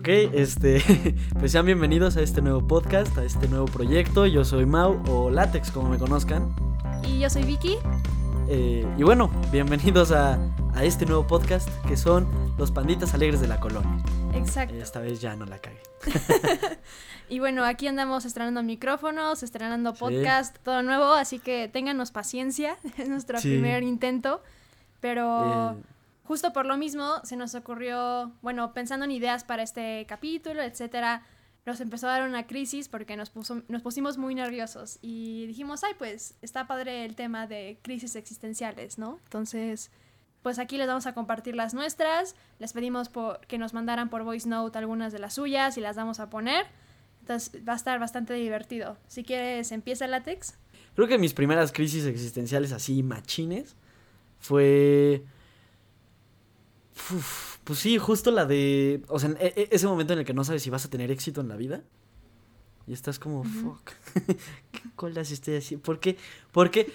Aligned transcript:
Ok, 0.00 0.08
este, 0.08 0.82
pues 1.38 1.52
sean 1.52 1.66
bienvenidos 1.66 2.16
a 2.16 2.22
este 2.22 2.40
nuevo 2.40 2.66
podcast, 2.66 3.18
a 3.18 3.22
este 3.22 3.48
nuevo 3.48 3.66
proyecto. 3.66 4.24
Yo 4.24 4.46
soy 4.46 4.64
Mau 4.64 5.02
o 5.10 5.28
Látex, 5.28 5.70
como 5.70 5.90
me 5.90 5.98
conozcan. 5.98 6.56
Y 7.06 7.18
yo 7.18 7.28
soy 7.28 7.44
Vicky. 7.44 7.76
Eh, 8.48 8.86
y 8.96 9.02
bueno, 9.02 9.30
bienvenidos 9.52 10.10
a, 10.10 10.38
a, 10.74 10.84
este 10.84 11.04
nuevo 11.04 11.26
podcast 11.26 11.68
que 11.86 11.98
son 11.98 12.26
los 12.56 12.70
panditas 12.70 13.12
alegres 13.12 13.42
de 13.42 13.48
la 13.48 13.60
colonia. 13.60 14.02
Exacto. 14.32 14.74
Esta 14.76 15.00
vez 15.00 15.20
ya 15.20 15.36
no 15.36 15.44
la 15.44 15.58
cagué. 15.58 15.82
y 17.28 17.38
bueno, 17.38 17.66
aquí 17.66 17.86
andamos 17.86 18.24
estrenando 18.24 18.62
micrófonos, 18.62 19.42
estrenando 19.42 19.92
podcast, 19.92 20.56
sí. 20.56 20.62
todo 20.64 20.82
nuevo, 20.82 21.12
así 21.12 21.40
que 21.40 21.68
ténganos 21.68 22.10
paciencia, 22.10 22.78
es 22.96 23.10
nuestro 23.10 23.38
sí. 23.38 23.50
primer 23.50 23.82
intento. 23.82 24.40
Pero 25.02 25.72
eh. 25.72 25.82
Justo 26.24 26.52
por 26.52 26.66
lo 26.66 26.76
mismo 26.76 27.20
se 27.24 27.36
nos 27.36 27.54
ocurrió, 27.54 28.32
bueno, 28.42 28.72
pensando 28.72 29.04
en 29.04 29.10
ideas 29.10 29.44
para 29.44 29.62
este 29.62 30.06
capítulo, 30.08 30.62
etcétera, 30.62 31.22
nos 31.66 31.80
empezó 31.80 32.08
a 32.08 32.12
dar 32.12 32.28
una 32.28 32.46
crisis 32.46 32.88
porque 32.88 33.16
nos, 33.16 33.30
puso, 33.30 33.62
nos 33.68 33.82
pusimos 33.82 34.16
muy 34.18 34.34
nerviosos 34.34 34.98
y 35.02 35.46
dijimos, 35.46 35.84
ay, 35.84 35.92
pues 35.98 36.34
está 36.42 36.66
padre 36.66 37.04
el 37.04 37.14
tema 37.14 37.46
de 37.46 37.78
crisis 37.82 38.16
existenciales, 38.16 38.98
¿no? 38.98 39.18
Entonces, 39.24 39.90
pues 40.42 40.58
aquí 40.58 40.78
les 40.78 40.86
vamos 40.86 41.06
a 41.06 41.12
compartir 41.12 41.54
las 41.54 41.74
nuestras, 41.74 42.34
les 42.58 42.72
pedimos 42.72 43.10
que 43.46 43.58
nos 43.58 43.74
mandaran 43.74 44.08
por 44.08 44.24
voice 44.24 44.48
note 44.48 44.78
algunas 44.78 45.12
de 45.12 45.18
las 45.18 45.34
suyas 45.34 45.76
y 45.76 45.80
las 45.80 45.96
vamos 45.96 46.18
a 46.18 46.30
poner. 46.30 46.66
Entonces 47.20 47.60
va 47.68 47.74
a 47.74 47.76
estar 47.76 47.98
bastante 48.00 48.34
divertido. 48.34 48.96
Si 49.06 49.22
quieres, 49.22 49.70
empieza 49.72 50.06
el 50.06 50.12
látex. 50.12 50.54
Creo 50.94 51.06
que 51.06 51.18
mis 51.18 51.34
primeras 51.34 51.72
crisis 51.72 52.06
existenciales 52.06 52.72
así 52.72 53.02
machines 53.02 53.76
fue... 54.38 55.24
Uf, 57.12 57.58
pues 57.64 57.78
sí, 57.78 57.98
justo 57.98 58.30
la 58.30 58.46
de. 58.46 59.02
O 59.08 59.18
sea, 59.18 59.30
e 59.38 59.68
ese 59.70 59.86
momento 59.86 60.12
en 60.12 60.20
el 60.20 60.24
que 60.24 60.34
no 60.34 60.44
sabes 60.44 60.62
si 60.62 60.70
vas 60.70 60.84
a 60.84 60.90
tener 60.90 61.10
éxito 61.10 61.40
en 61.40 61.48
la 61.48 61.56
vida. 61.56 61.82
Y 62.86 62.92
estás 62.92 63.18
como, 63.18 63.40
uh 63.40 63.44
-huh. 63.44 63.62
fuck. 63.62 63.90
¿Qué 64.72 64.82
colas 64.96 65.30
estoy 65.30 65.56
haciendo? 65.56 65.84
¿Por 65.84 66.00
qué? 66.00 66.16
¿Por 66.52 66.70
qué? 66.70 66.92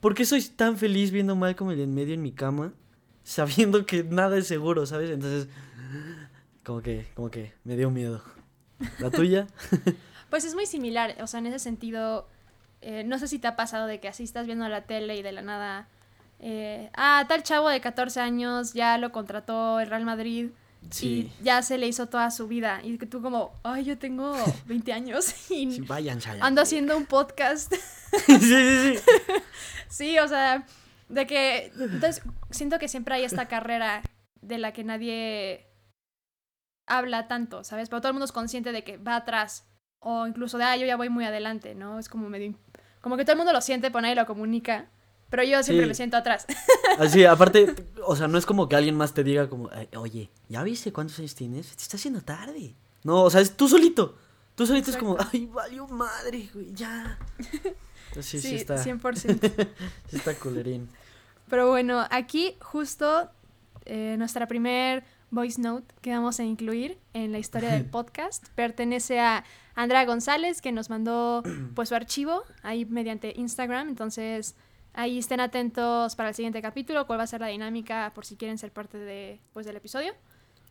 ¿Por 0.00 0.14
qué 0.14 0.24
soy 0.24 0.42
tan 0.42 0.76
feliz 0.78 1.10
viendo 1.10 1.36
Malcolm 1.36 1.70
el 1.70 1.80
en 1.80 1.94
medio 1.94 2.14
en 2.14 2.22
mi 2.22 2.32
cama? 2.32 2.72
Sabiendo 3.24 3.86
que 3.86 4.02
nada 4.02 4.36
es 4.36 4.46
seguro, 4.48 4.84
¿sabes? 4.84 5.10
Entonces, 5.10 5.48
como 6.64 6.82
que, 6.82 7.06
como 7.14 7.30
que 7.30 7.52
me 7.64 7.76
dio 7.76 7.90
miedo. 7.90 8.22
¿La 8.98 9.10
tuya? 9.10 9.46
pues 10.30 10.44
es 10.44 10.54
muy 10.54 10.66
similar. 10.66 11.16
O 11.20 11.26
sea, 11.26 11.38
en 11.38 11.46
ese 11.46 11.60
sentido, 11.60 12.28
eh, 12.80 13.04
no 13.04 13.18
sé 13.18 13.28
si 13.28 13.38
te 13.38 13.46
ha 13.46 13.54
pasado 13.54 13.86
de 13.86 14.00
que 14.00 14.08
así 14.08 14.24
estás 14.24 14.46
viendo 14.46 14.68
la 14.68 14.86
tele 14.86 15.16
y 15.16 15.22
de 15.22 15.32
la 15.32 15.42
nada 15.42 15.88
eh, 16.44 16.90
ah, 16.94 17.24
tal 17.28 17.44
chavo 17.44 17.68
de 17.68 17.80
14 17.80 18.20
años 18.20 18.72
ya 18.72 18.98
lo 18.98 19.12
contrató 19.12 19.78
el 19.78 19.88
Real 19.88 20.04
Madrid 20.04 20.50
sí. 20.90 21.32
y 21.40 21.44
ya 21.44 21.62
se 21.62 21.78
le 21.78 21.86
hizo 21.86 22.08
toda 22.08 22.32
su 22.32 22.48
vida. 22.48 22.80
Y 22.82 22.98
que 22.98 23.06
tú 23.06 23.22
como, 23.22 23.52
ay, 23.62 23.84
yo 23.84 23.96
tengo 23.96 24.34
20 24.66 24.92
años 24.92 25.32
y 25.50 25.70
sí, 25.70 25.80
vayan, 25.82 26.18
ando 26.40 26.62
haciendo 26.62 26.96
un 26.96 27.06
podcast. 27.06 27.72
sí, 28.26 28.38
sí, 28.40 28.96
sí. 28.96 29.04
sí, 29.88 30.18
o 30.18 30.26
sea, 30.26 30.66
de 31.08 31.26
que... 31.28 31.72
Entonces, 31.78 32.22
siento 32.50 32.80
que 32.80 32.88
siempre 32.88 33.14
hay 33.14 33.22
esta 33.22 33.46
carrera 33.46 34.02
de 34.40 34.58
la 34.58 34.72
que 34.72 34.82
nadie 34.82 35.68
habla 36.88 37.28
tanto, 37.28 37.62
¿sabes? 37.62 37.88
Pero 37.88 38.00
todo 38.00 38.08
el 38.08 38.14
mundo 38.14 38.24
es 38.24 38.32
consciente 38.32 38.72
de 38.72 38.82
que 38.82 38.96
va 38.96 39.14
atrás. 39.14 39.68
O 40.00 40.26
incluso 40.26 40.58
de, 40.58 40.64
ah, 40.64 40.76
yo 40.76 40.86
ya 40.86 40.96
voy 40.96 41.08
muy 41.08 41.24
adelante, 41.24 41.76
¿no? 41.76 42.00
Es 42.00 42.08
como 42.08 42.28
medio... 42.28 42.58
Como 43.00 43.16
que 43.16 43.24
todo 43.24 43.34
el 43.34 43.38
mundo 43.38 43.52
lo 43.52 43.60
siente, 43.60 43.92
pero 43.92 44.02
nadie 44.02 44.16
lo 44.16 44.26
comunica. 44.26 44.88
Pero 45.32 45.44
yo 45.44 45.62
siempre 45.62 45.86
sí. 45.86 45.88
me 45.88 45.94
siento 45.94 46.18
atrás. 46.18 46.44
Así, 46.98 47.24
aparte, 47.24 47.74
o 48.04 48.14
sea, 48.14 48.28
no 48.28 48.36
es 48.36 48.44
como 48.44 48.68
que 48.68 48.76
alguien 48.76 48.94
más 48.94 49.14
te 49.14 49.24
diga 49.24 49.48
como, 49.48 49.70
oye, 49.96 50.28
¿ya 50.50 50.62
viste 50.62 50.92
cuántos 50.92 51.18
años 51.20 51.34
tienes? 51.34 51.74
Te 51.74 51.82
está 51.82 51.96
haciendo 51.96 52.20
tarde. 52.20 52.74
No, 53.02 53.22
o 53.22 53.30
sea, 53.30 53.40
es 53.40 53.56
tú 53.56 53.66
solito. 53.66 54.18
Tú 54.54 54.66
solito 54.66 54.90
Exacto. 54.90 55.16
es 55.16 55.18
como, 55.18 55.30
ay, 55.32 55.46
valió 55.46 55.88
madre, 55.88 56.50
güey, 56.52 56.74
ya. 56.74 57.18
Sí, 58.20 58.22
sí, 58.22 58.40
sí 58.42 58.54
está. 58.56 58.76
100%. 58.76 59.68
sí 60.10 60.16
está 60.16 60.34
culerín. 60.34 60.86
Pero 61.48 61.70
bueno, 61.70 62.06
aquí 62.10 62.58
justo 62.60 63.30
eh, 63.86 64.16
nuestra 64.18 64.46
primer 64.46 65.02
voice 65.30 65.58
note 65.58 65.94
que 66.02 66.10
vamos 66.10 66.38
a 66.40 66.44
incluir 66.44 66.98
en 67.14 67.32
la 67.32 67.38
historia 67.38 67.70
del 67.70 67.86
podcast 67.86 68.46
pertenece 68.50 69.18
a 69.18 69.44
Andrea 69.74 70.04
González, 70.04 70.60
que 70.60 70.72
nos 70.72 70.90
mandó 70.90 71.42
pues 71.74 71.88
su 71.88 71.94
archivo 71.94 72.42
ahí 72.62 72.84
mediante 72.84 73.32
Instagram. 73.34 73.88
Entonces... 73.88 74.56
Ahí 74.94 75.18
estén 75.18 75.40
atentos 75.40 76.16
para 76.16 76.28
el 76.30 76.34
siguiente 76.34 76.60
capítulo, 76.60 77.06
cuál 77.06 77.18
va 77.18 77.24
a 77.24 77.26
ser 77.26 77.40
la 77.40 77.46
dinámica 77.46 78.12
por 78.14 78.26
si 78.26 78.36
quieren 78.36 78.58
ser 78.58 78.72
parte 78.72 78.98
de, 78.98 79.40
pues, 79.52 79.64
del 79.64 79.76
episodio. 79.76 80.12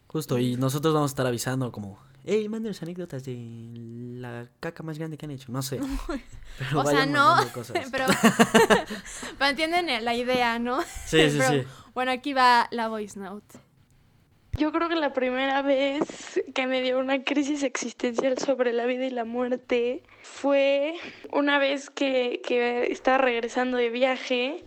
Justo, 0.08 0.38
y 0.38 0.58
nosotros 0.58 0.94
vamos 0.94 1.12
a 1.12 1.14
estar 1.14 1.26
avisando 1.26 1.72
como, 1.72 1.98
hey, 2.26 2.48
mándenos 2.50 2.82
anécdotas 2.84 3.24
de 3.24 3.36
la 4.18 4.48
caca 4.60 4.84
más 4.84 4.98
grande 4.98 5.18
que 5.18 5.26
han 5.26 5.32
hecho, 5.32 5.52
no 5.52 5.62
sé. 5.62 5.80
Pero 6.60 6.82
o 6.82 6.86
sea, 6.86 7.06
no, 7.06 7.38
pero, 7.92 8.06
pero 9.38 9.50
entienden 9.50 10.04
la 10.04 10.14
idea, 10.14 10.60
¿no? 10.60 10.82
Sí, 10.82 11.30
sí, 11.30 11.38
pero, 11.38 11.50
sí. 11.50 11.68
Bueno, 11.94 12.12
aquí 12.12 12.34
va 12.34 12.68
la 12.72 12.90
voice 12.90 13.18
note. 13.18 13.58
Yo 14.58 14.72
creo 14.72 14.90
que 14.90 14.96
la 14.96 15.14
primera 15.14 15.62
vez 15.62 16.42
que 16.54 16.68
me 16.68 16.82
dio 16.82 17.00
una 17.00 17.24
crisis 17.24 17.64
existencial 17.64 18.38
sobre 18.38 18.74
la 18.74 18.86
vida 18.86 19.06
y 19.06 19.10
la 19.10 19.24
muerte 19.24 20.04
fue 20.24 20.96
una 21.32 21.58
vez 21.58 21.90
que, 21.90 22.42
que 22.46 22.92
estaba 22.92 23.18
regresando 23.18 23.78
de 23.78 23.90
viaje 23.90 24.66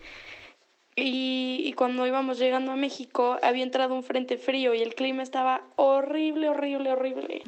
y, 0.97 1.63
y, 1.65 1.73
cuando 1.75 2.07
íbamos 2.07 2.39
llegando 2.39 2.73
a 2.73 2.77
México 2.77 3.37
había 3.43 3.65
entrado 3.65 3.95
un 3.95 4.05
frente 4.05 4.39
frío 4.39 4.75
y 4.75 4.81
el 4.81 4.95
clima 4.95 5.23
estaba 5.23 5.63
horrible, 5.77 6.49
horrible, 6.49 6.93
horrible. 6.93 7.43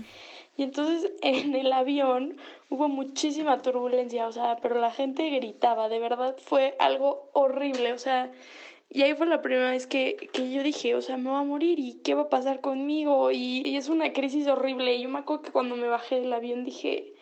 Y 0.56 0.62
entonces 0.62 1.12
en 1.22 1.54
el 1.54 1.72
avión 1.72 2.36
hubo 2.69 2.88
muchísima 2.88 3.62
turbulencia, 3.62 4.26
o 4.26 4.32
sea, 4.32 4.56
pero 4.60 4.78
la 4.80 4.91
gente 4.91 5.30
gritaba, 5.30 5.88
de 5.88 6.00
verdad 6.00 6.36
fue 6.38 6.76
algo 6.78 7.30
horrible, 7.32 7.92
o 7.92 7.98
sea... 7.98 8.30
Y 8.96 9.02
ahí 9.02 9.12
fue 9.12 9.26
la 9.26 9.42
primera 9.42 9.72
vez 9.72 9.86
que, 9.86 10.16
que 10.32 10.50
yo 10.50 10.62
dije, 10.62 10.94
o 10.94 11.02
sea, 11.02 11.18
me 11.18 11.28
voy 11.28 11.38
a 11.38 11.42
morir 11.42 11.78
y 11.78 12.00
qué 12.02 12.14
va 12.14 12.22
a 12.22 12.28
pasar 12.30 12.62
conmigo. 12.62 13.30
Y, 13.30 13.62
y, 13.62 13.76
es 13.76 13.90
una 13.90 14.14
crisis 14.14 14.48
horrible. 14.48 14.94
Y 14.94 15.02
yo 15.02 15.10
me 15.10 15.18
acuerdo 15.18 15.42
que 15.42 15.52
cuando 15.52 15.76
me 15.76 15.86
bajé 15.86 16.18
del 16.18 16.32
avión 16.32 16.64
dije, 16.64 17.12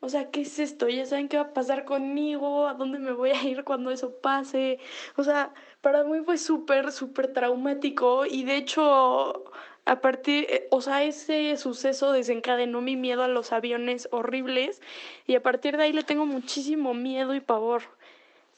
o 0.00 0.10
sea, 0.10 0.30
¿qué 0.30 0.42
es 0.42 0.58
esto? 0.58 0.90
Ya 0.90 1.06
saben 1.06 1.30
qué 1.30 1.38
va 1.38 1.44
a 1.44 1.54
pasar 1.54 1.86
conmigo, 1.86 2.66
a 2.66 2.74
dónde 2.74 2.98
me 2.98 3.12
voy 3.12 3.30
a 3.30 3.42
ir 3.44 3.64
cuando 3.64 3.90
eso 3.90 4.14
pase. 4.20 4.78
O 5.16 5.24
sea, 5.24 5.54
para 5.80 6.04
mí 6.04 6.18
fue 6.22 6.36
súper, 6.36 6.92
súper 6.92 7.32
traumático. 7.32 8.26
Y 8.26 8.44
de 8.44 8.56
hecho, 8.56 9.44
a 9.86 10.00
partir, 10.02 10.46
o 10.70 10.82
sea, 10.82 11.02
ese 11.02 11.56
suceso 11.56 12.12
desencadenó 12.12 12.82
mi 12.82 12.96
miedo 12.96 13.22
a 13.22 13.28
los 13.28 13.52
aviones 13.52 14.06
horribles. 14.12 14.82
Y 15.26 15.34
a 15.36 15.42
partir 15.42 15.78
de 15.78 15.84
ahí 15.84 15.94
le 15.94 16.02
tengo 16.02 16.26
muchísimo 16.26 16.92
miedo 16.92 17.34
y 17.34 17.40
pavor. 17.40 17.84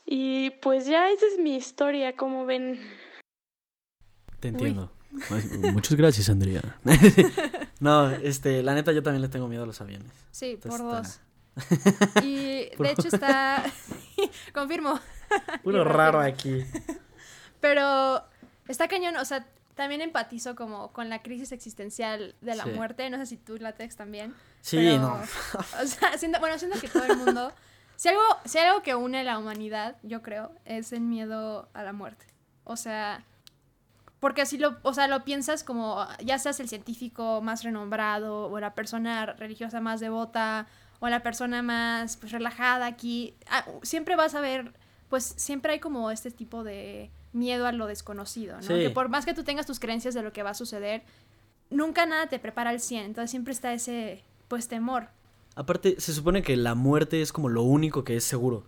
Y 0.06 0.50
pues 0.50 0.86
ya 0.86 1.10
esa 1.10 1.26
es 1.26 1.38
mi 1.38 1.56
historia, 1.56 2.14
como 2.16 2.44
ven. 2.44 2.80
Te 4.40 4.48
entiendo. 4.48 4.92
Uy. 5.30 5.70
Muchas 5.72 5.96
gracias, 5.96 6.28
Andrea. 6.28 6.60
no, 7.80 8.10
este, 8.10 8.62
la 8.62 8.74
neta 8.74 8.92
yo 8.92 9.02
también 9.02 9.22
le 9.22 9.28
tengo 9.28 9.48
miedo 9.48 9.62
a 9.62 9.66
los 9.66 9.80
aviones. 9.80 10.12
Sí, 10.30 10.52
Entonces, 10.52 10.80
por 10.80 10.92
dos. 10.92 11.20
Y 12.22 12.68
de 12.78 12.90
hecho 12.90 13.08
está 13.08 13.64
confirmo. 14.52 15.00
Puro 15.62 15.84
raro 15.84 16.20
aquí. 16.20 16.64
Pero 17.60 18.22
está 18.68 18.88
cañón, 18.88 19.16
o 19.16 19.24
sea, 19.24 19.46
también 19.74 20.00
empatizo 20.00 20.54
como 20.54 20.92
con 20.92 21.08
la 21.08 21.22
crisis 21.22 21.52
existencial 21.52 22.34
de 22.40 22.54
la 22.54 22.64
sí. 22.64 22.70
muerte, 22.70 23.08
no 23.08 23.16
sé 23.18 23.26
si 23.26 23.36
tú 23.36 23.56
Latex 23.56 23.96
también. 23.96 24.34
Sí, 24.60 24.76
pero, 24.76 24.98
no. 24.98 25.14
o 25.82 25.86
sea, 25.86 26.18
siento, 26.18 26.40
bueno, 26.40 26.58
siento 26.58 26.78
que 26.80 26.88
todo 26.88 27.04
el 27.04 27.16
mundo 27.16 27.52
si 28.04 28.10
algo, 28.10 28.22
si 28.44 28.58
algo 28.58 28.82
que 28.82 28.94
une 28.94 29.20
a 29.20 29.22
la 29.22 29.38
humanidad, 29.38 29.96
yo 30.02 30.20
creo, 30.20 30.52
es 30.66 30.92
el 30.92 31.00
miedo 31.00 31.70
a 31.72 31.82
la 31.82 31.94
muerte. 31.94 32.26
O 32.64 32.76
sea, 32.76 33.24
porque 34.20 34.42
así 34.42 34.58
lo, 34.58 34.76
o 34.82 34.92
sea, 34.92 35.08
lo 35.08 35.24
piensas 35.24 35.64
como, 35.64 36.06
ya 36.22 36.38
seas 36.38 36.60
el 36.60 36.68
científico 36.68 37.40
más 37.40 37.62
renombrado, 37.62 38.50
o 38.50 38.60
la 38.60 38.74
persona 38.74 39.24
religiosa 39.24 39.80
más 39.80 40.00
devota, 40.00 40.66
o 41.00 41.08
la 41.08 41.22
persona 41.22 41.62
más 41.62 42.18
pues, 42.18 42.30
relajada 42.30 42.84
aquí, 42.84 43.36
ah, 43.48 43.64
siempre 43.82 44.16
vas 44.16 44.34
a 44.34 44.42
ver, 44.42 44.74
pues 45.08 45.24
siempre 45.24 45.72
hay 45.72 45.80
como 45.80 46.10
este 46.10 46.30
tipo 46.30 46.62
de 46.62 47.10
miedo 47.32 47.66
a 47.66 47.72
lo 47.72 47.86
desconocido, 47.86 48.56
¿no? 48.56 48.62
Sí. 48.64 48.82
Que 48.82 48.90
por 48.90 49.08
más 49.08 49.24
que 49.24 49.32
tú 49.32 49.44
tengas 49.44 49.64
tus 49.64 49.80
creencias 49.80 50.12
de 50.12 50.20
lo 50.20 50.30
que 50.30 50.42
va 50.42 50.50
a 50.50 50.54
suceder, 50.54 51.04
nunca 51.70 52.04
nada 52.04 52.26
te 52.26 52.38
prepara 52.38 52.68
al 52.68 52.80
100, 52.80 53.02
entonces 53.02 53.30
siempre 53.30 53.54
está 53.54 53.72
ese, 53.72 54.22
pues, 54.48 54.68
temor. 54.68 55.08
Aparte, 55.56 55.96
se 55.98 56.12
supone 56.12 56.42
que 56.42 56.56
la 56.56 56.74
muerte 56.74 57.22
es 57.22 57.32
como 57.32 57.48
lo 57.48 57.62
único 57.62 58.04
que 58.04 58.16
es 58.16 58.24
seguro. 58.24 58.64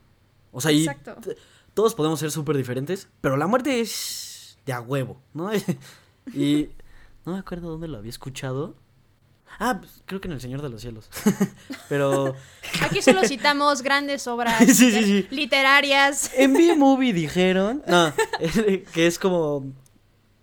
O 0.53 0.61
sea, 0.61 0.73
y 0.73 0.87
todos 1.75 1.94
podemos 1.94 2.21
ser 2.21 2.31
súper 2.31 2.56
diferentes, 2.56 3.09
pero 3.21 3.37
la 3.37 3.47
muerte 3.47 3.81
es 3.81 4.59
de 4.65 4.73
a 4.73 4.81
huevo, 4.81 5.21
¿no? 5.35 5.50
y 6.33 6.71
no 7.25 7.33
me 7.33 7.38
acuerdo 7.38 7.71
dónde 7.71 7.88
lo 7.88 7.99
había 7.99 8.11
escuchado. 8.11 8.77
Ah, 9.59 9.79
pues, 9.79 10.03
creo 10.05 10.21
que 10.21 10.29
en 10.29 10.35
El 10.35 10.41
Señor 10.41 10.62
de 10.62 10.69
los 10.69 10.81
Cielos. 10.81 11.09
pero... 11.88 12.35
Aquí 12.83 13.00
solo 13.00 13.25
citamos 13.25 13.83
grandes 13.83 14.27
obras 14.27 14.59
sí, 14.67 14.75
sí, 14.75 15.03
sí. 15.05 15.27
literarias. 15.31 16.31
En 16.35 16.53
B-Movie 16.53 17.12
dijeron... 17.12 17.83
No, 17.87 18.12
que 18.93 19.06
es 19.06 19.19
como... 19.19 19.73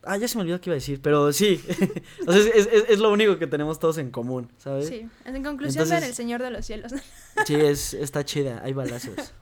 Ah, 0.06 0.18
ya 0.18 0.28
se 0.28 0.38
me 0.38 0.42
olvidó 0.42 0.60
qué 0.60 0.70
iba 0.70 0.74
a 0.74 0.76
decir, 0.76 1.02
pero 1.02 1.32
sí. 1.32 1.64
o 2.28 2.32
sea, 2.32 2.42
es, 2.42 2.68
es, 2.68 2.86
es, 2.90 3.00
lo 3.00 3.12
único 3.12 3.38
que 3.38 3.48
tenemos 3.48 3.80
todos 3.80 3.98
en 3.98 4.12
común, 4.12 4.52
¿sabes? 4.58 4.88
Sí. 4.88 5.08
En 5.26 5.44
conclusión, 5.44 5.88
ver 5.88 6.04
El 6.04 6.14
Señor 6.14 6.42
de 6.42 6.52
los 6.52 6.66
Cielos. 6.66 6.92
sí, 7.46 7.56
es, 7.56 7.94
está 7.94 8.26
chida, 8.26 8.62
hay 8.64 8.74
balazos. 8.74 9.34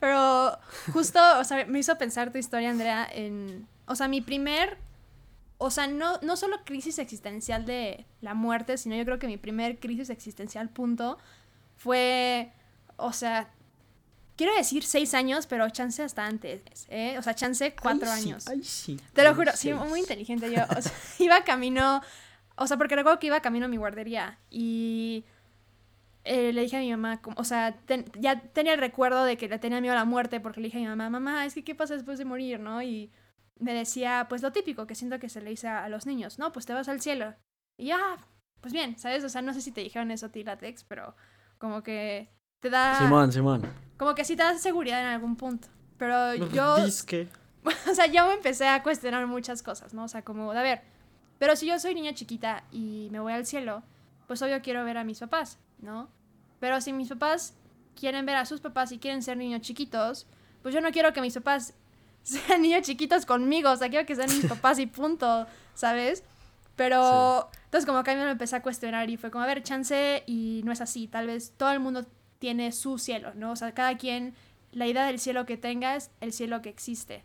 Pero 0.00 0.58
justo, 0.92 1.20
o 1.38 1.44
sea, 1.44 1.64
me 1.66 1.78
hizo 1.78 1.96
pensar 1.96 2.32
tu 2.32 2.38
historia, 2.38 2.70
Andrea, 2.70 3.08
en. 3.12 3.68
O 3.86 3.94
sea, 3.94 4.08
mi 4.08 4.20
primer. 4.20 4.78
O 5.58 5.70
sea, 5.70 5.86
no, 5.86 6.18
no 6.22 6.36
solo 6.36 6.56
crisis 6.64 6.98
existencial 6.98 7.66
de 7.66 8.06
la 8.22 8.34
muerte, 8.34 8.78
sino 8.78 8.96
yo 8.96 9.04
creo 9.04 9.18
que 9.18 9.26
mi 9.26 9.36
primer 9.36 9.78
crisis 9.78 10.10
existencial 10.10 10.70
punto 10.70 11.18
fue. 11.76 12.52
O 12.96 13.12
sea, 13.12 13.52
quiero 14.40 14.56
decir 14.56 14.84
seis 14.84 15.12
años, 15.12 15.46
pero 15.46 15.68
chance 15.68 16.02
hasta 16.02 16.24
antes, 16.24 16.62
¿eh? 16.88 17.18
O 17.18 17.22
sea, 17.22 17.34
chance 17.34 17.74
cuatro 17.78 18.10
años. 18.10 18.48
Ay, 18.48 18.62
sí. 18.62 18.98
Te 19.12 19.22
lo 19.22 19.34
juro, 19.34 19.52
sí, 19.54 19.70
muy 19.74 20.00
inteligente 20.00 20.50
yo. 20.50 20.62
O 20.74 20.80
sea, 20.80 20.92
iba 21.18 21.44
camino, 21.44 22.00
o 22.56 22.66
sea, 22.66 22.78
porque 22.78 22.96
recuerdo 22.96 23.18
que 23.18 23.26
iba 23.26 23.40
camino 23.40 23.66
a 23.66 23.68
mi 23.68 23.76
guardería 23.76 24.38
y 24.48 25.26
eh, 26.24 26.54
le 26.54 26.62
dije 26.62 26.78
a 26.78 26.80
mi 26.80 26.90
mamá, 26.90 27.20
o 27.36 27.44
sea, 27.44 27.78
ya 28.18 28.40
tenía 28.40 28.72
el 28.72 28.80
recuerdo 28.80 29.24
de 29.24 29.36
que 29.36 29.46
le 29.46 29.58
tenía 29.58 29.78
miedo 29.82 29.92
a 29.92 29.98
la 29.98 30.06
muerte 30.06 30.40
porque 30.40 30.62
le 30.62 30.68
dije 30.68 30.78
a 30.78 30.80
mi 30.80 30.86
mamá, 30.86 31.10
mamá, 31.10 31.44
es 31.44 31.52
que 31.52 31.62
qué 31.62 31.74
pasa 31.74 31.92
después 31.92 32.16
de 32.18 32.24
morir, 32.24 32.60
¿no? 32.60 32.80
Y 32.80 33.12
me 33.58 33.74
decía, 33.74 34.24
pues 34.30 34.40
lo 34.40 34.52
típico 34.52 34.86
que 34.86 34.94
siento 34.94 35.18
que 35.18 35.28
se 35.28 35.42
le 35.42 35.50
dice 35.50 35.68
a, 35.68 35.86
los 35.90 36.06
niños, 36.06 36.38
no, 36.38 36.50
pues 36.50 36.64
te 36.64 36.72
vas 36.72 36.88
al 36.88 37.02
cielo. 37.02 37.34
Y 37.76 37.88
ya, 37.88 38.16
pues 38.62 38.72
bien, 38.72 38.98
¿sabes? 38.98 39.22
O 39.22 39.28
sea, 39.28 39.42
no 39.42 39.52
sé 39.52 39.60
si 39.60 39.70
te 39.70 39.82
dijeron 39.82 40.10
eso 40.10 40.26
a 40.26 40.32
ti, 40.32 40.44
Latex, 40.44 40.84
pero 40.84 41.14
como 41.58 41.82
que 41.82 42.30
te 42.60 42.70
da... 42.70 42.98
Simón, 42.98 43.32
Simón. 43.32 43.62
Como 43.96 44.14
que 44.14 44.24
sí 44.24 44.36
te 44.36 44.42
da 44.42 44.56
seguridad 44.56 45.00
en 45.00 45.06
algún 45.06 45.36
punto. 45.36 45.68
Pero 45.98 46.34
yo... 46.34 46.76
que 47.06 47.28
o 47.90 47.94
sea, 47.94 48.06
yo 48.06 48.26
me 48.26 48.34
empecé 48.34 48.66
a 48.66 48.82
cuestionar 48.82 49.26
muchas 49.26 49.62
cosas, 49.62 49.92
¿no? 49.92 50.04
O 50.04 50.08
sea, 50.08 50.22
como, 50.22 50.50
a 50.52 50.62
ver, 50.62 50.82
pero 51.38 51.56
si 51.56 51.66
yo 51.66 51.78
soy 51.78 51.94
niña 51.94 52.14
chiquita 52.14 52.64
y 52.70 53.08
me 53.10 53.20
voy 53.20 53.32
al 53.32 53.46
cielo, 53.46 53.82
pues 54.26 54.40
obvio 54.42 54.60
quiero 54.62 54.84
ver 54.84 54.98
a 54.98 55.04
mis 55.04 55.18
papás, 55.18 55.58
¿no? 55.78 56.08
Pero 56.58 56.80
si 56.80 56.92
mis 56.92 57.08
papás 57.08 57.54
quieren 57.98 58.26
ver 58.26 58.36
a 58.36 58.46
sus 58.46 58.60
papás 58.60 58.92
y 58.92 58.98
quieren 58.98 59.22
ser 59.22 59.36
niños 59.36 59.60
chiquitos, 59.62 60.26
pues 60.62 60.74
yo 60.74 60.80
no 60.80 60.90
quiero 60.90 61.12
que 61.12 61.20
mis 61.20 61.34
papás 61.34 61.74
sean 62.22 62.62
niños 62.62 62.82
chiquitos 62.82 63.26
conmigo, 63.26 63.70
o 63.70 63.76
sea, 63.76 63.88
quiero 63.88 64.06
que 64.06 64.16
sean 64.16 64.28
mis 64.28 64.46
papás 64.48 64.78
y 64.78 64.86
punto, 64.86 65.46
¿sabes? 65.74 66.24
Pero 66.76 67.50
entonces 67.64 67.84
como 67.84 68.02
que 68.02 68.10
a 68.10 68.14
mí 68.14 68.22
me 68.22 68.30
empecé 68.30 68.56
a 68.56 68.62
cuestionar 68.62 69.10
y 69.10 69.18
fue 69.18 69.30
como, 69.30 69.44
a 69.44 69.46
ver, 69.46 69.62
chance 69.62 70.22
y 70.26 70.62
no 70.64 70.72
es 70.72 70.80
así, 70.80 71.08
tal 71.08 71.26
vez 71.26 71.52
todo 71.58 71.72
el 71.72 71.80
mundo 71.80 72.06
tiene 72.40 72.72
su 72.72 72.98
cielo, 72.98 73.32
¿no? 73.36 73.52
O 73.52 73.56
sea, 73.56 73.72
cada 73.72 73.96
quien, 73.96 74.34
la 74.72 74.88
idea 74.88 75.06
del 75.06 75.20
cielo 75.20 75.46
que 75.46 75.56
tenga 75.56 75.94
es 75.94 76.10
el 76.20 76.32
cielo 76.32 76.62
que 76.62 76.70
existe. 76.70 77.22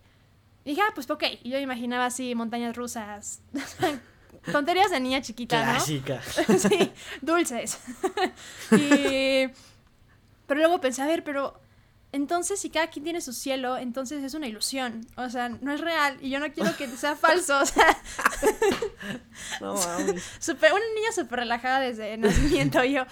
Y 0.63 0.71
dije, 0.71 0.81
ah, 0.81 0.91
pues 0.93 1.09
ok. 1.09 1.23
Y 1.41 1.49
yo 1.49 1.57
imaginaba 1.57 2.05
así 2.05 2.35
montañas 2.35 2.75
rusas. 2.75 3.41
Tonterías 4.51 4.91
de 4.91 4.99
niña 4.99 5.21
chiquita, 5.21 5.63
Clásica. 5.63 6.21
¿no? 6.47 6.59
sí, 6.59 6.91
dulces. 7.21 7.79
y... 8.71 9.47
Pero 10.47 10.59
luego 10.59 10.79
pensé, 10.79 11.01
a 11.01 11.07
ver, 11.07 11.23
pero 11.23 11.59
entonces 12.11 12.59
si 12.59 12.69
cada 12.69 12.87
quien 12.87 13.03
tiene 13.03 13.19
su 13.19 13.33
cielo, 13.33 13.77
entonces 13.77 14.23
es 14.23 14.33
una 14.35 14.47
ilusión. 14.47 15.07
O 15.17 15.29
sea, 15.29 15.49
no 15.49 15.73
es 15.73 15.81
real. 15.81 16.17
Y 16.21 16.29
yo 16.29 16.39
no 16.39 16.51
quiero 16.53 16.75
que 16.77 16.87
sea 16.87 17.15
falso. 17.15 17.59
O 17.59 17.65
sea. 17.65 17.97
no. 19.59 19.75
Super, 20.39 20.71
una 20.71 20.85
niña 20.95 21.11
súper 21.13 21.39
relajada 21.39 21.79
desde 21.79 22.15
nacimiento. 22.17 22.83
yo, 22.83 23.05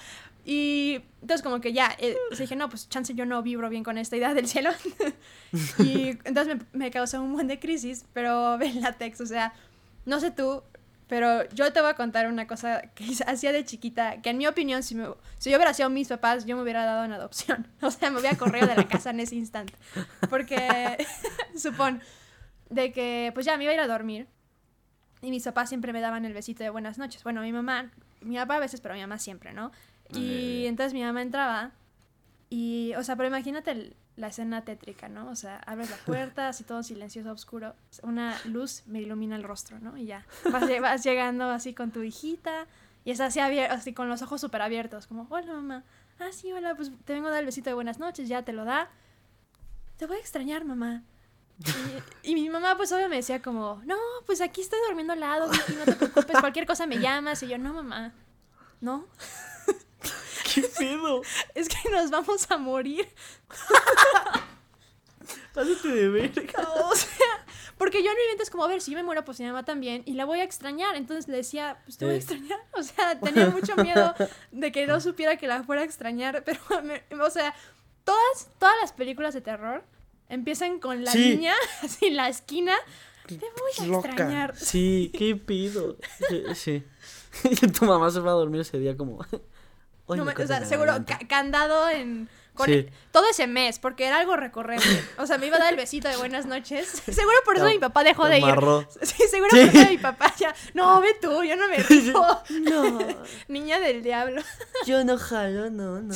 y 0.45 1.01
entonces 1.21 1.41
como 1.41 1.61
que 1.61 1.73
ya, 1.73 1.95
eh, 1.99 2.17
dije, 2.37 2.55
no, 2.55 2.69
pues 2.69 2.89
chance 2.89 3.13
yo 3.13 3.25
no 3.25 3.41
vibro 3.41 3.69
bien 3.69 3.83
con 3.83 3.97
esta 3.97 4.17
idea 4.17 4.33
del 4.33 4.47
cielo. 4.47 4.71
y 5.79 6.17
entonces 6.25 6.57
me, 6.57 6.65
me, 6.73 6.91
causó 6.91 7.21
un 7.21 7.33
buen 7.33 7.47
de 7.47 7.59
crisis, 7.59 8.05
pero 8.13 8.57
ven 8.57 8.81
látex, 8.81 9.21
o 9.21 9.25
sea, 9.25 9.53
no 10.05 10.19
sé 10.19 10.31
tú, 10.31 10.63
pero 11.07 11.47
yo 11.49 11.71
te 11.71 11.79
voy 11.79 11.91
a 11.91 11.93
contar 11.93 12.27
una 12.27 12.47
cosa 12.47 12.81
que 12.95 13.05
hacía 13.27 13.51
de 13.51 13.63
chiquita, 13.65 14.21
que 14.21 14.31
en 14.31 14.37
mi 14.37 14.47
opinión, 14.47 14.83
si, 14.83 14.95
me, 14.95 15.07
si 15.37 15.51
yo 15.51 15.57
hubiera 15.57 15.73
sido 15.73 15.89
mis 15.89 16.07
papás, 16.07 16.45
yo 16.45 16.55
me 16.55 16.63
hubiera 16.63 16.85
dado 16.85 17.05
en 17.05 17.13
adopción. 17.13 17.67
O 17.81 17.91
sea, 17.91 18.09
me 18.09 18.19
hubiera 18.19 18.37
corrido 18.37 18.65
de 18.65 18.75
la 18.75 18.87
casa 18.87 19.11
en 19.11 19.19
ese 19.19 19.35
instante. 19.35 19.73
Porque, 20.29 21.05
supón, 21.55 22.01
de 22.69 22.91
que 22.91 23.31
pues 23.33 23.45
ya 23.45 23.57
me 23.57 23.63
iba 23.65 23.71
a 23.71 23.75
ir 23.75 23.81
a 23.81 23.87
dormir. 23.87 24.27
Y 25.21 25.29
mis 25.29 25.43
papás 25.43 25.69
siempre 25.69 25.93
me 25.93 26.01
daban 26.01 26.25
el 26.25 26.33
besito 26.33 26.63
de 26.63 26.69
buenas 26.69 26.97
noches. 26.97 27.23
Bueno, 27.23 27.41
mi 27.41 27.51
mamá, 27.53 27.91
mi 28.21 28.37
papá 28.37 28.55
a 28.55 28.59
veces, 28.59 28.81
pero 28.81 28.95
mi 28.95 29.01
mamá 29.01 29.19
siempre, 29.19 29.53
¿no? 29.53 29.71
Y 30.09 30.65
entonces 30.65 30.93
mi 30.93 31.01
mamá 31.01 31.21
entraba 31.21 31.71
y, 32.49 32.93
o 32.95 33.03
sea, 33.03 33.15
pero 33.15 33.27
imagínate 33.27 33.95
la 34.15 34.27
escena 34.27 34.63
tétrica, 34.63 35.09
¿no? 35.09 35.27
O 35.29 35.35
sea, 35.35 35.57
abres 35.65 35.89
la 35.89 35.97
puerta, 35.97 36.49
así 36.49 36.63
todo 36.63 36.83
silencioso, 36.83 37.31
oscuro, 37.31 37.75
una 38.03 38.37
luz 38.45 38.83
me 38.85 39.01
ilumina 39.01 39.35
el 39.35 39.43
rostro, 39.43 39.79
¿no? 39.79 39.97
Y 39.97 40.05
ya, 40.05 40.25
vas, 40.51 41.03
llegando 41.03 41.45
así 41.45 41.73
con 41.73 41.91
tu 41.91 42.03
hijita 42.03 42.67
y 43.05 43.11
es 43.11 43.19
así, 43.21 43.39
así 43.39 43.93
con 43.93 44.07
los 44.09 44.21
ojos 44.21 44.39
súper 44.39 44.61
abiertos, 44.61 45.07
como, 45.07 45.25
hola 45.29 45.53
mamá, 45.53 45.83
ah, 46.19 46.31
sí, 46.31 46.51
hola, 46.51 46.75
pues 46.75 46.91
te 47.05 47.13
vengo 47.13 47.27
a 47.27 47.31
dar 47.31 47.39
el 47.39 47.47
besito 47.47 47.69
de 47.69 47.73
buenas 47.73 47.97
noches, 47.99 48.27
ya 48.29 48.43
te 48.43 48.53
lo 48.53 48.65
da. 48.65 48.89
Te 49.97 50.05
voy 50.05 50.17
a 50.17 50.19
extrañar, 50.19 50.65
mamá. 50.65 51.03
Y, 52.23 52.31
y, 52.31 52.35
mi 52.35 52.49
mamá, 52.49 52.75
pues 52.77 52.91
obvio 52.91 53.09
me 53.09 53.17
decía 53.17 53.41
como, 53.41 53.81
no, 53.85 53.95
pues 54.25 54.41
aquí 54.41 54.61
estoy 54.61 54.79
durmiendo 54.87 55.13
al 55.13 55.19
lado, 55.19 55.47
no 55.47 55.85
te 55.85 55.93
preocupes, 55.93 56.39
cualquier 56.39 56.65
cosa 56.65 56.87
me 56.87 56.99
llamas. 56.99 57.41
Y 57.43 57.47
yo, 57.47 57.57
no, 57.57 57.73
mamá, 57.73 58.13
no. 58.81 59.07
¿Qué 60.53 60.61
pedo? 60.61 61.21
Es 61.55 61.69
que 61.69 61.89
nos 61.89 62.09
vamos 62.09 62.49
a 62.49 62.57
morir. 62.57 63.07
Pásate 65.53 65.87
de 65.87 66.09
verga. 66.09 66.53
O 66.85 66.95
sea, 66.95 67.45
porque 67.77 68.03
yo 68.03 68.11
en 68.11 68.17
mi 68.17 68.27
mente 68.29 68.43
es 68.43 68.49
como, 68.49 68.63
a 68.63 68.67
ver, 68.67 68.81
si 68.81 68.91
yo 68.91 68.97
me 68.97 69.03
muero, 69.03 69.25
pues 69.25 69.39
mi 69.39 69.45
mamá 69.45 69.63
también, 69.63 70.03
y 70.05 70.13
la 70.13 70.25
voy 70.25 70.39
a 70.39 70.43
extrañar. 70.43 70.95
Entonces 70.95 71.27
le 71.27 71.37
decía, 71.37 71.81
pues 71.85 71.97
te 71.97 72.05
voy 72.05 72.15
a 72.15 72.17
extrañar. 72.17 72.59
O 72.73 72.83
sea, 72.83 73.19
tenía 73.19 73.49
mucho 73.49 73.75
miedo 73.75 74.13
de 74.51 74.71
que 74.71 74.87
no 74.87 74.99
supiera 74.99 75.37
que 75.37 75.47
la 75.47 75.63
fuera 75.63 75.81
a 75.81 75.85
extrañar, 75.85 76.43
pero, 76.43 76.59
o 77.23 77.29
sea, 77.29 77.53
todas, 78.03 78.49
todas 78.59 78.75
las 78.81 78.93
películas 78.93 79.33
de 79.33 79.41
terror 79.41 79.83
empiezan 80.29 80.79
con 80.79 81.03
la 81.03 81.13
niña, 81.13 81.53
así 81.83 82.07
en 82.07 82.15
la 82.17 82.29
esquina. 82.29 82.73
Te 83.27 83.37
voy 83.37 83.93
a 83.93 83.97
extrañar. 83.97 84.55
Sí, 84.55 85.11
qué 85.17 85.35
pido. 85.35 85.97
Sí. 86.55 86.83
Y 87.49 87.55
tu 87.55 87.85
mamá 87.85 88.11
se 88.11 88.19
va 88.19 88.29
a 88.29 88.35
dormir 88.35 88.61
ese 88.61 88.77
día 88.77 88.95
como... 88.95 89.25
No 90.07 90.23
o 90.23 90.47
sea, 90.47 90.65
seguro 90.65 90.93
candado 91.27 91.89
en 91.89 92.29
todo 93.11 93.27
ese 93.29 93.47
mes, 93.47 93.79
porque 93.79 94.05
era 94.05 94.19
algo 94.19 94.35
recurrente. 94.35 94.85
O 95.17 95.25
sea, 95.25 95.37
me 95.37 95.47
iba 95.47 95.57
a 95.57 95.59
dar 95.59 95.71
el 95.71 95.77
besito 95.77 96.07
de 96.07 96.17
buenas 96.17 96.45
noches. 96.45 96.87
Seguro 97.05 97.35
por 97.45 97.57
eso 97.57 97.65
mi 97.65 97.79
papá 97.79 98.03
dejó 98.03 98.27
de 98.27 98.39
ir. 98.39 98.45
Sí, 99.01 99.23
seguro 99.29 99.49
por 99.49 99.59
eso 99.59 99.89
mi 99.89 99.97
papá 99.97 100.33
ya. 100.37 100.53
No, 100.73 101.01
ve 101.01 101.15
tú, 101.21 101.43
yo 101.43 101.55
no 101.55 101.67
me 101.67 101.77
río. 101.83 102.13
No. 102.61 102.99
Niña 103.47 103.79
del 103.79 104.03
diablo. 104.03 104.41
Yo 104.85 105.03
no 105.03 105.17
jalo, 105.17 105.69
no, 105.69 106.01
no. 106.01 106.15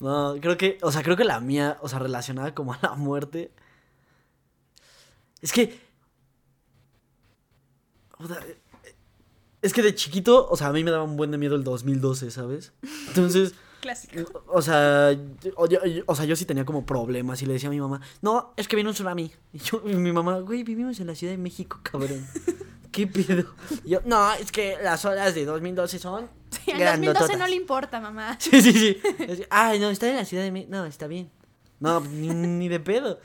No, 0.00 0.36
creo 0.40 0.56
que, 0.56 0.78
o 0.82 0.90
sea, 0.90 1.02
creo 1.02 1.16
que 1.16 1.24
la 1.24 1.40
mía, 1.40 1.78
o 1.80 1.88
sea, 1.88 1.98
relacionada 1.98 2.54
como 2.54 2.72
a 2.74 2.78
la 2.82 2.94
muerte. 2.94 3.52
Es 5.40 5.52
que. 5.52 5.80
O 8.18 8.26
sea, 8.26 8.38
es 9.64 9.72
que 9.72 9.82
de 9.82 9.94
chiquito, 9.94 10.46
o 10.50 10.56
sea, 10.58 10.66
a 10.66 10.72
mí 10.72 10.84
me 10.84 10.90
daba 10.90 11.04
un 11.04 11.16
buen 11.16 11.30
de 11.30 11.38
miedo 11.38 11.56
el 11.56 11.64
2012, 11.64 12.30
¿sabes? 12.30 12.74
Entonces... 13.08 13.54
Clásico. 13.80 14.44
O 14.46 14.60
sea, 14.60 15.12
yo, 15.12 15.78
o 16.04 16.14
sea, 16.14 16.26
yo 16.26 16.36
sí 16.36 16.44
tenía 16.44 16.66
como 16.66 16.84
problemas 16.84 17.40
y 17.40 17.46
le 17.46 17.54
decía 17.54 17.70
a 17.70 17.72
mi 17.72 17.80
mamá, 17.80 18.02
no, 18.20 18.52
es 18.58 18.68
que 18.68 18.76
viene 18.76 18.90
un 18.90 18.94
tsunami. 18.94 19.32
Y 19.54 19.58
yo, 19.58 19.80
mi 19.80 20.12
mamá, 20.12 20.40
güey, 20.40 20.64
vivimos 20.64 21.00
en 21.00 21.06
la 21.06 21.14
Ciudad 21.14 21.32
de 21.32 21.38
México, 21.38 21.80
cabrón. 21.82 22.26
¿Qué 22.92 23.06
pedo? 23.06 23.54
Y 23.84 23.90
yo, 23.90 24.00
no, 24.04 24.34
es 24.34 24.52
que 24.52 24.76
las 24.82 25.02
olas 25.06 25.34
de 25.34 25.46
2012 25.46 25.98
son. 25.98 26.28
Sí, 26.50 26.70
en 26.70 26.84
2012 26.84 27.36
no 27.38 27.46
le 27.46 27.56
importa, 27.56 28.00
mamá. 28.00 28.36
Sí, 28.40 28.60
sí, 28.60 28.72
sí. 28.72 28.98
Ay, 29.48 29.78
no, 29.78 29.88
está 29.88 30.10
en 30.10 30.16
la 30.16 30.26
Ciudad 30.26 30.44
de 30.44 30.52
México. 30.52 30.72
No, 30.72 30.84
está 30.84 31.06
bien. 31.06 31.30
No, 31.80 32.00
ni, 32.00 32.28
ni 32.28 32.68
de 32.68 32.80
pedo. 32.80 33.18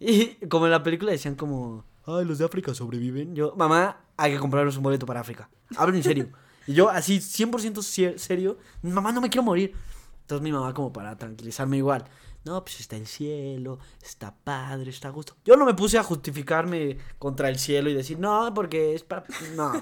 Y 0.00 0.36
como 0.48 0.64
en 0.64 0.72
la 0.72 0.82
película 0.82 1.12
decían 1.12 1.34
como, 1.34 1.84
ay, 2.06 2.24
los 2.24 2.38
de 2.38 2.44
África 2.44 2.74
sobreviven. 2.74 3.34
Yo, 3.34 3.54
mamá, 3.56 4.04
hay 4.16 4.32
que 4.32 4.38
comprarnos 4.38 4.76
un 4.76 4.82
boleto 4.82 5.06
para 5.06 5.20
África. 5.20 5.48
Hablo 5.76 5.96
en 5.96 6.02
serio. 6.02 6.28
Y 6.64 6.74
yo, 6.74 6.88
así, 6.88 7.18
100% 7.18 8.16
serio, 8.16 8.56
mamá, 8.82 9.10
no 9.10 9.20
me 9.20 9.28
quiero 9.28 9.42
morir. 9.42 9.74
Entonces 10.20 10.44
mi 10.44 10.52
mamá, 10.52 10.72
como 10.72 10.92
para 10.92 11.18
tranquilizarme 11.18 11.78
igual, 11.78 12.04
no, 12.44 12.62
pues 12.62 12.80
está 12.80 12.96
el 12.96 13.06
cielo, 13.06 13.78
está 14.00 14.34
padre, 14.34 14.90
está 14.90 15.08
a 15.08 15.10
gusto. 15.10 15.36
Yo 15.44 15.56
no 15.56 15.64
me 15.64 15.74
puse 15.74 15.98
a 15.98 16.02
justificarme 16.02 16.98
contra 17.18 17.48
el 17.48 17.58
cielo 17.58 17.90
y 17.90 17.94
decir, 17.94 18.18
no, 18.18 18.52
porque 18.54 18.94
es 18.94 19.02
para. 19.04 19.24
No. 19.56 19.72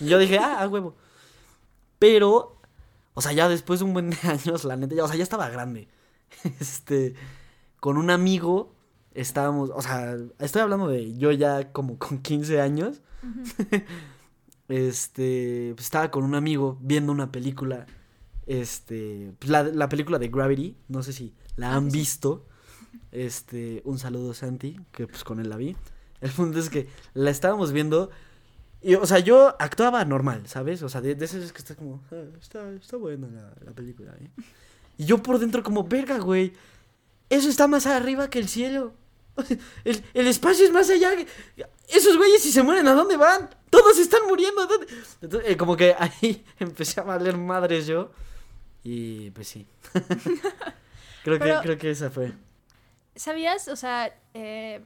Yo 0.00 0.18
dije, 0.18 0.38
ah, 0.38 0.62
a 0.62 0.68
huevo. 0.68 0.96
Pero, 1.98 2.60
o 3.14 3.22
sea, 3.22 3.32
ya 3.32 3.48
después 3.48 3.80
de 3.80 3.86
un 3.86 3.92
buen 3.92 4.10
de 4.10 4.18
años, 4.24 4.64
la 4.64 4.76
neta, 4.76 4.94
ya, 4.94 5.04
o 5.04 5.08
sea, 5.08 5.16
ya 5.16 5.22
estaba 5.22 5.48
grande. 5.48 5.88
Este, 6.60 7.14
con 7.80 7.96
un 7.96 8.10
amigo 8.10 8.75
estábamos, 9.16 9.70
o 9.74 9.82
sea, 9.82 10.16
estoy 10.38 10.62
hablando 10.62 10.88
de 10.88 11.16
yo 11.16 11.32
ya 11.32 11.72
como 11.72 11.98
con 11.98 12.18
15 12.18 12.60
años. 12.60 13.00
este, 14.68 15.72
pues 15.74 15.86
estaba 15.86 16.10
con 16.10 16.24
un 16.24 16.34
amigo 16.34 16.78
viendo 16.80 17.12
una 17.12 17.32
película, 17.32 17.86
este, 18.46 19.32
pues 19.38 19.50
la, 19.50 19.88
película 19.88 20.18
de 20.18 20.28
Gravity, 20.28 20.76
no 20.88 21.02
sé 21.02 21.12
si 21.12 21.34
la 21.56 21.74
han 21.74 21.90
visto. 21.90 22.46
Este, 23.12 23.82
un 23.84 23.98
saludo 23.98 24.34
Santi, 24.34 24.78
que 24.92 25.06
pues 25.06 25.24
con 25.24 25.40
él 25.40 25.48
la 25.48 25.56
vi. 25.56 25.76
El 26.20 26.30
punto 26.30 26.58
es 26.58 26.70
que 26.70 26.88
la 27.14 27.30
estábamos 27.30 27.72
viendo. 27.72 28.10
Y, 28.82 28.94
o 28.94 29.06
sea, 29.06 29.18
yo 29.18 29.56
actuaba 29.58 30.04
normal, 30.04 30.46
¿sabes? 30.46 30.82
O 30.82 30.88
sea, 30.88 31.00
de, 31.00 31.14
de 31.14 31.24
esas 31.24 31.38
veces 31.38 31.52
que 31.52 31.58
está 31.58 31.74
como. 31.74 32.02
"Ah, 32.12 32.22
está, 32.40 32.70
está 32.72 32.96
buena 32.96 33.28
la, 33.28 33.52
la 33.64 33.72
película, 33.72 34.14
¿eh? 34.20 34.30
Y 34.98 35.04
yo 35.04 35.22
por 35.22 35.38
dentro, 35.38 35.62
como, 35.62 35.84
verga, 35.84 36.18
güey. 36.18 36.52
Eso 37.28 37.48
está 37.48 37.66
más 37.66 37.86
arriba 37.86 38.30
que 38.30 38.38
el 38.38 38.48
cielo. 38.48 38.94
El, 39.84 40.02
el 40.14 40.26
espacio 40.26 40.64
es 40.64 40.72
más 40.72 40.88
allá. 40.90 41.12
Esos 41.88 42.16
güeyes, 42.16 42.42
si 42.42 42.50
se 42.52 42.62
mueren, 42.62 42.86
¿a 42.88 42.92
dónde 42.94 43.16
van? 43.16 43.50
Todos 43.70 43.98
están 43.98 44.22
muriendo. 44.28 44.62
Entonces, 45.20 45.50
eh, 45.50 45.56
como 45.56 45.76
que 45.76 45.94
ahí 45.98 46.44
empecé 46.58 47.00
a 47.00 47.04
valer 47.04 47.36
madres 47.36 47.86
yo. 47.86 48.10
Y 48.82 49.30
pues 49.32 49.48
sí. 49.48 49.66
creo, 51.24 51.38
Pero- 51.38 51.60
que, 51.60 51.60
creo 51.62 51.78
que 51.78 51.90
esa 51.90 52.10
fue. 52.10 52.32
¿Sabías? 53.14 53.68
O 53.68 53.76
sea, 53.76 54.14
eh, 54.34 54.84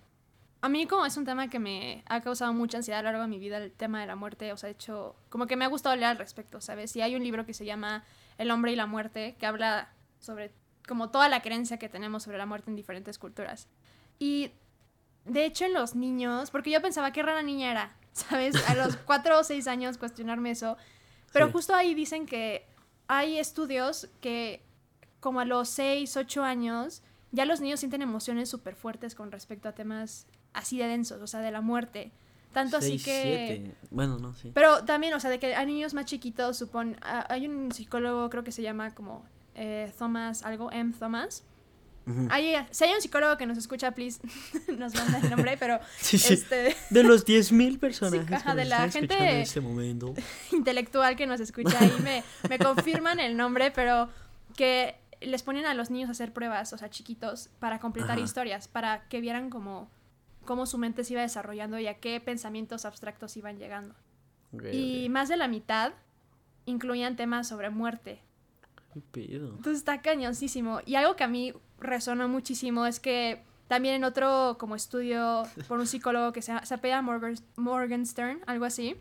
a 0.61 0.69
mí 0.69 0.87
como 0.87 1.05
es 1.07 1.17
un 1.17 1.25
tema 1.25 1.49
que 1.51 1.59
me 1.59 2.05
ha 2.07 2.21
causado 2.21 2.53
mucha 2.53 2.79
ansiedad 2.79 3.01
a 3.01 3.03
lo 3.03 3.09
largo 3.09 3.23
de 3.23 3.29
mi 3.29 3.39
vida, 3.39 3.59
el 3.59 3.73
tema 3.73 4.01
de 4.01 4.07
la 4.07 4.15
muerte, 4.15 4.53
o 4.53 4.57
sea, 4.57 4.69
de 4.69 4.73
hecho, 4.73 5.17
como 5.31 5.47
que 5.47 5.57
me 5.57 5.65
ha 5.65 5.69
gustado 5.69 5.97
leer 5.97 6.09
al 6.09 6.19
respecto, 6.19 6.61
¿sabes? 6.61 6.95
Y 6.97 7.03
hay 7.03 7.17
un 7.17 7.25
libro 7.25 7.45
que 7.45 7.55
se 7.55 7.65
llama 7.65 8.05
El 8.39 8.51
hombre 8.53 8.73
y 8.73 8.77
la 8.77 8.87
muerte, 8.87 9.37
que 9.39 9.47
habla 9.47 9.93
sobre 10.21 10.53
como 10.87 11.11
toda 11.11 11.29
la 11.29 11.43
creencia 11.43 11.79
que 11.79 11.89
tenemos 11.89 12.23
sobre 12.25 12.39
la 12.39 12.47
muerte 12.47 12.71
en 12.71 12.77
diferentes 12.77 13.19
culturas. 13.19 13.69
Y 14.21 14.53
de 15.25 15.45
hecho 15.47 15.65
en 15.65 15.73
los 15.75 15.97
niños, 15.97 16.53
porque 16.53 16.71
yo 16.71 16.81
pensaba 16.81 17.13
qué 17.13 17.23
rara 17.25 17.43
niña 17.43 17.73
era, 17.73 17.97
¿sabes? 18.13 18.55
A 18.69 18.77
los 18.77 18.95
cuatro 19.07 19.41
o 19.41 19.43
seis 19.43 19.67
años 19.67 19.99
cuestionarme 19.99 20.53
eso. 20.53 20.77
Pero 21.33 21.47
Sí. 21.47 21.53
justo 21.53 21.75
ahí 21.75 21.95
dicen 21.95 22.27
que 22.27 22.67
hay 23.09 23.39
estudios 23.39 24.09
que 24.21 24.63
como 25.19 25.41
a 25.41 25.45
los 25.45 25.69
seis, 25.69 26.17
ocho 26.17 26.45
años, 26.45 27.03
ya 27.33 27.45
los 27.45 27.61
niños 27.61 27.81
sienten 27.81 28.03
emociones 28.03 28.49
súper 28.49 28.75
fuertes 28.77 29.15
con 29.15 29.31
respecto 29.33 29.69
a 29.69 29.73
temas 29.73 30.27
así 30.53 30.79
de 30.79 30.87
densos, 30.87 31.21
o 31.21 31.27
sea, 31.27 31.41
de 31.41 31.51
la 31.51 31.61
muerte. 31.61 32.13
Tanto 32.53 32.79
así 32.79 32.99
que... 32.99 33.23
siete. 33.23 33.75
Bueno, 33.91 34.19
no, 34.19 34.35
sí. 34.35 34.51
Pero 34.53 34.85
también, 34.85 35.15
o 35.15 35.21
sea, 35.21 35.31
de 35.31 35.39
que 35.39 35.55
hay 35.55 35.67
niños 35.67 35.95
más 35.95 36.07
chiquitos, 36.07 36.57
supone... 36.59 36.97
ah, 37.03 37.25
Hay 37.29 37.47
un 37.47 37.71
psicólogo, 37.71 38.29
creo 38.31 38.43
que 38.43 38.51
se 38.51 38.63
llama 38.63 38.93
como 38.95 39.25
eh, 39.55 39.93
Thomas, 39.99 40.43
algo, 40.43 40.73
M. 40.73 40.93
Thomas. 40.99 41.45
Si 42.73 42.85
hay 42.85 42.93
un 42.95 43.01
psicólogo 43.01 43.37
que 43.37 43.47
nos 43.47 43.59
escucha, 43.59 43.93
please, 43.93 44.21
nos 44.79 44.95
manda 44.95 45.19
el 45.19 45.31
nombre, 45.31 45.57
pero 45.59 45.79
Sí, 45.99 46.19
sí. 46.19 46.35
este 46.35 46.77
De 46.91 47.03
los 47.03 47.27
10.000 47.27 47.79
personajes 47.79 48.27
Sí, 48.29 48.35
ajá, 48.35 48.51
que 48.53 48.57
de 48.57 48.63
nos 48.65 48.69
la 48.71 48.85
están 48.87 48.91
gente- 49.09 49.15
en 49.19 49.37
este 49.41 49.61
momento. 49.61 50.15
intelectual 50.53 51.17
que 51.17 51.27
nos 51.27 51.41
escucha 51.41 51.79
ahí 51.81 51.93
me, 52.03 52.23
me 52.49 52.59
confirman 52.59 53.21
el 53.21 53.37
nombre, 53.37 53.71
pero 53.71 54.09
que 54.57 54.97
les 55.21 55.43
ponen 55.43 55.67
a 55.67 55.75
los 55.75 55.91
niños 55.91 56.09
a 56.09 56.13
hacer 56.13 56.33
pruebas, 56.33 56.73
o 56.73 56.79
sea, 56.79 56.89
chiquitos, 56.91 57.51
para 57.59 57.79
completar 57.79 58.13
Ajá. 58.13 58.21
historias, 58.21 58.69
para 58.69 59.07
que 59.09 59.21
vieran 59.21 59.51
cómo, 59.51 59.91
cómo 60.47 60.65
su 60.67 60.79
mente 60.79 61.05
se 61.05 61.13
iba 61.13 61.23
desarrollando 61.23 61.79
y 61.79 61.87
a 61.87 61.99
qué 62.01 62.21
pensamientos 62.21 62.85
abstractos 62.87 63.37
iban 63.37 63.59
llegando. 63.59 63.95
Y 64.73 65.09
más 65.11 65.29
de 65.29 65.37
la 65.37 65.47
mitad 65.47 65.93
incluían 66.67 67.17
temas 67.17 67.47
sobre 67.49 67.71
muerte. 67.71 68.21
¿Qué 68.93 69.01
pedo? 69.01 69.49
Entonces 69.51 69.77
está 69.79 70.03
cañoncísimo. 70.03 70.81
Y 70.85 70.97
algo 70.97 71.15
que 71.15 71.23
a 71.23 71.29
mí 71.29 71.53
resonó 71.81 72.29
muchísimo 72.29 72.87
es 72.87 73.01
que 73.01 73.43
también 73.69 73.95
en 73.97 74.05
otro 74.05 74.57
como 74.59 74.75
estudio 74.77 75.43
por 75.69 75.79
un 75.81 75.87
psicólogo 75.87 76.33
que 76.33 76.43
se, 76.43 76.53
se 76.65 76.75
apellida 76.75 77.03
Morgan, 77.03 77.37
Morgenstern, 77.57 78.41
algo 78.47 78.65
así, 78.65 78.97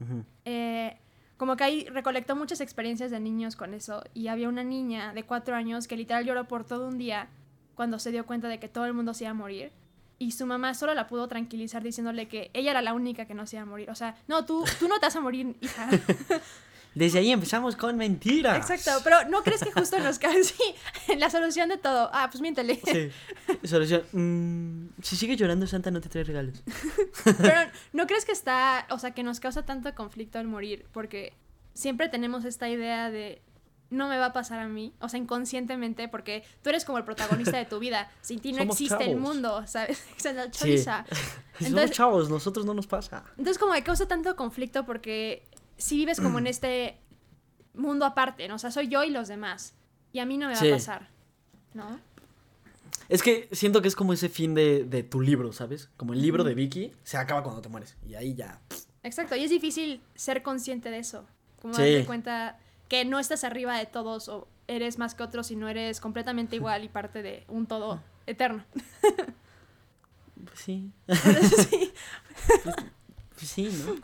Ujú. 0.00 0.24
eh, 0.44 0.96
como 1.36 1.56
que 1.56 1.64
ahí 1.64 1.84
recolectó 1.88 2.34
muchas 2.34 2.60
experiencias 2.60 3.10
de 3.12 3.20
niños 3.20 3.54
con 3.54 3.72
eso. 3.74 4.02
Y 4.12 4.26
había 4.26 4.48
una 4.48 4.64
niña 4.64 5.12
de 5.12 5.22
cuatro 5.22 5.54
años 5.54 5.86
que 5.86 5.96
literal 5.96 6.24
lloró 6.24 6.48
por 6.48 6.64
todo 6.64 6.88
un 6.88 6.98
día 6.98 7.28
cuando 7.76 8.00
se 8.00 8.10
dio 8.10 8.26
cuenta 8.26 8.48
de 8.48 8.58
que 8.58 8.68
todo 8.68 8.86
el 8.86 8.92
mundo 8.92 9.14
se 9.14 9.22
iba 9.24 9.30
a 9.30 9.34
morir. 9.34 9.70
Y 10.18 10.32
su 10.32 10.46
mamá 10.46 10.74
solo 10.74 10.94
la 10.94 11.06
pudo 11.06 11.28
tranquilizar 11.28 11.80
diciéndole 11.84 12.26
que 12.26 12.50
ella 12.54 12.72
era 12.72 12.82
la 12.82 12.92
única 12.92 13.24
que 13.26 13.34
no 13.34 13.46
se 13.46 13.54
iba 13.54 13.62
a 13.62 13.66
morir. 13.66 13.88
O 13.88 13.94
sea, 13.94 14.16
no, 14.26 14.44
tú, 14.44 14.64
tú 14.80 14.88
no 14.88 14.98
te 14.98 15.06
vas 15.06 15.14
a 15.14 15.20
morir, 15.20 15.56
hija. 15.60 15.88
Desde 16.98 17.20
ahí 17.20 17.30
empezamos 17.30 17.76
con 17.76 17.96
mentiras. 17.96 18.56
Exacto, 18.70 19.00
pero 19.04 19.28
¿no 19.30 19.42
crees 19.44 19.62
que 19.62 19.70
justo 19.70 19.98
nos 20.00 20.18
cae 20.18 20.40
así 20.40 20.54
en 21.06 21.20
la 21.20 21.30
solución 21.30 21.68
de 21.68 21.76
todo? 21.78 22.10
Ah, 22.12 22.28
pues 22.28 22.40
miéntele. 22.40 22.80
Sí. 22.84 23.10
Solución. 23.66 24.02
mm, 24.12 24.88
si 25.02 25.14
sigue 25.14 25.36
llorando, 25.36 25.66
Santa 25.68 25.92
no 25.92 26.00
te 26.00 26.08
trae 26.08 26.24
regalos. 26.24 26.60
Pero 27.24 27.70
¿no 27.92 28.06
crees 28.08 28.24
que 28.24 28.32
está, 28.32 28.86
o 28.90 28.98
sea, 28.98 29.12
que 29.12 29.22
nos 29.22 29.38
causa 29.38 29.64
tanto 29.64 29.94
conflicto 29.94 30.40
el 30.40 30.48
morir? 30.48 30.86
Porque 30.92 31.32
siempre 31.72 32.08
tenemos 32.08 32.44
esta 32.44 32.68
idea 32.68 33.10
de 33.12 33.40
no 33.90 34.08
me 34.08 34.18
va 34.18 34.26
a 34.26 34.32
pasar 34.32 34.58
a 34.58 34.66
mí, 34.68 34.92
o 35.00 35.08
sea, 35.08 35.18
inconscientemente, 35.20 36.08
porque 36.08 36.42
tú 36.62 36.68
eres 36.70 36.84
como 36.84 36.98
el 36.98 37.04
protagonista 37.04 37.56
de 37.56 37.64
tu 37.64 37.78
vida. 37.78 38.10
Sin 38.22 38.40
ti 38.40 38.50
no 38.52 38.58
Somos 38.58 38.80
existe 38.80 39.04
el 39.10 39.16
mundo, 39.16 39.62
¿sabes? 39.68 40.04
Esa 40.18 40.30
es 40.30 40.36
la 40.36 40.44
Sí. 40.46 40.50
chaviza. 40.50 41.04
Somos 41.08 41.68
Entonces- 41.68 41.90
chavos, 41.96 42.28
nosotros 42.28 42.66
no 42.66 42.74
nos 42.74 42.86
pasa. 42.88 43.22
Entonces, 43.38 43.56
como 43.58 43.72
que 43.72 43.82
causa 43.84 44.06
tanto 44.08 44.34
conflicto 44.36 44.84
porque 44.84 45.44
si 45.78 45.96
vives 45.96 46.20
como 46.20 46.38
en 46.38 46.46
este 46.46 46.98
mundo 47.74 48.04
aparte, 48.04 48.46
¿no? 48.48 48.56
O 48.56 48.58
sea, 48.58 48.70
soy 48.70 48.88
yo 48.88 49.04
y 49.04 49.10
los 49.10 49.28
demás. 49.28 49.74
Y 50.12 50.18
a 50.18 50.26
mí 50.26 50.36
no 50.36 50.48
me 50.48 50.54
va 50.54 50.58
Sí. 50.60 50.68
a 50.68 50.72
pasar, 50.74 51.08
¿no? 51.74 51.98
Es 53.08 53.22
que 53.22 53.48
siento 53.52 53.80
que 53.80 53.88
es 53.88 53.96
como 53.96 54.12
ese 54.12 54.28
fin 54.28 54.54
de, 54.54 54.84
de 54.84 55.02
tu 55.02 55.20
libro, 55.20 55.52
¿sabes? 55.52 55.88
Como 55.96 56.12
el 56.12 56.20
libro 56.20 56.44
de 56.44 56.54
Vicky 56.54 56.92
se 57.04 57.16
acaba 57.16 57.42
cuando 57.42 57.62
te 57.62 57.68
mueres. 57.70 57.96
Y 58.06 58.14
ahí 58.16 58.34
ya. 58.34 58.60
Exacto, 59.02 59.34
y 59.36 59.44
es 59.44 59.50
difícil 59.50 60.02
ser 60.14 60.42
consciente 60.42 60.90
de 60.90 60.98
eso. 60.98 61.24
Como 61.62 61.72
Sí. 61.74 61.80
darte 61.82 62.04
cuenta 62.06 62.58
que 62.88 63.04
no 63.04 63.18
estás 63.18 63.44
arriba 63.44 63.78
de 63.78 63.86
todos 63.86 64.28
o 64.28 64.48
eres 64.66 64.98
más 64.98 65.14
que 65.14 65.22
otros, 65.22 65.46
sino 65.46 65.68
eres 65.68 66.00
completamente 66.00 66.56
igual 66.60 66.84
y 66.84 66.88
parte 66.88 67.22
de 67.22 67.44
un 67.48 67.66
todo 67.66 68.02
eterno. 68.26 68.64
Pues 70.44 70.58
sí. 70.60 70.90
Sí, 71.68 71.92
Pues 73.38 73.50
sí, 73.50 73.70
¿no? 73.86 73.94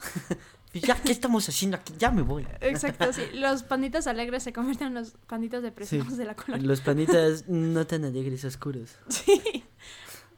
Ya, 0.80 1.00
¿qué 1.00 1.12
estamos 1.12 1.48
haciendo 1.48 1.76
aquí? 1.76 1.94
Ya 1.98 2.10
me 2.10 2.22
voy. 2.22 2.46
exacto, 2.60 3.12
sí. 3.12 3.22
Los 3.34 3.62
panditas 3.62 4.06
alegres 4.06 4.42
se 4.42 4.52
convierten 4.52 4.88
en 4.88 4.94
los 4.94 5.12
panditas 5.26 5.62
depresivos 5.62 6.08
Sí. 6.12 6.16
de 6.16 6.24
la 6.24 6.34
colonia. 6.34 6.66
Los 6.66 6.80
panitas 6.80 7.44
no 7.48 7.86
tan 7.86 8.04
alegres, 8.04 8.44
oscuros. 8.44 8.96
Sí. 9.08 9.64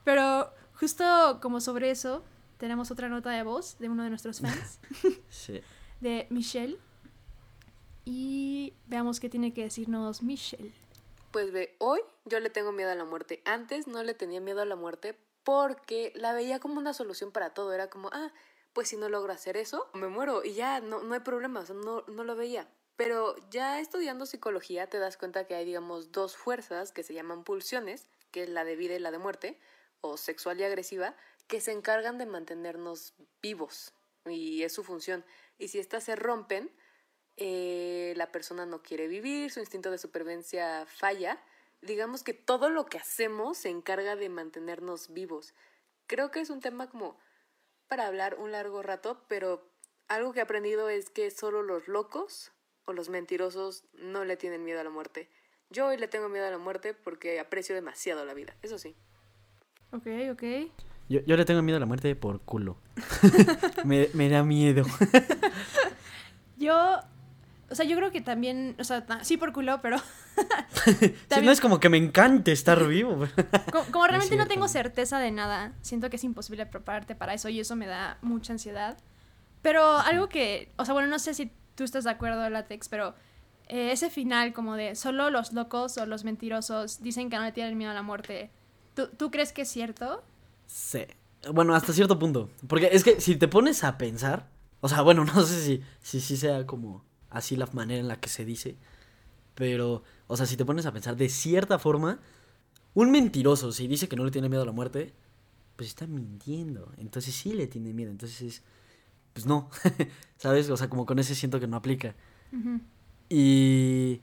Pero 0.05 0.53
justo 0.75 1.39
como 1.41 1.61
sobre 1.61 1.91
eso, 1.91 2.23
tenemos 2.59 2.91
otra 2.91 3.09
nota 3.09 3.31
de 3.31 3.43
voz 3.43 3.79
de 3.79 3.89
uno 3.89 4.03
de 4.05 4.11
nuestros 4.11 4.41
fans, 4.41 4.79
Sí. 5.31 5.61
de 6.01 6.27
Michelle. 6.31 6.79
Y 8.05 8.75
veamos 8.87 9.19
qué 9.21 9.29
tiene 9.29 9.53
que 9.53 9.63
decirnos 9.65 10.23
Michelle. 10.23 10.73
Pues 11.33 11.53
ve, 11.53 11.75
hoy 11.79 12.01
yo 12.25 12.41
le 12.41 12.51
tengo 12.51 12.73
miedo 12.73 12.91
a 12.91 12.95
la 12.95 13.05
muerte. 13.05 13.43
Antes 13.45 13.87
no 13.89 14.03
le 14.05 14.15
tenía 14.15 14.41
miedo 14.41 14.63
a 14.63 14.65
la 14.65 14.77
muerte 14.77 15.19
porque 15.45 16.13
la 16.15 16.33
veía 16.33 16.61
como 16.61 16.79
una 16.79 16.95
solución 16.95 17.33
para 17.33 17.51
todo. 17.51 17.73
Era 17.73 17.89
como, 17.91 18.09
ah, 18.13 18.31
pues 18.77 18.89
si 18.89 18.99
no 18.99 19.09
logro 19.09 19.33
hacer 19.33 19.57
eso, 19.57 19.89
me 19.95 20.07
muero 20.09 20.45
y 20.45 20.53
ya, 20.53 20.81
no, 20.81 21.03
no 21.03 21.15
hay 21.15 21.21
problema, 21.21 21.61
o 21.61 21.65
sea, 21.65 21.75
no, 21.75 22.05
no 22.09 22.25
lo 22.25 22.37
veía. 22.37 22.69
Pero 22.97 23.35
ya 23.49 23.81
estudiando 23.81 24.27
psicología 24.27 24.87
te 24.87 24.99
das 24.99 25.17
cuenta 25.17 25.47
que 25.47 25.55
hay, 25.55 25.65
digamos, 25.65 26.13
dos 26.13 26.37
fuerzas 26.37 26.93
que 26.93 27.03
se 27.03 27.15
llaman 27.15 27.43
pulsiones, 27.43 28.07
que 28.33 28.43
es 28.43 28.51
la 28.51 28.67
de 28.67 28.77
vida 28.77 28.95
y 28.95 28.99
la 28.99 29.11
de 29.11 29.17
muerte, 29.17 29.59
o 30.03 30.19
sexual 30.19 30.61
y 30.61 30.65
agresiva, 30.65 31.17
que 31.47 31.63
se 31.63 31.73
encargan 31.73 32.19
de 32.19 32.27
mantenernos 32.27 33.15
vivos. 33.41 33.95
Y 34.27 34.63
es 34.63 34.75
su 34.75 34.85
función. 34.85 35.25
Y 35.57 35.69
si 35.69 35.79
estas 35.79 36.05
se 36.05 36.15
rompen, 36.15 36.71
eh, 37.39 38.13
la 38.19 38.31
persona 38.31 38.67
no 38.67 38.83
quiere 38.83 39.09
vivir, 39.09 39.51
su 39.51 39.61
instinto 39.61 39.91
de 39.91 39.97
supervivencia 39.97 40.85
falla. 40.85 41.43
Digamos 41.81 42.23
que 42.23 42.35
todo 42.35 42.69
lo 42.69 42.85
que 42.85 42.99
hacemos 42.99 43.57
se 43.57 43.71
encarga 43.71 44.17
de 44.17 44.29
mantenernos 44.29 45.15
vivos. 45.15 45.55
Creo 46.07 46.31
que 46.31 46.41
es 46.41 46.51
un 46.51 46.61
tema 46.61 46.91
como 46.91 47.17
para 47.89 48.07
hablar 48.07 48.37
un 48.39 48.53
largo 48.53 48.83
rato, 48.83 49.25
pero 49.29 49.71
algo 50.09 50.33
que 50.33 50.41
he 50.41 50.43
aprendido 50.43 50.89
es 50.89 51.11
que 51.11 51.31
solo 51.31 51.63
los 51.63 51.89
locos 51.89 52.53
o 52.85 52.93
los 52.93 53.09
mentirosos 53.09 53.85
no 53.95 54.25
le 54.25 54.37
tienen 54.37 54.65
miedo 54.65 54.81
a 54.81 54.85
la 54.85 54.91
muerte. 54.91 55.31
Yo 55.71 55.89
hoy 55.89 55.97
le 55.97 56.09
tengo 56.09 56.29
miedo 56.29 56.47
a 56.47 56.51
la 56.51 56.59
muerte 56.59 56.95
porque 56.95 57.41
aprecio 57.41 57.75
demasiado 57.75 58.25
la 58.25 58.35
vida, 58.35 58.57
eso 58.63 58.79
sí. 58.79 58.95
Ok, 59.93 60.07
ok. 60.33 60.43
Yo, 61.09 61.21
yo 61.21 61.37
le 61.37 61.45
tengo 61.45 61.63
miedo 61.63 61.77
a 61.77 61.81
la 61.81 61.87
muerte 61.87 62.15
por 62.17 62.41
culo. 62.43 62.77
me, 63.85 64.09
me 64.15 64.29
da 64.29 64.43
miedo. 64.43 64.85
Yo, 66.59 67.01
o 67.71 67.75
sea, 67.75 67.85
yo 67.85 67.97
creo 67.97 68.11
que 68.13 68.21
también, 68.21 68.77
o 68.79 68.85
sea, 68.85 69.05
sí 69.23 69.37
por 69.37 69.53
culo, 69.53 69.81
pero 69.83 69.99
Si 70.85 71.09
También- 71.29 71.47
no 71.47 71.51
es 71.53 71.61
como 71.61 71.81
que 71.81 71.89
me 71.89 71.97
encante 71.97 72.53
estar 72.53 72.87
vivo. 72.87 73.27
como, 73.73 73.85
como 73.87 74.07
realmente 74.07 74.37
no 74.37 74.47
tengo 74.47 74.69
certeza 74.69 75.19
de 75.19 75.31
nada, 75.33 75.73
siento 75.83 76.11
que 76.11 76.17
es 76.17 76.25
imposible 76.25 76.67
prepararte 76.67 77.15
para 77.15 77.35
eso 77.35 77.49
y 77.49 77.61
eso 77.61 77.75
me 77.77 77.87
da 77.87 78.19
mucha 78.23 78.53
ansiedad. 78.53 78.97
Pero 79.63 79.99
algo 79.99 80.29
que, 80.29 80.71
o 80.77 80.85
sea, 80.85 80.95
bueno, 80.95 81.09
no 81.09 81.19
sé 81.19 81.35
si 81.35 81.51
tú 81.75 81.85
estás 81.85 82.05
de 82.05 82.11
acuerdo, 82.11 82.49
Latex, 82.49 82.89
pero 82.89 83.15
eh, 83.69 83.91
ese 83.91 84.11
final 84.11 84.53
como 84.53 84.77
de 84.77 84.95
solo 84.95 85.31
los 85.31 85.53
locos 85.53 85.99
o 85.99 86.07
los 86.07 86.23
mentirosos 86.25 87.03
dicen 87.03 87.31
que 87.31 87.37
no 87.37 87.43
le 87.43 87.53
tienen 87.53 87.77
miedo 87.77 87.91
a 87.91 87.95
la 87.95 88.03
muerte, 88.03 88.51
¿tú, 88.95 89.09
tú 89.09 89.31
crees 89.31 89.53
que 89.53 89.63
es 89.63 89.69
cierto? 89.69 90.23
Sí. 90.67 91.05
Bueno, 91.53 91.75
hasta 91.75 91.93
cierto 91.93 92.19
punto. 92.19 92.51
Porque 92.69 92.91
es 92.93 93.03
que 93.05 93.21
si 93.21 93.37
te 93.37 93.49
pones 93.49 93.83
a 93.85 93.99
pensar, 93.99 94.49
o 94.81 94.89
sea, 94.89 95.03
bueno, 95.03 95.25
no 95.35 95.43
sé 95.43 95.61
si 95.63 95.83
si, 96.01 96.21
si 96.21 96.37
sea 96.37 96.65
como 96.67 97.05
así 97.37 97.57
la 97.57 97.69
manera 97.73 98.01
en 98.01 98.09
la 98.09 98.21
que 98.21 98.29
se 98.29 98.45
dice, 98.45 98.77
pero, 99.55 100.03
o 100.27 100.37
sea, 100.37 100.47
si 100.47 100.57
te 100.57 100.65
pones 100.65 100.87
a 100.87 100.93
pensar 100.93 101.17
de 101.17 101.29
cierta 101.29 101.79
forma, 101.79 102.21
un 102.95 103.11
mentiroso, 103.11 103.73
si 103.73 103.87
dice 103.89 104.09
que 104.09 104.17
no 104.17 104.25
le 104.25 104.31
tiene 104.31 104.49
miedo 104.49 104.63
a 104.63 104.67
la 104.67 104.73
muerte, 104.73 105.15
pues 105.77 105.89
está 105.89 106.07
mintiendo. 106.07 106.93
Entonces 106.97 107.35
sí 107.35 107.53
le 107.53 107.67
tiene 107.67 107.93
miedo. 107.93 108.11
Entonces, 108.11 108.63
pues 109.33 109.47
no. 109.47 109.71
¿Sabes? 110.39 110.69
O 110.71 110.77
sea, 110.77 110.89
como 110.89 111.07
con 111.07 111.19
ese 111.19 111.35
siento 111.35 111.61
que 111.61 111.67
no 111.67 111.77
aplica. 111.77 112.15
Y. 113.29 114.23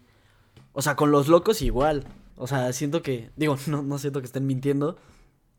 O 0.74 0.82
sea, 0.82 0.96
con 0.96 1.12
los 1.12 1.28
locos 1.28 1.62
igual. 1.62 2.06
O 2.36 2.48
sea, 2.48 2.74
siento 2.74 3.02
que. 3.02 3.30
Digo, 3.36 3.58
no, 3.68 3.84
no 3.84 3.98
siento 4.00 4.20
que 4.20 4.26
estén 4.26 4.48
mintiendo. 4.48 4.98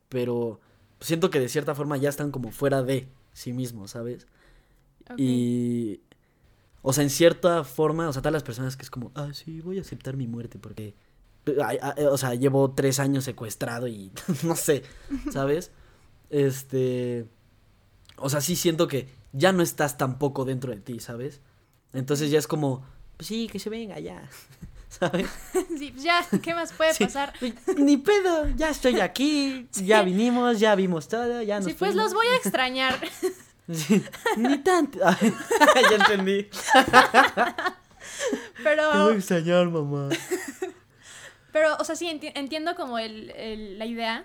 Pero 0.08 0.61
siento 1.00 1.30
que 1.30 1.40
de 1.40 1.49
cierta 1.49 1.75
forma 1.75 1.96
ya 1.96 2.08
están 2.08 2.30
como 2.30 2.50
fuera 2.50 2.82
de 2.82 3.08
sí 3.32 3.52
mismos, 3.52 3.92
¿sabes? 3.92 4.26
Y. 5.16 6.00
O 6.87 6.93
sea, 6.93 7.03
en 7.03 7.09
cierta 7.09 7.64
forma, 7.64 8.11
o 8.11 8.12
sea, 8.12 8.21
todas 8.21 8.35
las 8.35 8.43
personas 8.43 8.76
que 8.76 8.83
es 8.83 8.91
como, 8.91 9.11
ah, 9.14 9.31
sí, 9.33 9.62
voy 9.62 9.79
a 9.79 9.81
aceptar 9.81 10.19
mi 10.19 10.26
muerte 10.26 10.59
porque. 10.59 10.95
O 12.11 12.19
sea, 12.19 12.35
llevo 12.35 12.73
tres 12.73 13.00
años 13.00 13.25
secuestrado 13.25 13.88
y 13.88 14.12
no 14.43 14.55
sé, 14.55 14.83
¿sabes? 15.33 15.71
Este. 16.29 17.26
O 18.19 18.29
sea, 18.29 18.43
sí 18.43 18.55
siento 18.55 18.87
que 18.87 19.09
ya 19.33 19.53
no 19.53 19.62
estás 19.62 19.97
tampoco 19.97 20.45
dentro 20.45 20.73
de 20.73 20.81
ti, 20.81 21.00
¿sabes? 21.00 21.41
Entonces 21.95 22.31
ya 22.31 22.38
es 22.38 22.47
como, 22.47 22.85
pues 23.17 23.29
sí, 23.29 23.49
que 23.50 23.59
se 23.59 23.71
venga 23.71 23.99
ya. 23.99 24.29
¿Sabes? 24.91 25.31
Sí, 25.79 25.95
ya, 25.97 26.25
¿qué 26.43 26.55
más 26.55 26.75
puede 26.75 26.95
pasar? 26.95 27.33
Ni 27.79 27.97
pedo, 27.97 28.47
ya 28.57 28.69
estoy 28.69 29.00
aquí, 29.00 29.69
ya 29.73 30.03
vinimos, 30.03 30.61
ya 30.61 30.75
vimos 30.75 31.09
todo, 31.09 31.41
ya 31.41 31.57
nos 31.57 31.64
Sí, 31.64 31.75
pues 31.79 31.95
los 31.95 32.12
voy 32.12 32.26
a 32.26 32.37
extrañar. 32.37 33.00
ni 34.37 34.59
tanto. 34.59 34.99
ya 35.90 35.97
entendí. 35.97 36.49
Pero... 38.62 38.90
Te 38.92 38.99
voy 38.99 39.12
a 39.12 39.16
extrañar, 39.16 39.68
mamá. 39.68 40.09
Pero, 41.52 41.76
o 41.78 41.85
sea, 41.85 41.94
sí, 41.94 42.09
entiendo 42.09 42.75
como 42.75 42.99
el, 42.99 43.30
el, 43.30 43.78
la 43.78 43.87
idea. 43.87 44.25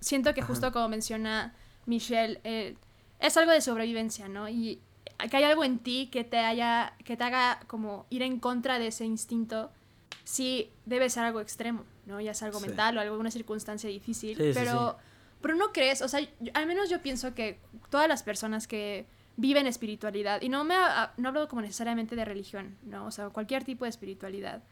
Siento 0.00 0.34
que 0.34 0.42
justo 0.42 0.72
como 0.72 0.88
menciona 0.88 1.54
Michelle, 1.86 2.40
eh, 2.42 2.76
es 3.20 3.36
algo 3.36 3.52
de 3.52 3.60
sobrevivencia, 3.60 4.28
¿no? 4.28 4.48
Y 4.48 4.80
que 5.30 5.36
hay 5.36 5.44
algo 5.44 5.64
en 5.64 5.78
ti 5.78 6.08
que 6.10 6.24
te 6.24 6.38
haya, 6.38 6.94
que 7.04 7.16
te 7.16 7.24
haga 7.24 7.60
como 7.68 8.06
ir 8.10 8.22
en 8.22 8.40
contra 8.40 8.78
de 8.78 8.88
ese 8.88 9.04
instinto, 9.04 9.70
sí 10.24 10.72
debe 10.84 11.08
ser 11.10 11.24
algo 11.24 11.40
extremo, 11.40 11.84
¿no? 12.06 12.20
Ya 12.20 12.32
es 12.32 12.42
algo 12.42 12.58
mental 12.60 12.98
o 12.98 13.00
alguna 13.00 13.30
circunstancia 13.30 13.88
difícil, 13.88 14.36
pero, 14.52 14.98
pero 15.44 15.56
no 15.56 15.74
crees, 15.74 16.00
o 16.00 16.08
sea, 16.08 16.26
al 16.54 16.66
menos 16.66 16.88
yo 16.88 17.02
pienso 17.02 17.34
que 17.34 17.60
todas 17.90 18.08
las 18.08 18.22
personas 18.22 18.66
que 18.66 19.04
viven 19.36 19.66
espiritualidad, 19.66 20.40
y 20.40 20.48
no 20.48 20.64
me 20.64 20.74
no 21.18 21.28
hablo 21.28 21.48
como 21.48 21.60
necesariamente 21.60 22.16
de 22.16 22.24
religión, 22.24 22.78
¿no? 22.82 23.04
O 23.04 23.10
sea, 23.10 23.28
cualquier 23.28 23.62
tipo 23.62 23.84
de 23.84 23.90
espiritualidad. 23.90 24.62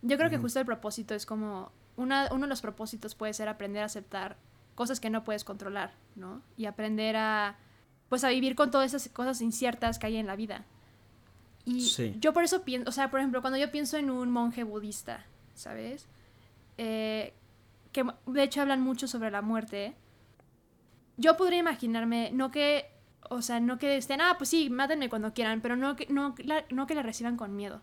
Yo 0.00 0.16
creo 0.16 0.30
que 0.30 0.38
justo 0.38 0.58
el 0.58 0.64
propósito 0.64 1.14
es 1.14 1.26
como, 1.26 1.70
una, 1.98 2.30
uno 2.32 2.46
de 2.46 2.48
los 2.48 2.62
propósitos 2.62 3.14
puede 3.14 3.34
ser 3.34 3.46
aprender 3.46 3.82
a 3.82 3.86
aceptar 3.86 4.38
cosas 4.74 5.00
que 5.00 5.10
no 5.10 5.22
puedes 5.22 5.44
controlar, 5.44 5.92
¿no? 6.16 6.40
Y 6.56 6.64
aprender 6.64 7.14
a 7.16 7.58
pues 8.08 8.24
a 8.24 8.30
vivir 8.30 8.54
con 8.54 8.70
todas 8.70 8.94
esas 8.94 9.12
cosas 9.12 9.42
inciertas 9.42 9.98
que 9.98 10.06
hay 10.06 10.16
en 10.16 10.26
la 10.26 10.36
vida. 10.36 10.64
Y 11.66 11.90
yo 12.20 12.32
por 12.32 12.42
eso 12.42 12.62
pienso, 12.62 12.88
o 12.88 12.92
sea, 12.92 13.10
por 13.10 13.20
ejemplo, 13.20 13.42
cuando 13.42 13.58
yo 13.58 13.70
pienso 13.70 13.98
en 13.98 14.08
un 14.08 14.30
monje 14.30 14.64
budista, 14.64 15.26
¿sabes? 15.54 16.06
Eh, 16.78 17.34
que 17.92 18.06
de 18.26 18.42
hecho 18.42 18.62
hablan 18.62 18.80
mucho 18.80 19.06
sobre 19.06 19.30
la 19.30 19.42
muerte, 19.42 19.94
yo 21.22 21.36
podría 21.36 21.58
imaginarme, 21.58 22.30
no 22.32 22.50
que, 22.50 22.86
o 23.30 23.40
sea, 23.42 23.60
no 23.60 23.78
que 23.78 23.96
estén, 23.96 24.20
ah, 24.20 24.34
pues 24.36 24.50
sí, 24.50 24.68
mátenme 24.68 25.08
cuando 25.08 25.32
quieran, 25.32 25.60
pero 25.60 25.76
no 25.76 25.96
que, 25.96 26.06
no, 26.08 26.34
no 26.70 26.86
que 26.86 26.94
la 26.94 27.02
reciban 27.02 27.36
con 27.36 27.56
miedo. 27.56 27.80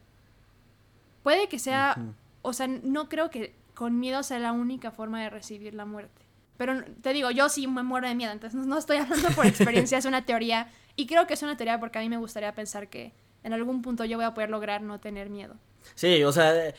Puede 1.24 1.48
que 1.48 1.58
sea, 1.58 1.98
o 2.42 2.54
sea, 2.54 2.68
no 2.68 3.10
creo 3.10 3.30
que 3.30 3.56
con 3.74 4.00
miedo 4.00 4.24
sea 4.24 4.40
la 4.40 4.52
única 4.52 4.92
forma 4.92 5.22
de 5.22 5.30
recibir 5.30 5.74
la 5.74 5.86
muerte. 5.86 6.22
Pero 6.58 6.84
te 7.02 7.14
digo, 7.14 7.32
yo 7.32 7.48
sí 7.48 7.68
me 7.68 7.84
muero 7.84 8.08
de 8.08 8.16
miedo, 8.16 8.34
entonces 8.34 8.66
no 8.66 8.78
estoy 8.78 8.98
hablando 8.98 9.30
por 9.30 9.46
experiencia, 9.48 9.98
es 9.98 10.06
una 10.06 10.26
teoría. 10.26 10.70
Y 10.98 11.08
creo 11.08 11.26
que 11.26 11.34
es 11.34 11.42
una 11.42 11.56
teoría 11.56 11.80
porque 11.80 11.98
a 11.98 12.02
mí 12.02 12.10
me 12.10 12.18
gustaría 12.18 12.54
pensar 12.54 12.90
que 12.90 13.14
en 13.44 13.54
algún 13.54 13.82
punto 13.82 14.04
yo 14.04 14.18
voy 14.18 14.26
a 14.26 14.34
poder 14.34 14.50
lograr 14.50 14.82
no 14.82 15.00
tener 15.00 15.30
miedo. 15.30 15.56
Sí, 15.96 16.24
o 16.24 16.32
sea, 16.32 16.68
eh, 16.68 16.76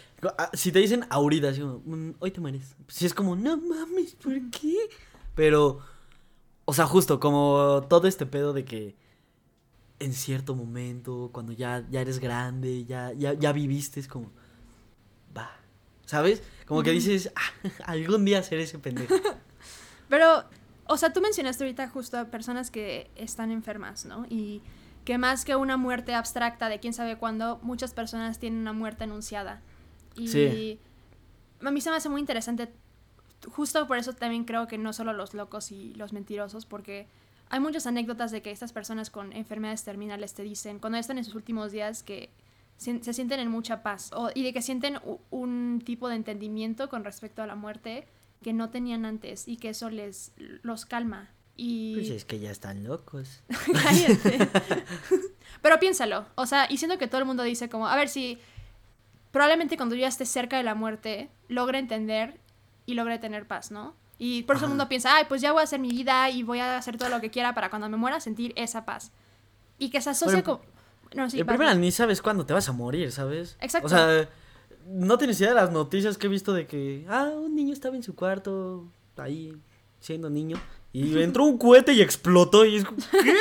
si 0.53 0.73
te 0.73 0.79
dicen 0.79 1.07
ahorita, 1.09 1.49
así 1.49 1.63
mm, 1.63 2.17
hoy 2.19 2.31
te 2.31 2.41
mueres. 2.41 2.77
Si 2.89 3.07
es 3.07 3.15
como, 3.15 3.35
no 3.37 3.57
mames, 3.57 4.15
¿por 4.17 4.39
qué? 4.51 4.77
Pero, 5.35 5.81
o 6.71 6.73
sea, 6.73 6.87
justo 6.87 7.19
como 7.19 7.85
todo 7.89 8.07
este 8.07 8.27
pedo 8.27 8.53
de 8.53 8.65
que 8.65 8.95
en 9.99 10.13
cierto 10.15 10.55
momento, 10.55 11.31
cuando 11.33 11.53
ya, 11.53 11.85
ya 11.91 12.01
eres 12.01 12.21
grande, 12.21 12.85
ya, 12.85 13.13
ya, 13.13 13.33
ya 13.33 13.53
viviste, 13.53 13.99
es 13.99 14.07
como, 14.07 14.31
va, 15.37 15.51
¿sabes? 16.07 16.45
Como 16.67 16.85
que 16.85 16.93
dices, 16.93 17.33
ah, 17.35 17.69
algún 17.87 18.25
día 18.25 18.45
seré 18.45 18.63
ese 18.63 18.79
pendejo. 18.79 19.13
Pero, 20.09 20.45
o 20.87 20.97
sea, 20.97 21.13
tú 21.13 21.21
mencionaste 21.21 21.65
ahorita 21.65 21.89
justo 21.89 22.17
a 22.17 22.27
personas 22.27 22.71
que 22.71 23.11
están 23.17 23.51
enfermas, 23.51 24.05
¿no? 24.05 24.25
Y 24.31 24.63
que 25.05 25.19
más 25.19 25.45
que 25.45 25.57
una 25.57 25.77
muerte 25.77 26.15
abstracta 26.15 26.69
de 26.69 26.79
quién 26.79 26.95
sabe 26.95 27.19
cuándo, 27.19 27.59
muchas 27.63 27.95
personas 27.95 28.39
tienen 28.39 28.61
una 28.61 28.75
muerte 28.75 29.03
anunciada. 29.03 29.61
Y 30.15 30.79
a 31.65 31.71
mí 31.73 31.81
se 31.81 31.91
me 31.91 31.97
hace 31.97 32.09
muy 32.09 32.21
interesante. 32.21 32.73
Justo 33.49 33.87
por 33.87 33.99
eso 33.99 34.13
también 34.13 34.45
creo 34.45 34.67
que 34.67 34.79
no 34.79 34.93
solo 34.93 35.13
los 35.13 35.35
locos 35.35 35.73
y 35.73 35.95
los 35.95 36.13
mentirosos, 36.13 36.67
porque 36.67 37.07
hay 37.49 37.61
muchas 37.61 37.87
anécdotas 37.87 38.31
de 38.31 38.43
que 38.43 38.51
estas 38.51 38.73
personas 38.73 39.11
con 39.11 39.33
enfermedades 39.33 39.83
terminales 39.83 40.35
te 40.35 40.43
dicen, 40.43 40.79
cuando 40.79 40.99
están 40.99 41.19
en 41.19 41.25
sus 41.25 41.35
últimos 41.35 41.73
días, 41.73 42.03
que 42.03 42.31
se, 42.77 43.13
sienten 43.13 43.41
en 43.41 43.51
mucha 43.51 43.83
paz 43.83 44.11
o, 44.15 44.31
y 44.35 44.43
de 44.43 44.53
que 44.53 44.63
sienten 44.63 44.99
un 45.31 45.83
tipo 45.85 46.09
de 46.09 46.17
entendimiento 46.17 46.89
con 46.89 47.05
respecto 47.05 47.43
a 47.43 47.47
la 47.47 47.55
muerte 47.55 48.07
que 48.43 48.53
no 48.53 48.71
tenían 48.71 49.05
antes 49.05 49.49
y 49.49 49.57
que 49.57 49.71
eso 49.71 49.91
les 49.91 50.33
los 50.63 50.87
calma. 50.87 51.31
Y... 51.57 51.95
Pues 51.95 52.09
es 52.09 52.25
que 52.25 52.39
ya 52.39 52.51
están 52.51 52.85
locos. 52.85 53.43
Pero 55.63 55.79
piénsalo, 55.79 56.27
o 56.37 56.47
sea, 56.47 56.67
y 56.71 56.79
siento 56.79 56.97
que 56.97 57.07
todo 57.07 57.21
el 57.21 57.27
mundo 57.27 57.43
dice 57.43 57.69
como, 57.69 57.87
a 57.87 57.97
ver 57.97 58.09
si 58.09 58.39
probablemente 59.31 59.77
cuando 59.77 59.95
yo 59.95 60.03
ya 60.03 60.09
esté 60.09 60.25
cerca 60.25 60.57
de 60.57 60.63
la 60.63 60.75
muerte, 60.75 61.29
logre 61.49 61.79
entender 61.79 62.41
y 62.91 62.95
logre 62.95 63.19
tener 63.19 63.47
paz, 63.47 63.71
¿no? 63.71 63.95
Y 64.19 64.43
por 64.43 64.57
eso 64.57 64.67
el 64.67 64.71
mundo 64.71 64.89
piensa, 64.89 65.17
ay, 65.17 65.25
pues 65.29 65.41
ya 65.41 65.53
voy 65.53 65.61
a 65.61 65.65
hacer 65.65 65.81
mi 65.81 65.89
vida 65.89 66.29
y 66.29 66.43
voy 66.43 66.59
a 66.59 66.77
hacer 66.77 66.99
todo 66.99 67.09
lo 67.09 67.21
que 67.21 67.31
quiera 67.31 67.55
para 67.55 67.71
cuando 67.71 67.89
me 67.89 67.97
muera 67.97 68.21
sentir 68.21 68.53
esa 68.55 68.85
paz. 68.85 69.13
Y 69.79 69.89
que 69.89 70.01
se 70.03 70.11
asocie 70.11 70.43
con... 70.43 70.61
No, 71.15 71.29
sí, 71.29 71.43
primero 71.43 71.75
ni 71.75 71.91
sabes 71.91 72.21
cuándo 72.21 72.45
te 72.45 72.53
vas 72.53 72.69
a 72.69 72.73
morir, 72.73 73.11
¿sabes? 73.11 73.57
Exacto. 73.61 73.87
O 73.87 73.89
sea, 73.89 74.29
no 74.87 75.19
tienes 75.19 75.41
idea 75.41 75.51
de 75.51 75.57
las 75.57 75.73
noticias 75.73 76.19
que 76.19 76.27
he 76.27 76.31
visto 76.31 76.53
de 76.53 76.67
que, 76.67 77.07
ah, 77.09 77.31
un 77.35 77.55
niño 77.55 77.73
estaba 77.73 77.97
en 77.97 78.03
su 78.03 78.15
cuarto, 78.15 78.87
ahí, 79.17 79.57
siendo 80.01 80.29
niño, 80.29 80.61
y 80.93 81.19
entró 81.23 81.45
un 81.45 81.59
cohete 81.59 81.93
y 81.93 82.03
explotó, 82.03 82.65
y 82.65 82.77
es 82.77 82.85
¿qué? 82.85 83.35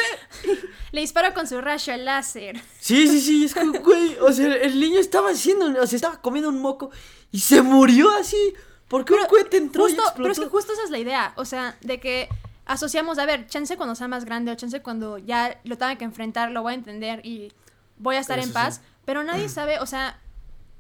Le 0.92 1.02
disparó 1.02 1.34
con 1.34 1.46
su 1.46 1.62
rayo 1.62 1.98
láser. 1.98 2.60
Sí, 2.80 3.08
sí, 3.08 3.22
sí, 3.22 3.46
es 3.46 3.54
como, 3.54 3.80
güey, 3.80 4.18
o 4.22 4.32
sea, 4.32 4.56
el 4.56 4.80
niño 4.80 5.00
estaba 5.00 5.30
haciendo, 5.30 5.68
o 5.68 5.86
sea, 5.86 5.96
estaba 5.96 6.22
comiendo 6.22 6.50
un 6.50 6.62
moco 6.62 6.90
y 7.32 7.40
se 7.40 7.62
murió 7.62 8.10
así, 8.12 8.54
porque 8.90 9.14
un 9.14 9.26
cohete 9.28 9.58
entró 9.58 9.88
y 9.88 9.94
explotó. 9.94 10.16
Pero 10.18 10.32
es 10.32 10.40
que 10.40 10.48
justo 10.48 10.74
esa 10.74 10.84
es 10.84 10.90
la 10.90 10.98
idea, 10.98 11.34
o 11.36 11.46
sea, 11.46 11.78
de 11.82 12.00
que 12.00 12.28
asociamos, 12.66 13.18
a 13.20 13.26
ver, 13.26 13.48
chance 13.48 13.78
cuando 13.78 13.96
sea 13.96 14.08
más 14.08 14.26
grande 14.26 14.52
o 14.52 14.56
chance 14.56 14.82
cuando 14.82 15.18
ya 15.18 15.60
lo 15.64 15.78
tenga 15.78 15.96
que 15.96 16.06
enfrentar, 16.06 16.52
lo 16.52 16.62
voy 16.62 16.74
a 16.74 16.76
entender 16.76 17.26
y 17.26 17.52
voy 17.98 18.16
a 18.16 18.20
estar 18.20 18.40
en 18.40 18.52
paz, 18.52 18.82
pero 19.06 19.24
nadie 19.24 19.50
sabe, 19.50 19.80
o 19.80 19.86
sea, 19.86 20.20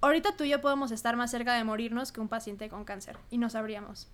ahorita 0.02 0.36
tú 0.36 0.43
y 0.43 0.50
yo 0.50 0.62
podemos 0.62 0.91
estar 0.91 1.15
más 1.15 1.32
cerca 1.32 1.54
de 1.54 1.63
morirnos 1.63 2.12
que 2.12 2.22
un 2.22 2.28
paciente 2.28 2.69
con 2.69 2.84
cáncer 2.84 3.17
y 3.30 3.38
no 3.38 3.50
sabríamos. 3.50 4.08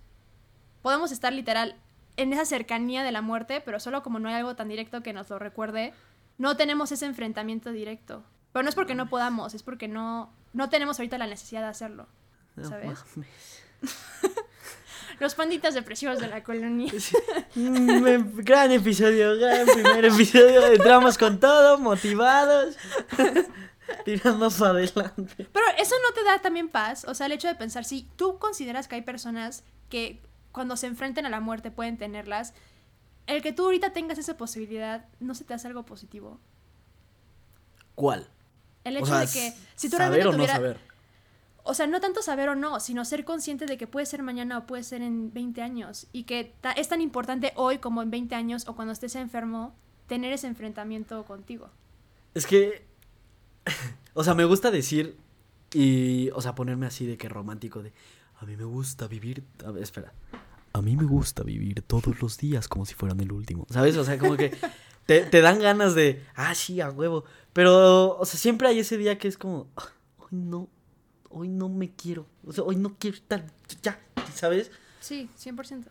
Podemos 0.82 1.10
estar 1.10 1.32
literal 1.32 1.76
en 2.16 2.32
esa 2.32 2.44
cercanía 2.44 3.02
de 3.02 3.12
la 3.12 3.22
muerte, 3.22 3.60
pero 3.60 3.80
solo 3.80 4.02
como 4.02 4.18
no 4.18 4.28
hay 4.28 4.36
algo 4.36 4.56
tan 4.56 4.68
directo 4.68 5.02
que 5.02 5.12
nos 5.12 5.28
lo 5.30 5.38
recuerde, 5.38 5.92
no 6.38 6.56
tenemos 6.56 6.92
ese 6.92 7.06
enfrentamiento 7.06 7.72
directo. 7.72 8.24
Pero 8.52 8.62
no 8.62 8.68
es 8.68 8.74
porque 8.74 8.94
no 8.94 9.08
podamos, 9.08 9.54
es 9.54 9.62
porque 9.62 9.88
no, 9.88 10.32
no 10.54 10.68
tenemos 10.70 10.98
ahorita 10.98 11.18
la 11.18 11.26
necesidad 11.26 11.62
de 11.62 11.68
hacerlo. 11.68 12.06
¿Sabes? 12.62 13.04
Los 15.20 15.34
panditas 15.34 15.74
depresivos 15.74 16.18
de 16.18 16.28
la 16.28 16.42
colonia. 16.42 16.92
Mm, 17.54 18.38
gran 18.40 18.70
episodio, 18.70 19.38
gran 19.38 19.66
primer 19.66 20.04
episodio. 20.04 20.66
Entramos 20.66 21.16
con 21.16 21.40
todo, 21.40 21.78
motivados. 21.78 22.76
tirando 24.04 24.50
para 24.50 24.70
adelante. 24.70 25.48
Pero 25.52 25.66
eso 25.78 25.94
no 26.06 26.14
te 26.14 26.24
da 26.24 26.40
también 26.40 26.68
paz. 26.68 27.04
O 27.06 27.14
sea, 27.14 27.26
el 27.26 27.32
hecho 27.32 27.48
de 27.48 27.54
pensar, 27.54 27.84
si 27.84 28.08
tú 28.16 28.38
consideras 28.38 28.88
que 28.88 28.96
hay 28.96 29.02
personas 29.02 29.64
que 29.88 30.20
cuando 30.52 30.76
se 30.76 30.86
enfrenten 30.86 31.26
a 31.26 31.30
la 31.30 31.40
muerte 31.40 31.70
pueden 31.70 31.98
tenerlas, 31.98 32.54
el 33.26 33.42
que 33.42 33.52
tú 33.52 33.64
ahorita 33.64 33.92
tengas 33.92 34.18
esa 34.18 34.36
posibilidad, 34.36 35.06
¿no 35.20 35.34
se 35.34 35.44
te 35.44 35.54
hace 35.54 35.66
algo 35.66 35.84
positivo? 35.84 36.40
¿Cuál? 37.94 38.28
El 38.84 38.96
hecho 38.96 39.16
de 39.16 39.26
que 39.26 39.52
si 39.74 39.90
tú 39.90 39.98
no 39.98 40.46
saber. 40.46 40.78
O 41.66 41.74
sea, 41.74 41.86
no 41.86 42.00
tanto 42.00 42.22
saber 42.22 42.48
o 42.48 42.54
no, 42.54 42.80
sino 42.80 43.04
ser 43.04 43.24
consciente 43.24 43.66
de 43.66 43.76
que 43.76 43.86
puede 43.86 44.06
ser 44.06 44.22
mañana 44.22 44.58
o 44.58 44.66
puede 44.66 44.82
ser 44.82 45.02
en 45.02 45.32
20 45.32 45.62
años. 45.62 46.06
Y 46.12 46.24
que 46.24 46.54
es 46.76 46.88
tan 46.88 47.00
importante 47.00 47.52
hoy 47.56 47.78
como 47.78 48.02
en 48.02 48.10
20 48.10 48.34
años 48.34 48.66
o 48.68 48.74
cuando 48.74 48.92
estés 48.92 49.16
enfermo, 49.16 49.74
tener 50.06 50.32
ese 50.32 50.46
enfrentamiento 50.46 51.24
contigo. 51.24 51.68
Es 52.34 52.46
que 52.46 52.86
o 54.14 54.24
sea, 54.24 54.34
me 54.34 54.44
gusta 54.44 54.70
decir 54.70 55.16
y, 55.72 56.30
o 56.30 56.40
sea, 56.40 56.54
ponerme 56.54 56.86
así 56.86 57.06
de 57.06 57.16
que 57.16 57.28
romántico, 57.28 57.82
de, 57.82 57.92
a 58.40 58.46
mí 58.46 58.56
me 58.56 58.64
gusta 58.64 59.08
vivir, 59.08 59.44
a 59.64 59.70
ver, 59.70 59.82
espera, 59.82 60.12
a 60.72 60.82
mí 60.82 60.96
me 60.96 61.04
gusta 61.04 61.42
vivir 61.42 61.82
todos 61.82 62.20
los 62.20 62.38
días 62.38 62.68
como 62.68 62.86
si 62.86 62.94
fueran 62.94 63.20
el 63.20 63.32
último, 63.32 63.66
¿sabes? 63.70 63.96
O 63.96 64.04
sea, 64.04 64.18
como 64.18 64.36
que 64.36 64.56
te, 65.06 65.40
dan 65.40 65.60
ganas 65.60 65.94
de, 65.94 66.24
ah, 66.34 66.54
sí, 66.54 66.80
a 66.80 66.90
huevo. 66.90 67.24
Pero, 67.52 68.16
o 68.18 68.24
sea, 68.24 68.38
siempre 68.38 68.68
hay 68.68 68.80
ese 68.80 68.98
día 68.98 69.18
que 69.18 69.28
es 69.28 69.38
como, 69.38 69.68
"Ah, 69.76 69.88
hoy 70.18 70.28
no, 70.32 70.68
hoy 71.36 71.48
no 71.48 71.68
me 71.68 71.92
quiero, 71.94 72.26
o 72.46 72.52
sea, 72.52 72.64
hoy 72.64 72.76
no 72.76 72.96
quiero 72.98 73.16
estar, 73.16 73.46
ya, 73.82 74.00
¿sabes? 74.34 74.70
Sí, 75.00 75.28
100%. 75.38 75.84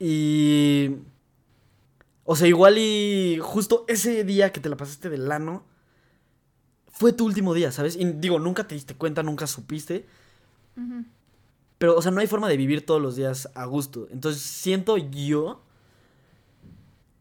Y... 0.00 0.96
O 2.30 2.36
sea, 2.36 2.46
igual 2.46 2.76
y 2.76 3.38
justo 3.40 3.86
ese 3.88 4.22
día 4.22 4.52
que 4.52 4.60
te 4.60 4.68
la 4.68 4.76
pasaste 4.76 5.08
del 5.08 5.28
lano, 5.28 5.64
fue 6.90 7.14
tu 7.14 7.24
último 7.24 7.54
día, 7.54 7.72
¿sabes? 7.72 7.96
Y 7.96 8.04
digo, 8.04 8.38
nunca 8.38 8.68
te 8.68 8.74
diste 8.74 8.94
cuenta, 8.94 9.22
nunca 9.22 9.46
supiste. 9.46 10.04
Pero, 11.78 11.96
o 11.96 12.02
sea, 12.02 12.10
no 12.10 12.20
hay 12.20 12.26
forma 12.26 12.48
de 12.48 12.58
vivir 12.58 12.84
todos 12.84 13.00
los 13.00 13.16
días 13.16 13.48
a 13.54 13.64
gusto. 13.64 14.08
Entonces, 14.10 14.42
siento 14.42 14.98
yo 14.98 15.62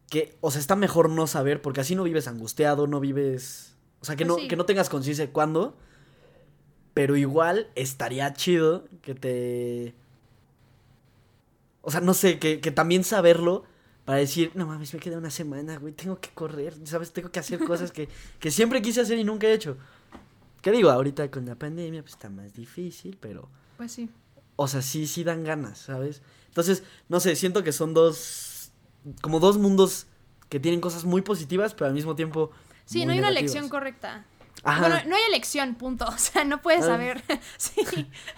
que, 0.10 0.38
o 0.41 0.52
sea, 0.52 0.60
está 0.60 0.76
mejor 0.76 1.10
no 1.10 1.26
saber, 1.26 1.62
porque 1.62 1.80
así 1.80 1.95
no 1.95 2.04
vives 2.04 2.28
angustiado, 2.28 2.86
no 2.88 3.00
vives... 3.00 3.76
O 4.02 4.06
sea, 4.06 4.15
que, 4.17 4.26
Pues 4.26 4.36
no, 4.36 4.41
sí. 4.41 4.47
que 4.50 4.56
no 4.58 4.65
tengas 4.65 4.89
conciencia 4.89 5.26
de 5.26 5.32
cuándo. 5.32 5.78
Pero 6.98 7.16
igual 7.16 7.68
estaría 7.76 8.34
chido 8.34 8.86
que 9.04 9.14
te... 9.14 9.94
O 11.84 11.92
sea, 11.92 12.02
no 12.02 12.16
sé, 12.16 12.40
que, 12.40 12.60
que 12.60 12.72
también 12.72 13.04
saberlo 13.04 13.66
para 14.04 14.18
decir, 14.18 14.50
no 14.56 14.66
mames, 14.66 14.96
me 14.96 15.00
queda 15.00 15.20
una 15.20 15.30
semana, 15.30 15.78
güey, 15.78 15.94
tengo 15.94 16.20
que 16.20 16.30
correr, 16.30 16.74
¿sabes? 16.86 17.14
Tengo 17.14 17.30
que 17.30 17.38
hacer 17.38 17.60
cosas 17.60 17.92
que, 17.92 18.10
que 18.40 18.50
siempre 18.50 18.82
quise 18.82 19.02
hacer 19.02 19.20
y 19.20 19.24
nunca 19.24 19.46
he 19.46 19.54
hecho. 19.54 19.78
¿Qué 20.64 20.72
digo? 20.72 20.90
Ahorita 20.90 21.30
con 21.30 21.46
la 21.46 21.54
pandemia, 21.54 22.02
pues 22.02 22.14
está 22.14 22.32
más 22.32 22.56
difícil, 22.56 23.16
pero... 23.22 23.48
Pues 23.78 23.92
sí. 23.92 24.10
O 24.56 24.68
sea, 24.68 24.82
sí, 24.82 25.06
sí 25.06 25.24
dan 25.24 25.44
ganas, 25.44 25.78
¿sabes? 25.78 26.24
Entonces, 26.48 26.82
no 27.10 27.20
sé, 27.20 27.36
siento 27.36 27.64
que 27.64 27.74
son 27.74 27.94
dos. 27.94 28.72
como 29.22 29.40
dos 29.40 29.60
mundos 29.60 30.08
que 30.50 30.60
tienen 30.60 30.82
cosas 30.82 31.06
muy 31.06 31.22
positivas, 31.22 31.76
pero 31.76 31.86
al 31.86 31.94
mismo 31.94 32.16
tiempo. 32.16 32.50
Sí, 32.86 33.06
no 33.06 33.12
hay 33.12 33.20
una 33.20 33.30
elección 33.30 33.70
correcta. 33.70 34.26
Ajá. 34.63 34.82
Bueno, 34.82 34.96
no 35.08 35.15
hay 35.15 35.22
elección, 35.30 35.76
punto. 35.76 36.06
O 36.13 36.17
sea, 36.17 36.43
no 36.43 36.62
puedes 36.62 36.84
Ah. 36.84 36.88
saber. 36.88 37.24
sí. 37.58 37.82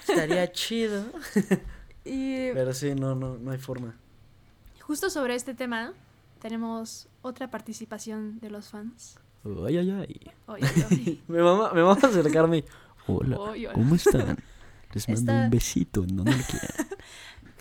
Estaría 0.08 0.51
chido. 0.51 1.05
Y 2.05 2.51
Pero 2.51 2.73
sí, 2.73 2.95
no, 2.95 3.15
no, 3.15 3.38
no 3.38 3.51
hay 3.51 3.58
forma. 3.60 3.95
justo 4.82 5.10
sobre 5.10 5.36
este 5.36 5.53
tema, 5.53 5.93
tenemos 6.41 7.08
otra 7.21 7.49
participación 7.51 8.39
de 8.39 8.49
los 8.49 8.69
fans. 8.69 9.17
Ay, 9.65 9.77
ay, 9.77 9.91
ay. 9.91 10.32
Oye, 10.47 10.65
oye. 10.91 11.19
Me 11.27 11.41
mama, 11.41 11.71
me 11.73 11.82
mama 11.84 11.99
acercarme. 12.01 12.65
Hola. 13.08 13.38
¿cómo 13.73 13.95
están? 13.95 14.38
Les 14.93 15.08
mando 15.08 15.32
un 15.34 15.49
besito 15.49 16.03
en 16.03 16.15
donde 16.17 16.36
lo 16.36 16.43
quieran. 16.43 16.88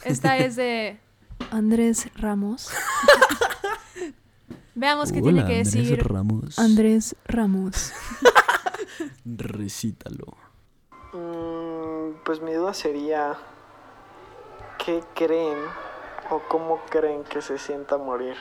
Esta 0.04 0.36
es 0.38 0.56
de 0.56 0.98
Andrés 1.50 2.08
Ramos. 2.16 2.70
Veamos 4.74 5.10
qué 5.12 5.18
Hola, 5.20 5.32
tiene 5.32 5.38
que 5.46 5.56
Andrés 5.58 5.72
decir 5.72 6.02
Ramos. 6.04 6.58
Andrés 6.58 7.16
Ramos. 7.26 7.92
Recítalo. 9.24 10.36
Mm, 11.12 12.22
pues 12.24 12.40
mi 12.40 12.52
duda 12.52 12.74
sería, 12.74 13.36
¿qué 14.84 15.02
creen 15.14 15.58
o 16.30 16.40
cómo 16.48 16.80
creen 16.90 17.24
que 17.24 17.40
se 17.40 17.58
sienta 17.58 17.96
morir? 17.96 18.36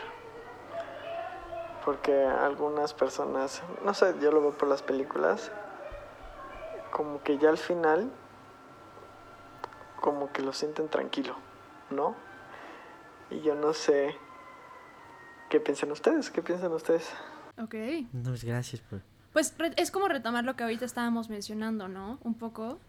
Porque 1.86 2.26
algunas 2.26 2.94
personas, 2.94 3.64
no 3.86 3.94
sé, 3.94 4.16
yo 4.22 4.32
lo 4.32 4.42
veo 4.42 4.58
por 4.58 4.68
las 4.68 4.82
películas, 4.82 5.52
como 6.92 7.24
que 7.24 7.38
ya 7.38 7.50
al 7.50 7.58
final, 7.58 8.12
como 10.02 10.32
que 10.34 10.42
lo 10.42 10.52
sienten 10.52 10.90
tranquilo, 10.90 11.36
¿no? 11.90 12.16
Y 13.30 13.42
yo 13.42 13.56
no 13.56 13.74
sé, 13.74 14.16
¿qué 15.50 15.60
piensan 15.60 15.92
ustedes? 15.92 16.30
¿Qué 16.30 16.42
piensan 16.42 16.74
ustedes? 16.74 17.10
Ok. 17.62 17.76
No, 18.14 18.30
pues 18.30 18.44
gracias 18.44 18.82
por. 18.82 19.02
Pues 19.38 19.54
es 19.76 19.92
como 19.92 20.08
retomar 20.08 20.46
lo 20.46 20.56
que 20.56 20.64
ahorita 20.64 20.84
estábamos 20.84 21.30
mencionando, 21.30 21.88
¿no? 21.88 22.18
Un 22.24 22.34
poco. 22.34 22.80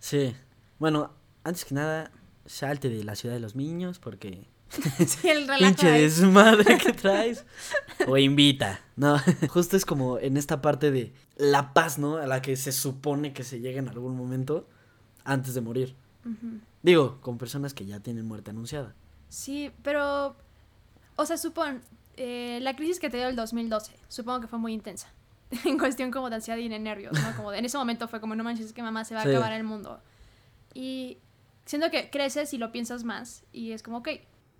Sí. 0.00 0.36
Bueno, 0.78 1.12
antes 1.44 1.64
que 1.64 1.74
nada, 1.74 2.10
salte 2.44 2.90
de 2.90 3.02
la 3.04 3.14
ciudad 3.14 3.34
de 3.34 3.40
los 3.40 3.56
niños 3.56 3.98
porque. 4.00 4.46
Sí, 5.06 5.30
el 5.30 5.46
Pinche 5.58 5.90
desmadre 5.90 6.76
que 6.76 6.92
traes. 7.02 7.46
o 8.06 8.18
invita. 8.18 8.80
No, 8.96 9.16
justo 9.48 9.78
es 9.78 9.86
como 9.86 10.18
en 10.18 10.36
esta 10.36 10.60
parte 10.60 10.90
de 10.90 11.14
la 11.38 11.72
paz, 11.72 11.98
¿no? 11.98 12.18
A 12.18 12.26
la 12.26 12.42
que 12.42 12.54
se 12.56 12.72
supone 12.72 13.32
que 13.32 13.42
se 13.42 13.60
llega 13.60 13.78
en 13.78 13.88
algún 13.88 14.14
momento 14.14 14.68
antes 15.24 15.54
de 15.54 15.62
morir. 15.62 15.96
Digo, 16.82 17.18
con 17.22 17.38
personas 17.38 17.72
que 17.72 17.86
ya 17.86 18.00
tienen 18.00 18.26
muerte 18.26 18.50
anunciada. 18.50 18.94
Sí, 19.30 19.72
pero, 19.82 20.36
o 21.16 21.24
sea, 21.24 21.38
supón, 21.38 21.80
eh, 22.18 22.58
la 22.60 22.76
crisis 22.76 23.00
que 23.00 23.08
te 23.08 23.16
dio 23.16 23.28
el 23.28 23.36
2012, 23.36 23.96
supongo 24.08 24.42
que 24.42 24.48
fue 24.48 24.58
muy 24.58 24.74
intensa. 24.74 25.10
En 25.64 25.78
cuestión 25.78 26.10
como 26.10 26.28
de 26.30 26.36
ansiedad 26.36 26.58
y 26.58 26.68
de 26.68 26.78
nervios, 26.78 27.12
¿no? 27.12 27.36
Como 27.36 27.50
de- 27.50 27.58
en 27.58 27.64
ese 27.64 27.76
momento 27.78 28.08
fue 28.08 28.20
como, 28.20 28.34
no 28.34 28.44
manches, 28.44 28.66
es 28.66 28.72
que 28.72 28.82
mamá 28.82 29.04
se 29.04 29.14
va 29.14 29.20
a 29.20 29.24
Sí. 29.24 29.30
acabar 29.30 29.52
el 29.52 29.64
mundo. 29.64 30.00
Y 30.74 31.18
siento 31.64 31.90
que 31.90 32.10
creces 32.10 32.52
y 32.54 32.58
lo 32.58 32.72
piensas 32.72 33.04
más 33.04 33.44
y 33.52 33.72
es 33.72 33.82
como, 33.82 33.98
ok, 33.98 34.08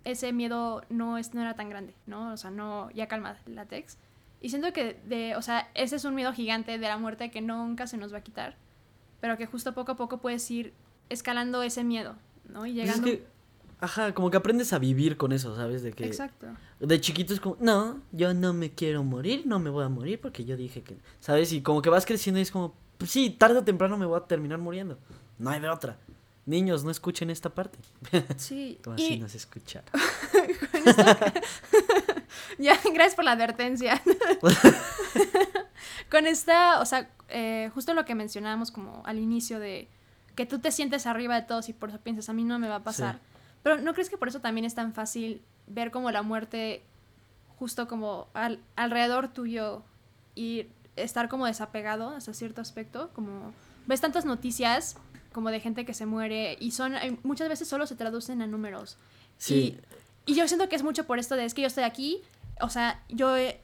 ese 0.03 0.31
miedo 0.33 0.83
no, 0.89 1.17
es, 1.17 1.33
no 1.33 1.41
era 1.41 1.55
tan 1.55 1.69
grande, 1.69 1.93
¿no? 2.05 2.31
O 2.33 2.37
sea, 2.37 2.51
no, 2.51 2.89
ya 2.91 3.07
calma, 3.07 3.37
látex. 3.45 3.97
Y 4.41 4.49
siento 4.49 4.71
que, 4.73 4.99
de, 5.05 5.35
o 5.35 5.41
sea, 5.41 5.69
ese 5.73 5.95
es 5.95 6.05
un 6.05 6.13
miedo 6.13 6.31
gigante 6.33 6.77
de 6.77 6.87
la 6.87 6.97
muerte 6.97 7.31
que 7.31 7.41
nunca 7.41 7.87
se 7.87 7.97
nos 7.97 8.13
va 8.13 8.19
a 8.19 8.21
quitar, 8.21 8.55
pero 9.19 9.37
que 9.37 9.45
justo 9.47 9.73
poco 9.73 9.93
a 9.93 9.95
poco 9.95 10.19
puedes 10.19 10.49
ir 10.51 10.73
escalando 11.09 11.63
ese 11.63 11.83
miedo, 11.83 12.15
¿no? 12.47 12.65
Y 12.65 12.73
Pues 12.73 12.85
llegando... 12.85 13.07
es 13.07 13.17
que, 13.17 13.27
ajá, 13.79 14.13
como 14.13 14.31
que 14.31 14.37
aprendes 14.37 14.73
a 14.73 14.79
vivir 14.79 15.17
con 15.17 15.31
eso, 15.31 15.55
¿sabes? 15.55 15.83
De 15.83 15.91
que 15.93 16.05
Exacto. 16.05 16.47
de 16.79 17.01
chiquito 17.01 17.33
es 17.33 17.39
como, 17.39 17.57
no, 17.59 18.01
yo 18.11 18.33
no 18.33 18.53
me 18.53 18.71
quiero 18.71 19.03
morir, 19.03 19.43
no 19.45 19.59
me 19.59 19.69
voy 19.69 19.85
a 19.85 19.89
morir 19.89 20.19
porque 20.19 20.45
yo 20.45 20.57
dije 20.57 20.81
que, 20.81 20.97
¿sabes? 21.19 21.51
Y 21.53 21.61
como 21.61 21.81
que 21.81 21.89
vas 21.89 22.05
creciendo 22.05 22.39
y 22.39 22.43
es 22.43 22.51
como, 22.51 22.73
pues 22.97 23.11
sí, 23.11 23.29
tarde 23.29 23.59
o 23.59 23.63
temprano 23.63 23.97
me 23.97 24.05
voy 24.05 24.17
a 24.17 24.23
terminar 24.25 24.59
muriendo. 24.59 24.97
No 25.37 25.49
hay 25.49 25.59
de 25.59 25.69
otra. 25.69 25.97
Niños, 26.45 26.83
no 26.83 26.91
escuchen 26.91 27.29
esta 27.29 27.49
parte. 27.49 27.79
Sí. 28.37 28.79
Como 28.83 28.95
así 28.95 29.13
Y 29.15 29.19
nos 29.19 29.33
escucharon. 29.33 29.89
ya, 32.59 32.79
gracias 32.93 33.15
por 33.15 33.25
la 33.25 33.31
advertencia. 33.31 34.01
Con 36.11 36.27
esta, 36.27 36.79
o 36.81 36.85
sea, 36.85 37.09
eh, 37.29 37.71
justo 37.73 37.93
lo 37.93 38.05
que 38.05 38.15
mencionábamos 38.15 38.71
como 38.71 39.01
al 39.05 39.17
inicio 39.19 39.59
de 39.59 39.87
que 40.35 40.45
tú 40.45 40.59
te 40.59 40.71
sientes 40.71 41.07
arriba 41.07 41.35
de 41.35 41.47
todos 41.47 41.69
y 41.69 41.73
por 41.73 41.89
eso 41.89 41.99
piensas, 41.99 42.29
a 42.29 42.33
mí 42.33 42.43
no 42.43 42.59
me 42.59 42.67
va 42.67 42.75
a 42.77 42.83
pasar. 42.83 43.15
Sí. 43.15 43.21
Pero 43.65 43.81
¿no 43.81 43.93
crees 43.95 44.11
que 44.11 44.17
por 44.17 44.27
eso 44.27 44.41
también 44.41 44.63
es 44.63 44.75
tan 44.75 44.93
fácil 44.93 45.41
ver 45.65 45.89
como 45.89 46.11
la 46.11 46.21
muerte 46.21 46.83
justo 47.57 47.87
como 47.87 48.27
al- 48.35 48.59
alrededor 48.75 49.27
tuyo 49.29 49.81
y 50.35 50.67
estar 50.95 51.29
como 51.29 51.47
desapegado 51.47 52.09
hasta 52.11 52.31
cierto 52.35 52.61
aspecto? 52.61 53.09
Como 53.13 53.53
ves 53.87 54.01
tantas 54.01 54.23
noticias 54.23 54.97
como 55.33 55.49
de 55.49 55.59
gente 55.61 55.83
que 55.83 55.95
se 55.95 56.05
muere 56.05 56.57
y 56.59 56.71
son 56.71 56.93
hay- 56.93 57.17
muchas 57.23 57.49
veces 57.49 57.67
solo 57.67 57.87
se 57.87 57.95
traducen 57.95 58.43
a 58.43 58.45
números. 58.47 58.97
Sí. 59.39 59.79
Y, 60.27 60.33
y 60.33 60.35
yo 60.35 60.47
siento 60.47 60.69
que 60.69 60.75
es 60.75 60.83
mucho 60.83 61.05
por 61.07 61.17
esto 61.17 61.35
de 61.35 61.45
es 61.45 61.55
que 61.55 61.61
yo 61.61 61.67
estoy 61.67 61.85
aquí, 61.85 62.21
o 62.61 62.69
sea, 62.69 63.01
yo, 63.09 63.35
he- 63.35 63.59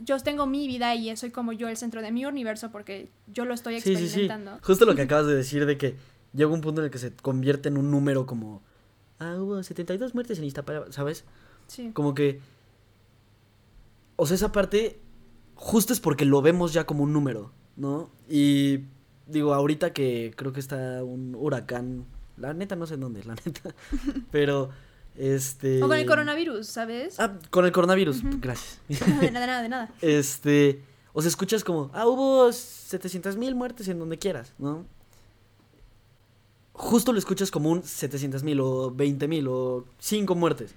yo 0.00 0.18
tengo 0.20 0.44
mi 0.46 0.66
vida 0.66 0.94
y 0.94 1.16
soy 1.16 1.30
como 1.30 1.54
yo 1.54 1.66
el 1.68 1.78
centro 1.78 2.02
de 2.02 2.12
mi 2.12 2.26
universo 2.26 2.70
porque 2.70 3.08
yo 3.26 3.46
lo 3.46 3.54
estoy 3.54 3.80
Sí, 3.80 3.96
sí, 3.96 3.96
sí. 3.96 4.04
experimentando. 4.04 4.58
Justo 4.62 4.84
lo 4.84 4.94
que 4.94 5.00
acabas 5.02 5.26
de 5.26 5.34
decir 5.34 5.64
de 5.64 5.78
que 5.78 5.96
llega 6.34 6.50
un 6.52 6.60
punto 6.60 6.82
en 6.82 6.84
el 6.84 6.90
que 6.90 6.98
se 6.98 7.10
convierte 7.14 7.70
en 7.70 7.78
un 7.78 7.90
número 7.90 8.26
como, 8.26 8.60
ah, 9.20 9.36
hubo 9.38 9.62
72 9.62 10.14
muertes 10.14 10.38
en 10.38 10.44
Iztapalapa, 10.44 10.90
¿sabes? 10.90 11.24
Sí. 11.68 11.92
Como 11.92 12.14
que, 12.14 12.40
o 14.16 14.26
sea, 14.26 14.34
esa 14.34 14.50
parte 14.50 15.00
justo 15.54 15.92
es 15.92 16.00
porque 16.00 16.24
lo 16.24 16.42
vemos 16.42 16.72
ya 16.72 16.84
como 16.84 17.04
un 17.04 17.12
número, 17.12 17.52
¿no? 17.76 18.10
Y 18.28 18.80
digo, 19.26 19.54
ahorita 19.54 19.92
que 19.92 20.32
creo 20.36 20.52
que 20.52 20.60
está 20.60 21.04
un 21.04 21.36
huracán, 21.36 22.06
la 22.36 22.54
neta 22.54 22.74
no 22.76 22.86
sé 22.86 22.94
en 22.94 23.00
dónde, 23.00 23.22
la 23.24 23.34
neta, 23.34 23.74
pero 24.32 24.70
este... 25.16 25.82
O 25.82 25.88
con 25.88 25.98
el 25.98 26.06
coronavirus, 26.06 26.66
¿sabes? 26.66 27.20
Ah, 27.20 27.38
con 27.50 27.66
el 27.66 27.72
coronavirus, 27.72 28.22
gracias. 28.40 28.80
de 28.88 29.30
nada, 29.30 29.46
de 29.46 29.46
nada, 29.46 29.62
de 29.62 29.68
nada. 29.68 29.94
Este, 30.00 30.82
o 31.12 31.20
sea, 31.20 31.28
escuchas 31.28 31.62
como, 31.62 31.90
ah, 31.92 32.06
hubo 32.06 32.50
700 32.50 33.36
mil 33.36 33.54
muertes 33.54 33.86
en 33.88 33.98
donde 33.98 34.18
quieras, 34.18 34.54
¿no? 34.58 34.86
Justo 36.80 37.12
lo 37.12 37.18
escuchas 37.18 37.50
como 37.50 37.68
un 37.70 37.82
700 37.82 38.42
mil 38.42 38.58
o 38.60 38.90
20 38.90 39.28
mil 39.28 39.46
o 39.48 39.84
5 39.98 40.34
muertes. 40.34 40.74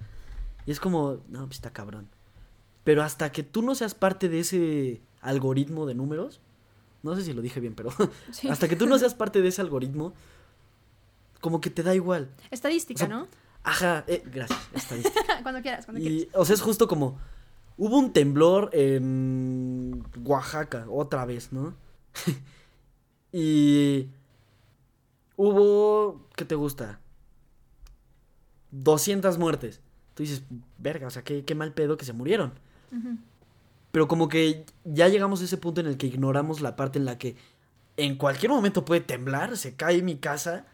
Y 0.66 0.70
es 0.70 0.78
como, 0.78 1.20
no, 1.28 1.46
pues 1.46 1.56
está 1.56 1.72
cabrón. 1.72 2.08
Pero 2.84 3.02
hasta 3.02 3.32
que 3.32 3.42
tú 3.42 3.62
no 3.62 3.74
seas 3.74 3.94
parte 3.94 4.28
de 4.28 4.40
ese 4.40 5.00
algoritmo 5.22 5.86
de 5.86 5.94
números, 5.94 6.42
no 7.02 7.16
sé 7.16 7.22
si 7.22 7.32
lo 7.32 7.40
dije 7.40 7.58
bien, 7.58 7.74
pero 7.74 7.90
Sí. 8.32 8.48
hasta 8.48 8.68
que 8.68 8.76
tú 8.76 8.86
no 8.86 8.98
seas 8.98 9.14
parte 9.14 9.40
de 9.40 9.48
ese 9.48 9.62
algoritmo, 9.62 10.12
como 11.40 11.62
que 11.62 11.70
te 11.70 11.82
da 11.82 11.94
igual. 11.94 12.28
Estadística, 12.50 13.04
o 13.04 13.06
sea, 13.06 13.16
¿no? 13.16 13.26
Ajá, 13.62 14.04
eh, 14.06 14.22
gracias, 14.30 14.60
estadística. 14.74 15.20
cuando 15.42 15.62
quieras, 15.62 15.86
cuando 15.86 16.02
quieras. 16.02 16.28
O 16.34 16.44
sea, 16.44 16.54
es 16.54 16.60
justo 16.60 16.86
como. 16.86 17.18
Hubo 17.78 17.98
un 17.98 18.12
temblor 18.12 18.68
en 18.74 20.04
Oaxaca, 20.22 20.84
otra 20.90 21.24
vez, 21.24 21.50
¿no? 21.50 21.74
y. 23.32 24.08
Hubo. 25.36 26.28
¿Qué 26.36 26.44
te 26.44 26.54
gusta? 26.54 27.00
200 28.70 29.38
muertes. 29.38 29.80
Tú 30.14 30.22
dices, 30.22 30.42
verga, 30.78 31.06
o 31.06 31.10
sea, 31.10 31.22
qué, 31.22 31.44
qué 31.44 31.54
mal 31.54 31.72
pedo 31.72 31.96
que 31.96 32.04
se 32.04 32.12
murieron. 32.12 32.52
Pero 33.90 34.06
como 34.08 34.28
que 34.28 34.64
ya 34.84 35.08
llegamos 35.08 35.40
a 35.40 35.44
ese 35.44 35.56
punto 35.56 35.80
en 35.80 35.88
el 35.88 35.96
que 35.96 36.06
ignoramos 36.06 36.60
la 36.60 36.76
parte 36.76 36.98
en 36.98 37.04
la 37.04 37.18
que 37.18 37.36
en 37.96 38.16
cualquier 38.16 38.50
momento 38.52 38.84
puede 38.84 39.00
temblar, 39.00 39.56
se 39.56 39.74
cae 39.74 40.02
mi 40.02 40.16
casa 40.16 40.66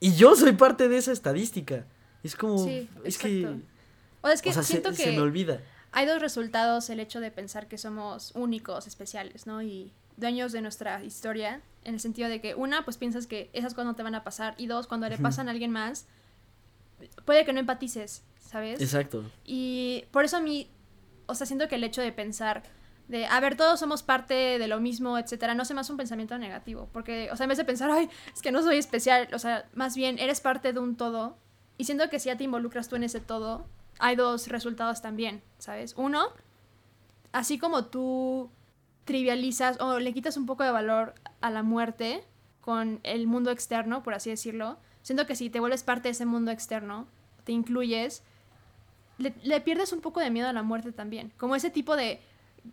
y 0.00 0.14
yo 0.14 0.34
soy 0.36 0.52
parte 0.52 0.88
de 0.88 0.98
esa 0.98 1.12
estadística. 1.12 1.86
Es 2.22 2.36
como, 2.36 2.58
Sí, 2.58 2.88
es 3.04 3.18
que, 3.18 3.46
O 4.22 4.28
es 4.28 4.42
que 4.42 4.50
o 4.50 4.52
sea, 4.52 4.62
siento 4.62 4.92
se, 4.92 4.96
que 4.96 5.10
se 5.10 5.12
me 5.16 5.20
olvida. 5.22 5.60
hay 5.92 6.06
dos 6.06 6.20
resultados 6.20 6.88
el 6.90 7.00
hecho 7.00 7.20
de 7.20 7.30
pensar 7.32 7.66
que 7.68 7.78
somos 7.78 8.32
únicos, 8.34 8.86
especiales, 8.86 9.46
¿no? 9.46 9.62
Y 9.62 9.92
dueños 10.16 10.52
de 10.52 10.62
nuestra 10.62 11.02
historia, 11.04 11.60
en 11.84 11.94
el 11.94 12.00
sentido 12.00 12.28
de 12.28 12.40
que 12.40 12.54
una, 12.54 12.84
pues 12.84 12.96
piensas 12.96 13.26
que 13.26 13.50
esas 13.52 13.74
cosas 13.74 13.86
no 13.86 13.94
te 13.94 14.02
van 14.02 14.14
a 14.14 14.24
pasar, 14.24 14.54
y 14.58 14.66
dos, 14.66 14.86
cuando 14.86 15.08
le 15.08 15.18
pasan 15.18 15.48
a 15.48 15.52
alguien 15.52 15.70
más, 15.70 16.06
puede 17.24 17.44
que 17.44 17.52
no 17.52 17.60
empatices, 17.60 18.22
¿sabes? 18.40 18.80
Exacto. 18.80 19.24
Y 19.44 20.04
por 20.10 20.24
eso 20.24 20.38
a 20.38 20.40
mí, 20.40 20.68
o 21.26 21.34
sea, 21.34 21.46
siento 21.46 21.68
que 21.68 21.76
el 21.76 21.84
hecho 21.84 22.02
de 22.02 22.12
pensar 22.12 22.62
de, 23.08 23.26
a 23.26 23.38
ver, 23.38 23.56
todos 23.56 23.78
somos 23.78 24.02
parte 24.02 24.58
de 24.58 24.66
lo 24.66 24.80
mismo, 24.80 25.16
etcétera, 25.16 25.54
no 25.54 25.64
se 25.64 25.74
hace 25.74 25.92
un 25.92 25.98
pensamiento 25.98 26.36
negativo, 26.38 26.88
porque, 26.92 27.30
o 27.30 27.36
sea, 27.36 27.44
en 27.44 27.50
vez 27.50 27.58
de 27.58 27.64
pensar, 27.64 27.90
ay, 27.90 28.10
es 28.34 28.42
que 28.42 28.50
no 28.50 28.62
soy 28.62 28.78
especial, 28.78 29.28
o 29.32 29.38
sea, 29.38 29.68
más 29.74 29.94
bien 29.94 30.18
eres 30.18 30.40
parte 30.40 30.72
de 30.72 30.80
un 30.80 30.96
todo, 30.96 31.36
y 31.78 31.84
siento 31.84 32.08
que 32.10 32.18
si 32.18 32.26
ya 32.26 32.36
te 32.36 32.44
involucras 32.44 32.88
tú 32.88 32.96
en 32.96 33.04
ese 33.04 33.20
todo, 33.20 33.66
hay 33.98 34.16
dos 34.16 34.48
resultados 34.48 35.02
también, 35.02 35.42
¿sabes? 35.58 35.94
Uno, 35.96 36.28
así 37.32 37.58
como 37.58 37.84
tú 37.86 38.50
trivializas 39.06 39.80
o 39.80 39.98
le 39.98 40.12
quitas 40.12 40.36
un 40.36 40.44
poco 40.44 40.62
de 40.64 40.70
valor 40.70 41.14
a 41.40 41.50
la 41.50 41.62
muerte 41.62 42.22
con 42.60 43.00
el 43.04 43.26
mundo 43.26 43.50
externo, 43.50 44.02
por 44.02 44.12
así 44.12 44.28
decirlo, 44.28 44.76
siento 45.02 45.24
que 45.26 45.34
si 45.36 45.48
te 45.48 45.60
vuelves 45.60 45.82
parte 45.82 46.08
de 46.08 46.10
ese 46.12 46.26
mundo 46.26 46.50
externo, 46.50 47.06
te 47.44 47.52
incluyes, 47.52 48.22
le, 49.18 49.32
le 49.44 49.60
pierdes 49.60 49.92
un 49.92 50.00
poco 50.00 50.20
de 50.20 50.30
miedo 50.30 50.48
a 50.48 50.52
la 50.52 50.62
muerte 50.62 50.92
también. 50.92 51.32
Como 51.38 51.54
ese 51.56 51.70
tipo 51.70 51.96
de, 51.96 52.20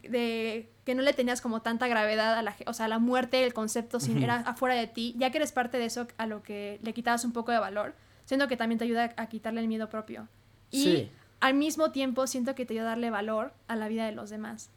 de 0.02 0.68
que 0.84 0.96
no 0.96 1.04
le 1.04 1.14
tenías 1.14 1.40
como 1.42 1.62
tanta 1.62 1.88
gravedad 1.88 2.34
a 2.34 2.42
la, 2.42 2.56
o 2.66 2.74
sea, 2.74 2.88
la 2.88 2.98
muerte, 3.00 3.44
el 3.46 3.54
concepto 3.54 4.00
sin, 4.00 4.16
Ujú. 4.18 4.24
era 4.26 4.36
afuera 4.42 4.74
de 4.76 4.88
ti, 4.88 5.14
ya 5.18 5.30
que 5.30 5.38
eres 5.38 5.52
parte 5.52 5.78
de 5.78 5.86
eso 5.86 6.08
a 6.18 6.26
lo 6.26 6.42
que 6.42 6.80
le 6.82 6.94
quitabas 6.94 7.24
un 7.24 7.32
poco 7.32 7.52
de 7.52 7.60
valor, 7.60 7.94
siento 8.26 8.48
que 8.48 8.58
también 8.58 8.80
te 8.80 8.86
ayuda 8.86 9.14
a 9.16 9.28
quitarle 9.28 9.62
el 9.62 9.68
miedo 9.68 9.88
propio. 9.90 10.28
Y 10.72 10.84
Sí. 10.84 11.12
al 11.40 11.54
mismo 11.54 11.92
tiempo 11.92 12.26
siento 12.26 12.56
que 12.56 12.66
te 12.66 12.74
ayuda 12.74 12.88
a 12.88 12.90
darle 12.90 13.12
valor 13.12 13.54
a 13.68 13.76
la 13.76 13.88
vida 13.88 14.06
de 14.08 14.12
los 14.14 14.32
demás. 14.32 14.72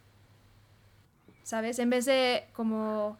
¿Sabes? 1.46 1.78
En 1.78 1.90
vez 1.90 2.04
de 2.06 2.44
como 2.54 3.18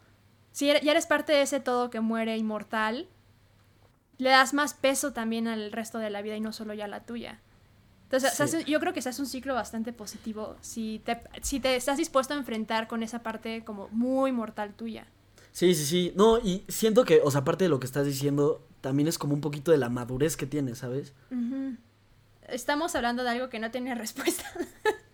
si 0.51 0.69
eres- 0.69 0.83
ya 0.83 0.91
eres 0.91 1.07
parte 1.07 1.33
de 1.33 1.43
ese 1.43 1.61
todo 1.61 1.91
que 1.91 2.01
muere 2.01 2.37
inmortal, 2.37 3.07
le 4.19 4.31
das 4.31 4.53
más 4.53 4.75
peso 4.75 5.13
también 5.13 5.47
al 5.47 5.71
resto 5.71 5.99
de 5.99 6.11
la 6.11 6.23
vida 6.23 6.35
y 6.35 6.41
no 6.41 6.53
solo 6.53 6.75
ya 6.75 6.87
a 6.87 6.89
la 6.89 7.05
tuya. 7.05 7.39
Entonces, 8.03 8.31
se 8.33 8.49
Sí. 8.49 8.57
hace- 8.57 8.65
yo 8.69 8.81
creo 8.81 8.93
que 8.93 9.01
se 9.01 9.11
hace 9.11 9.23
un 9.23 9.29
ciclo 9.29 9.55
bastante 9.55 9.93
positivo 9.93 10.57
si 10.61 11.01
te, 11.05 11.21
si 11.41 11.61
te 11.61 11.77
estás 11.77 11.99
dispuesto 11.99 12.35
a 12.35 12.37
enfrentar 12.37 12.89
con 12.89 13.05
esa 13.05 13.23
parte 13.23 13.63
como 13.65 13.87
muy 13.93 14.33
mortal 14.33 14.75
tuya. 14.75 15.07
Sí, 15.53 15.73
sí, 15.77 15.85
sí. 15.87 16.13
No, 16.17 16.39
y 16.39 16.65
siento 16.67 17.05
que, 17.05 17.21
o 17.23 17.31
sea, 17.31 17.43
aparte 17.43 17.63
de 17.67 17.69
lo 17.71 17.79
que 17.79 17.87
estás 17.87 18.07
diciendo, 18.07 18.67
también 18.81 19.07
es 19.07 19.19
como 19.19 19.35
un 19.35 19.41
poquito 19.41 19.71
de 19.71 19.79
la 19.79 19.89
madurez 19.89 20.37
que 20.37 20.47
tienes, 20.47 20.79
¿sabes? 20.79 21.13
Estamos 22.49 22.97
hablando 22.97 23.23
de 23.23 23.31
algo 23.31 23.49
que 23.51 23.61
no 23.61 23.71
tiene 23.71 23.95
respuesta. 23.95 24.45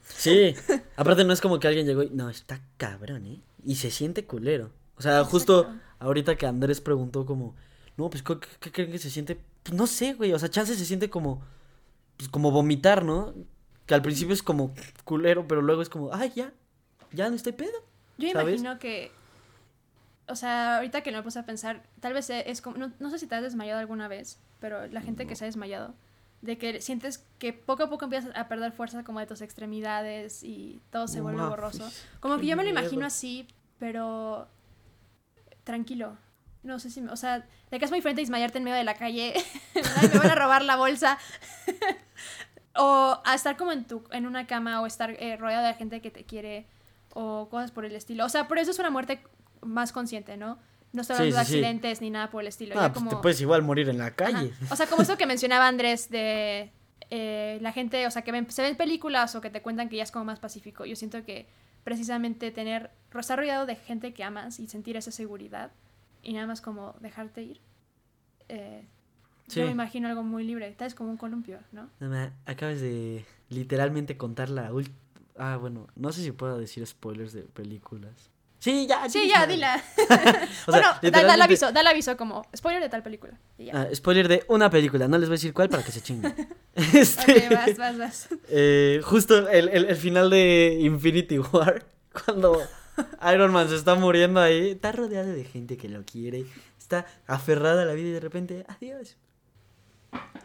Sí. 0.08 0.54
Aparte 0.96 1.24
no 1.24 1.32
es 1.32 1.40
como 1.40 1.58
que 1.58 1.68
alguien 1.68 1.86
llegó 1.86 2.02
y, 2.02 2.10
no, 2.10 2.28
está 2.30 2.60
cabrón, 2.76 3.26
¿eh? 3.26 3.40
Y 3.64 3.76
se 3.76 3.90
siente 3.90 4.24
culero. 4.24 4.70
O 4.96 5.02
sea, 5.02 5.24
justo 5.24 5.68
ahorita 5.98 6.36
que 6.36 6.46
Andrés 6.46 6.80
preguntó 6.80 7.26
como, 7.26 7.54
no, 7.96 8.10
pues, 8.10 8.22
¿qué, 8.22 8.38
qué 8.60 8.72
creen 8.72 8.92
que 8.92 8.98
se 8.98 9.10
siente? 9.10 9.38
Pues 9.62 9.74
no 9.74 9.86
sé, 9.86 10.14
güey. 10.14 10.32
O 10.32 10.38
sea, 10.38 10.48
chance 10.48 10.74
se 10.74 10.84
siente 10.84 11.10
como, 11.10 11.42
pues 12.16 12.28
como 12.28 12.50
vomitar, 12.50 13.04
¿no? 13.04 13.34
Que 13.86 13.94
al 13.94 14.02
principio 14.02 14.34
es 14.34 14.42
como 14.42 14.74
culero, 15.04 15.46
pero 15.48 15.62
luego 15.62 15.82
es 15.82 15.88
como, 15.88 16.12
ay, 16.12 16.32
ya, 16.34 16.52
ya 17.12 17.28
no 17.28 17.36
estoy 17.36 17.52
pedo. 17.52 17.72
Yo 18.18 18.30
¿Sabes? 18.30 18.60
imagino 18.60 18.78
que, 18.78 19.10
o 20.28 20.36
sea, 20.36 20.76
ahorita 20.76 21.02
que 21.02 21.12
me 21.12 21.22
puse 21.22 21.38
a 21.38 21.46
pensar, 21.46 21.82
tal 22.00 22.12
vez 22.12 22.30
es 22.30 22.60
como, 22.60 22.76
no, 22.76 22.92
no 22.98 23.10
sé 23.10 23.18
si 23.18 23.26
te 23.26 23.34
has 23.34 23.42
desmayado 23.42 23.80
alguna 23.80 24.08
vez, 24.08 24.38
pero 24.60 24.86
la 24.86 25.00
gente 25.00 25.26
que 25.26 25.34
se 25.34 25.44
ha 25.44 25.46
desmayado, 25.46 25.94
de 26.42 26.58
que 26.58 26.80
sientes 26.82 27.24
que 27.38 27.52
poco 27.52 27.84
a 27.84 27.88
poco 27.88 28.04
empiezas 28.04 28.36
a 28.36 28.48
perder 28.48 28.72
fuerza 28.72 29.02
como 29.04 29.18
de 29.20 29.26
tus 29.26 29.40
extremidades 29.40 30.42
y 30.42 30.82
todo 30.90 31.08
se 31.08 31.20
vuelve 31.20 31.40
borroso. 31.50 31.88
Como 32.20 32.36
que 32.38 32.46
yo 32.46 32.56
me 32.56 32.64
lo 32.64 32.70
imagino 32.70 33.06
así, 33.06 33.46
pero 33.78 34.48
tranquilo. 35.64 36.16
No 36.64 36.78
sé 36.78 36.90
si, 36.90 37.00
me- 37.00 37.10
o 37.12 37.16
sea, 37.16 37.46
de 37.70 37.78
que 37.78 37.84
es 37.84 37.90
muy 37.90 38.00
frente 38.02 38.20
a 38.20 38.22
desmayarte 38.22 38.58
en 38.58 38.64
medio 38.64 38.76
de 38.76 38.84
la 38.84 38.94
calle, 38.94 39.34
ay, 39.96 40.08
me 40.12 40.18
van 40.18 40.30
a 40.30 40.34
robar 40.34 40.62
la 40.64 40.76
bolsa. 40.76 41.16
o 42.76 43.20
a 43.24 43.34
estar 43.34 43.56
como 43.56 43.72
en 43.72 43.84
tu 43.84 44.02
en 44.12 44.26
una 44.26 44.46
cama 44.46 44.80
o 44.80 44.86
estar 44.86 45.10
eh, 45.10 45.36
rodeado 45.36 45.66
de 45.66 45.74
gente 45.74 46.00
que 46.00 46.10
te 46.10 46.24
quiere 46.24 46.66
o 47.14 47.48
cosas 47.50 47.70
por 47.70 47.84
el 47.84 47.94
estilo. 47.94 48.24
O 48.24 48.28
sea, 48.28 48.48
por 48.48 48.58
eso 48.58 48.70
es 48.70 48.78
una 48.78 48.90
muerte 48.90 49.22
más 49.60 49.92
consciente, 49.92 50.36
¿no? 50.36 50.58
No 50.92 51.04
Sí, 51.04 51.12
hablando 51.12 51.36
de 51.36 51.44
sí. 51.44 51.54
accidentes 51.54 52.00
ni 52.00 52.10
nada 52.10 52.30
por 52.30 52.42
el 52.42 52.48
estilo. 52.48 52.74
Ah, 52.76 52.82
ya 52.82 52.92
pues 52.92 53.04
como... 53.04 53.10
te 53.10 53.16
puedes 53.22 53.40
igual 53.40 53.62
morir 53.62 53.88
en 53.88 53.98
la 53.98 54.06
Ajá. 54.06 54.16
calle. 54.16 54.52
O 54.70 54.76
sea, 54.76 54.86
como 54.86 55.02
eso 55.02 55.16
que 55.16 55.26
mencionaba 55.34 55.66
Andrés 55.66 56.10
de 56.10 56.70
eh, 57.10 57.58
la 57.62 57.72
gente, 57.72 58.06
o 58.06 58.10
sea, 58.10 58.22
que 58.22 58.32
ven- 58.32 58.50
se 58.50 58.62
ven 58.62 58.76
películas 58.76 59.34
o 59.34 59.40
que 59.40 59.50
te 59.50 59.62
cuentan 59.62 59.88
que 59.88 59.96
ya 59.96 60.02
es 60.02 60.10
como 60.10 60.24
más 60.26 60.38
pacífico. 60.40 60.84
Yo 60.84 60.94
siento 60.96 61.24
que 61.24 61.46
precisamente 61.84 62.50
tener, 62.50 62.90
estar 63.18 63.38
rodeado 63.38 63.66
de 63.66 63.76
gente 63.76 64.12
que 64.14 64.22
amas 64.24 64.60
y 64.60 64.68
sentir 64.68 64.96
esa 64.96 65.10
seguridad 65.10 65.72
y 66.22 66.34
nada 66.34 66.46
más 66.46 66.60
como 66.60 66.94
dejarte 67.00 67.42
ir. 67.42 67.60
eh. 68.48 68.84
Yo 69.48 69.64
me 69.66 69.72
imagino 69.72 70.08
algo 70.08 70.22
muy 70.22 70.44
libre, 70.44 70.70
tal 70.72 70.94
como 70.94 71.10
un 71.10 71.16
columpio, 71.18 71.58
¿no? 71.72 71.90
Acabas 72.46 72.80
de 72.80 73.24
literalmente 73.50 74.16
contar 74.16 74.48
la 74.48 74.72
última... 74.72 74.96
Ah, 75.36 75.56
bueno, 75.60 75.88
no 75.96 76.10
sé 76.12 76.22
si 76.22 76.30
puedo 76.32 76.56
decir 76.58 76.86
spoilers 76.86 77.32
de 77.34 77.42
películas. 77.42 78.30
Sí, 78.62 78.86
ya. 78.86 79.08
Sí, 79.08 79.28
ya, 79.28 79.44
dila. 79.46 79.82
O 79.98 80.06
sea, 80.06 80.46
bueno, 80.66 80.88
da, 81.02 81.10
da 81.24 81.34
el 81.34 81.42
aviso, 81.42 81.72
da 81.72 81.80
el 81.80 81.86
aviso 81.88 82.16
como 82.16 82.46
spoiler 82.56 82.80
de 82.80 82.88
tal 82.88 83.02
película. 83.02 83.32
Y 83.58 83.64
ya. 83.66 83.72
Ah, 83.74 83.88
spoiler 83.92 84.28
de 84.28 84.44
una 84.48 84.70
película, 84.70 85.08
no 85.08 85.18
les 85.18 85.28
voy 85.28 85.34
a 85.34 85.38
decir 85.38 85.52
cuál 85.52 85.68
para 85.68 85.82
que 85.82 85.90
se 85.90 86.00
chinguen. 86.00 86.32
este, 86.94 87.48
Ok, 87.48 87.52
vas, 87.52 87.76
vas, 87.76 87.98
vas. 87.98 88.28
eh, 88.48 89.00
justo 89.02 89.48
el, 89.48 89.68
el- 89.68 89.86
el 89.86 89.96
final 89.96 90.30
de 90.30 90.78
Infinity 90.80 91.40
War, 91.40 91.84
cuando 92.24 92.62
Iron 93.34 93.50
Man 93.52 93.68
se 93.68 93.74
está 93.74 93.96
muriendo 93.96 94.38
ahí, 94.40 94.70
está 94.70 94.92
rodeado 94.92 95.32
de 95.32 95.44
gente 95.44 95.76
que 95.76 95.88
lo 95.88 96.04
quiere, 96.04 96.44
está 96.78 97.04
aferrada 97.26 97.82
a 97.82 97.84
la 97.84 97.94
vida 97.94 98.08
y 98.10 98.12
de 98.12 98.20
repente, 98.20 98.64
adiós. 98.68 99.16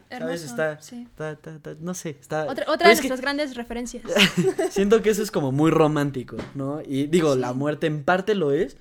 ¿Sabes? 0.10 0.41
Hermoso, 0.41 0.46
Está, 0.46 0.82
sí. 0.82 1.04
está, 1.10 1.32
está- 1.32 1.56
está- 1.56 1.76
no 1.80 1.93
sé, 1.93 2.12
está... 2.12 2.46
Otra, 2.46 2.65
otra 2.70 2.88
de 2.88 2.93
es 2.93 3.02
que 3.02 3.08
nuestras 3.10 3.22
grandes 3.22 3.56
referencias. 3.56 4.04
siento 4.72 5.02
que 5.02 5.10
eso 5.10 5.22
es 5.24 5.32
como 5.32 5.52
muy 5.52 5.70
romántico, 5.72 6.38
¿no? 6.56 6.82
Y 6.86 7.08
digo, 7.08 7.34
Sí. 7.34 7.39
la 7.39 7.54
muerte 7.54 7.88
en 7.88 8.04
parte 8.04 8.34
lo 8.36 8.52
es, 8.52 8.78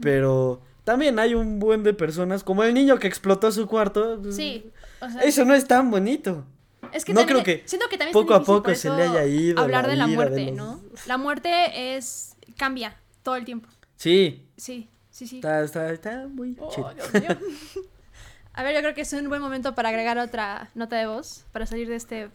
pero 0.00 0.60
también 0.84 1.18
hay 1.18 1.34
un 1.34 1.58
buen 1.58 1.82
de 1.82 1.94
personas, 1.94 2.44
como 2.44 2.62
el 2.62 2.74
niño 2.74 2.98
que 2.98 3.06
explotó 3.08 3.50
su 3.52 3.66
cuarto. 3.66 4.20
Sí, 4.32 4.70
o 5.00 5.10
sea, 5.10 5.22
Eso 5.22 5.44
no 5.44 5.54
es 5.54 5.66
tan 5.66 5.90
bonito. 5.90 6.44
Es 6.92 7.04
que 7.04 7.12
No 7.14 7.20
también- 7.20 7.42
creo 7.42 7.56
que 7.58 7.68
siento 7.68 7.88
que 7.88 7.96
también 7.98 8.12
poco 8.12 8.34
a 8.34 8.42
poco 8.44 8.74
se 8.74 8.90
le 8.90 9.02
haya 9.02 9.24
ido 9.24 9.60
hablar 9.60 9.84
la 9.84 9.90
de 9.90 9.96
la 9.96 10.06
de 10.06 10.14
muerte, 10.14 10.46
los- 10.46 10.54
¿no? 10.56 10.80
La 11.06 11.16
muerte 11.16 11.96
es 11.96 12.36
cambia 12.56 12.96
todo 13.22 13.36
el 13.36 13.44
tiempo. 13.44 13.68
Sí, 13.96 14.46
Sí, 14.56 14.88
sí, 15.10 15.26
sí. 15.26 15.36
está, 15.36 15.62
está, 15.62 15.92
está 15.92 16.28
muy 16.28 16.56
Oh, 16.60 16.70
chido. 16.70 16.92
Dios 16.94 17.12
mío. 17.14 17.38
A 18.54 18.62
ver, 18.62 18.74
yo 18.74 18.80
creo 18.80 18.94
que 18.94 19.00
es 19.02 19.12
un 19.12 19.28
buen 19.28 19.40
momento 19.40 19.74
para 19.74 19.88
agregar 19.88 20.18
otra 20.18 20.70
nota 20.74 20.96
de 20.96 21.06
voz 21.06 21.44
para 21.52 21.66
salir 21.66 21.88
de 21.88 21.96
este 21.96 22.28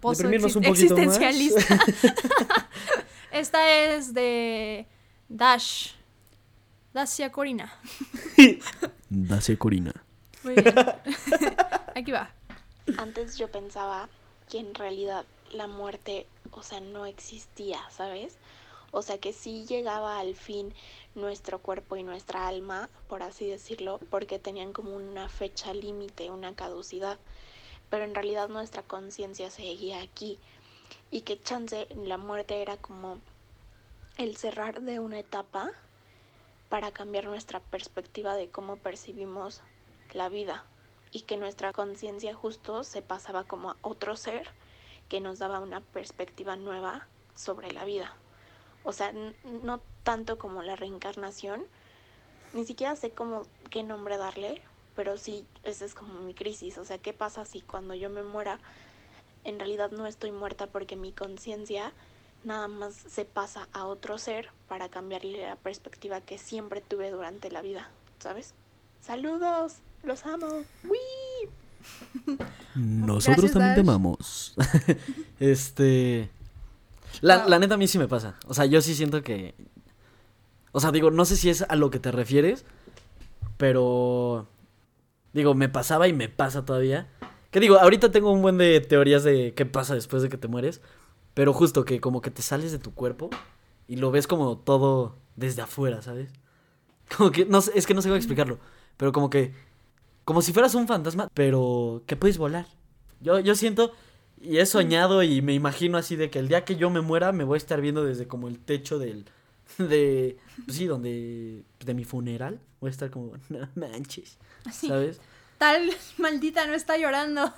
pozo 0.00 0.22
Deprimirnos 0.22 0.54
exist- 0.54 0.56
un 0.56 0.64
poquito 0.64 0.96
más. 0.96 1.18
existencialista. 1.18 1.78
Esta 3.30 3.70
es 3.70 4.12
de 4.14 4.86
Dash. 5.28 5.92
Dacia 6.92 7.32
Corina. 7.32 7.72
Dase 9.08 9.58
Corina. 9.58 9.92
Muy 10.44 10.54
bien. 10.54 10.74
Aquí 11.96 12.12
va. 12.12 12.30
Antes 12.98 13.36
yo 13.38 13.50
pensaba 13.50 14.08
que 14.48 14.58
en 14.60 14.74
realidad 14.74 15.24
la 15.52 15.66
muerte, 15.66 16.26
o 16.52 16.62
sea, 16.62 16.80
no 16.80 17.06
existía, 17.06 17.78
¿sabes? 17.90 18.36
O 18.96 19.02
sea, 19.02 19.18
que 19.18 19.32
sí 19.32 19.66
llegaba 19.66 20.20
al 20.20 20.36
fin 20.36 20.72
nuestro 21.16 21.58
cuerpo 21.58 21.96
y 21.96 22.04
nuestra 22.04 22.46
alma, 22.46 22.88
por 23.08 23.24
así 23.24 23.44
decirlo, 23.44 23.98
porque 24.08 24.38
tenían 24.38 24.72
como 24.72 24.94
una 24.94 25.28
fecha 25.28 25.74
límite, 25.74 26.30
una 26.30 26.54
caducidad. 26.54 27.18
Pero 27.90 28.04
en 28.04 28.14
realidad 28.14 28.48
nuestra 28.48 28.84
conciencia 28.84 29.50
seguía 29.50 30.00
aquí. 30.00 30.38
Y 31.10 31.22
que 31.22 31.42
chance 31.42 31.88
la 31.96 32.18
muerte 32.18 32.62
era 32.62 32.76
como 32.76 33.18
el 34.16 34.36
cerrar 34.36 34.80
de 34.80 35.00
una 35.00 35.18
etapa 35.18 35.72
para 36.68 36.92
cambiar 36.92 37.24
nuestra 37.24 37.58
perspectiva 37.58 38.36
de 38.36 38.48
cómo 38.48 38.76
percibimos 38.76 39.60
la 40.12 40.28
vida 40.28 40.66
y 41.10 41.22
que 41.22 41.36
nuestra 41.36 41.72
conciencia 41.72 42.32
justo 42.32 42.84
se 42.84 43.02
pasaba 43.02 43.42
como 43.42 43.70
a 43.70 43.76
otro 43.82 44.14
ser 44.14 44.46
que 45.08 45.20
nos 45.20 45.40
daba 45.40 45.58
una 45.58 45.80
perspectiva 45.80 46.54
nueva 46.54 47.08
sobre 47.34 47.72
la 47.72 47.84
vida. 47.84 48.16
O 48.84 48.92
sea, 48.92 49.08
n- 49.10 49.34
no 49.62 49.80
tanto 50.04 50.38
como 50.38 50.62
la 50.62 50.76
reencarnación, 50.76 51.64
ni 52.52 52.64
siquiera 52.64 52.94
sé 52.94 53.10
cómo 53.10 53.46
qué 53.70 53.82
nombre 53.82 54.16
darle, 54.16 54.62
pero 54.94 55.16
sí, 55.16 55.44
esa 55.64 55.84
es 55.84 55.94
como 55.94 56.20
mi 56.20 56.34
crisis. 56.34 56.78
O 56.78 56.84
sea, 56.84 56.98
¿qué 56.98 57.12
pasa 57.12 57.44
si 57.44 57.60
cuando 57.62 57.94
yo 57.94 58.10
me 58.10 58.22
muera, 58.22 58.60
en 59.42 59.58
realidad 59.58 59.90
no 59.90 60.06
estoy 60.06 60.30
muerta 60.30 60.66
porque 60.68 60.94
mi 60.96 61.10
conciencia 61.12 61.92
nada 62.44 62.68
más 62.68 62.94
se 62.94 63.24
pasa 63.24 63.68
a 63.72 63.86
otro 63.86 64.18
ser 64.18 64.50
para 64.68 64.88
cambiarle 64.88 65.40
la 65.46 65.56
perspectiva 65.56 66.20
que 66.20 66.38
siempre 66.38 66.80
tuve 66.82 67.10
durante 67.10 67.50
la 67.50 67.62
vida, 67.62 67.90
¿sabes? 68.20 68.54
Saludos, 69.00 69.76
los 70.02 70.24
amo. 70.26 70.62
¡Wii! 70.84 72.38
Nosotros 72.74 73.50
también 73.52 73.74
te 73.74 73.80
amamos. 73.80 74.54
este. 75.40 76.30
La, 77.20 77.46
la 77.46 77.58
neta 77.58 77.74
a 77.74 77.78
mí 77.78 77.86
sí 77.88 77.98
me 77.98 78.08
pasa. 78.08 78.36
O 78.46 78.54
sea, 78.54 78.66
yo 78.66 78.80
sí 78.80 78.94
siento 78.94 79.22
que. 79.22 79.54
O 80.72 80.80
sea, 80.80 80.92
digo, 80.92 81.10
no 81.10 81.24
sé 81.24 81.36
si 81.36 81.50
es 81.50 81.62
a 81.62 81.76
lo 81.76 81.90
que 81.90 81.98
te 81.98 82.12
refieres. 82.12 82.64
Pero. 83.56 84.48
Digo, 85.32 85.54
me 85.54 85.68
pasaba 85.68 86.08
y 86.08 86.12
me 86.12 86.28
pasa 86.28 86.64
todavía. 86.64 87.08
Que 87.50 87.60
digo, 87.60 87.78
ahorita 87.78 88.10
tengo 88.10 88.32
un 88.32 88.42
buen 88.42 88.58
de 88.58 88.80
teorías 88.80 89.24
de 89.24 89.54
qué 89.54 89.66
pasa 89.66 89.94
después 89.94 90.22
de 90.22 90.28
que 90.28 90.38
te 90.38 90.48
mueres. 90.48 90.80
Pero 91.34 91.52
justo 91.52 91.84
que 91.84 92.00
como 92.00 92.20
que 92.20 92.30
te 92.30 92.42
sales 92.42 92.72
de 92.72 92.78
tu 92.78 92.94
cuerpo 92.94 93.30
y 93.88 93.96
lo 93.96 94.10
ves 94.10 94.26
como 94.26 94.58
todo 94.58 95.16
desde 95.36 95.62
afuera, 95.62 96.02
¿sabes? 96.02 96.30
Como 97.16 97.30
que, 97.30 97.44
no 97.44 97.58
es 97.58 97.86
que 97.86 97.94
no 97.94 98.00
sé 98.00 98.08
cómo 98.08 98.16
explicarlo. 98.16 98.58
Pero 98.96 99.12
como 99.12 99.28
que, 99.28 99.52
como 100.24 100.40
si 100.42 100.52
fueras 100.52 100.74
un 100.74 100.86
fantasma, 100.86 101.28
pero 101.34 102.02
que 102.06 102.16
puedes 102.16 102.38
volar. 102.38 102.66
Yo, 103.20 103.40
yo 103.40 103.54
siento 103.54 103.92
y 104.44 104.58
he 104.58 104.66
soñado 104.66 105.22
y 105.22 105.40
me 105.42 105.54
imagino 105.54 105.96
así 105.96 106.16
de 106.16 106.30
que 106.30 106.38
el 106.38 106.48
día 106.48 106.64
que 106.64 106.76
yo 106.76 106.90
me 106.90 107.00
muera 107.00 107.32
me 107.32 107.44
voy 107.44 107.56
a 107.56 107.58
estar 107.58 107.80
viendo 107.80 108.04
desde 108.04 108.28
como 108.28 108.48
el 108.48 108.58
techo 108.58 108.98
del, 108.98 109.24
de, 109.78 110.36
pues 110.64 110.76
sí, 110.76 110.86
donde, 110.86 111.62
de 111.84 111.94
mi 111.94 112.04
funeral. 112.04 112.60
Voy 112.80 112.88
a 112.88 112.90
estar 112.90 113.10
como, 113.10 113.32
no 113.48 113.68
manches, 113.74 114.38
¿sabes? 114.70 115.20
Tal 115.58 115.90
maldita 116.18 116.66
no 116.66 116.74
está 116.74 116.98
llorando. 116.98 117.52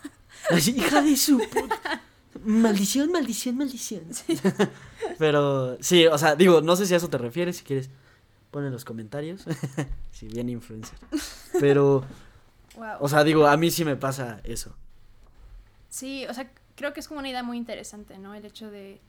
Así, 0.50 0.72
hija 0.76 1.02
de 1.02 1.16
su 1.16 1.38
puta. 1.50 2.02
Maldición, 2.44 3.10
maldición, 3.10 3.56
maldición. 3.56 4.04
Pero 5.18 5.78
sí, 5.80 6.06
o 6.06 6.18
sea, 6.18 6.36
digo, 6.36 6.60
no 6.60 6.76
sé 6.76 6.86
si 6.86 6.94
a 6.94 6.98
eso 6.98 7.08
te 7.08 7.18
refieres, 7.18 7.56
si 7.56 7.64
quieres 7.64 7.90
pon 8.50 8.64
en 8.64 8.72
los 8.72 8.84
comentarios. 8.84 9.44
si 10.12 10.28
bien 10.28 10.48
influencer. 10.50 10.98
Pero, 11.58 12.04
o 13.00 13.08
sea, 13.08 13.24
digo, 13.24 13.46
a 13.46 13.56
mí 13.56 13.70
sí 13.70 13.84
me 13.84 13.96
pasa 13.96 14.40
eso. 14.44 14.76
Sí, 15.88 16.26
o 16.28 16.34
sea, 16.34 16.50
creo 16.76 16.92
que 16.92 17.00
es 17.00 17.08
como 17.08 17.20
una 17.20 17.28
idea 17.28 17.42
muy 17.42 17.56
interesante, 17.56 18.18
¿no? 18.18 18.34
El 18.34 18.44
hecho 18.44 18.70
de 18.70 19.00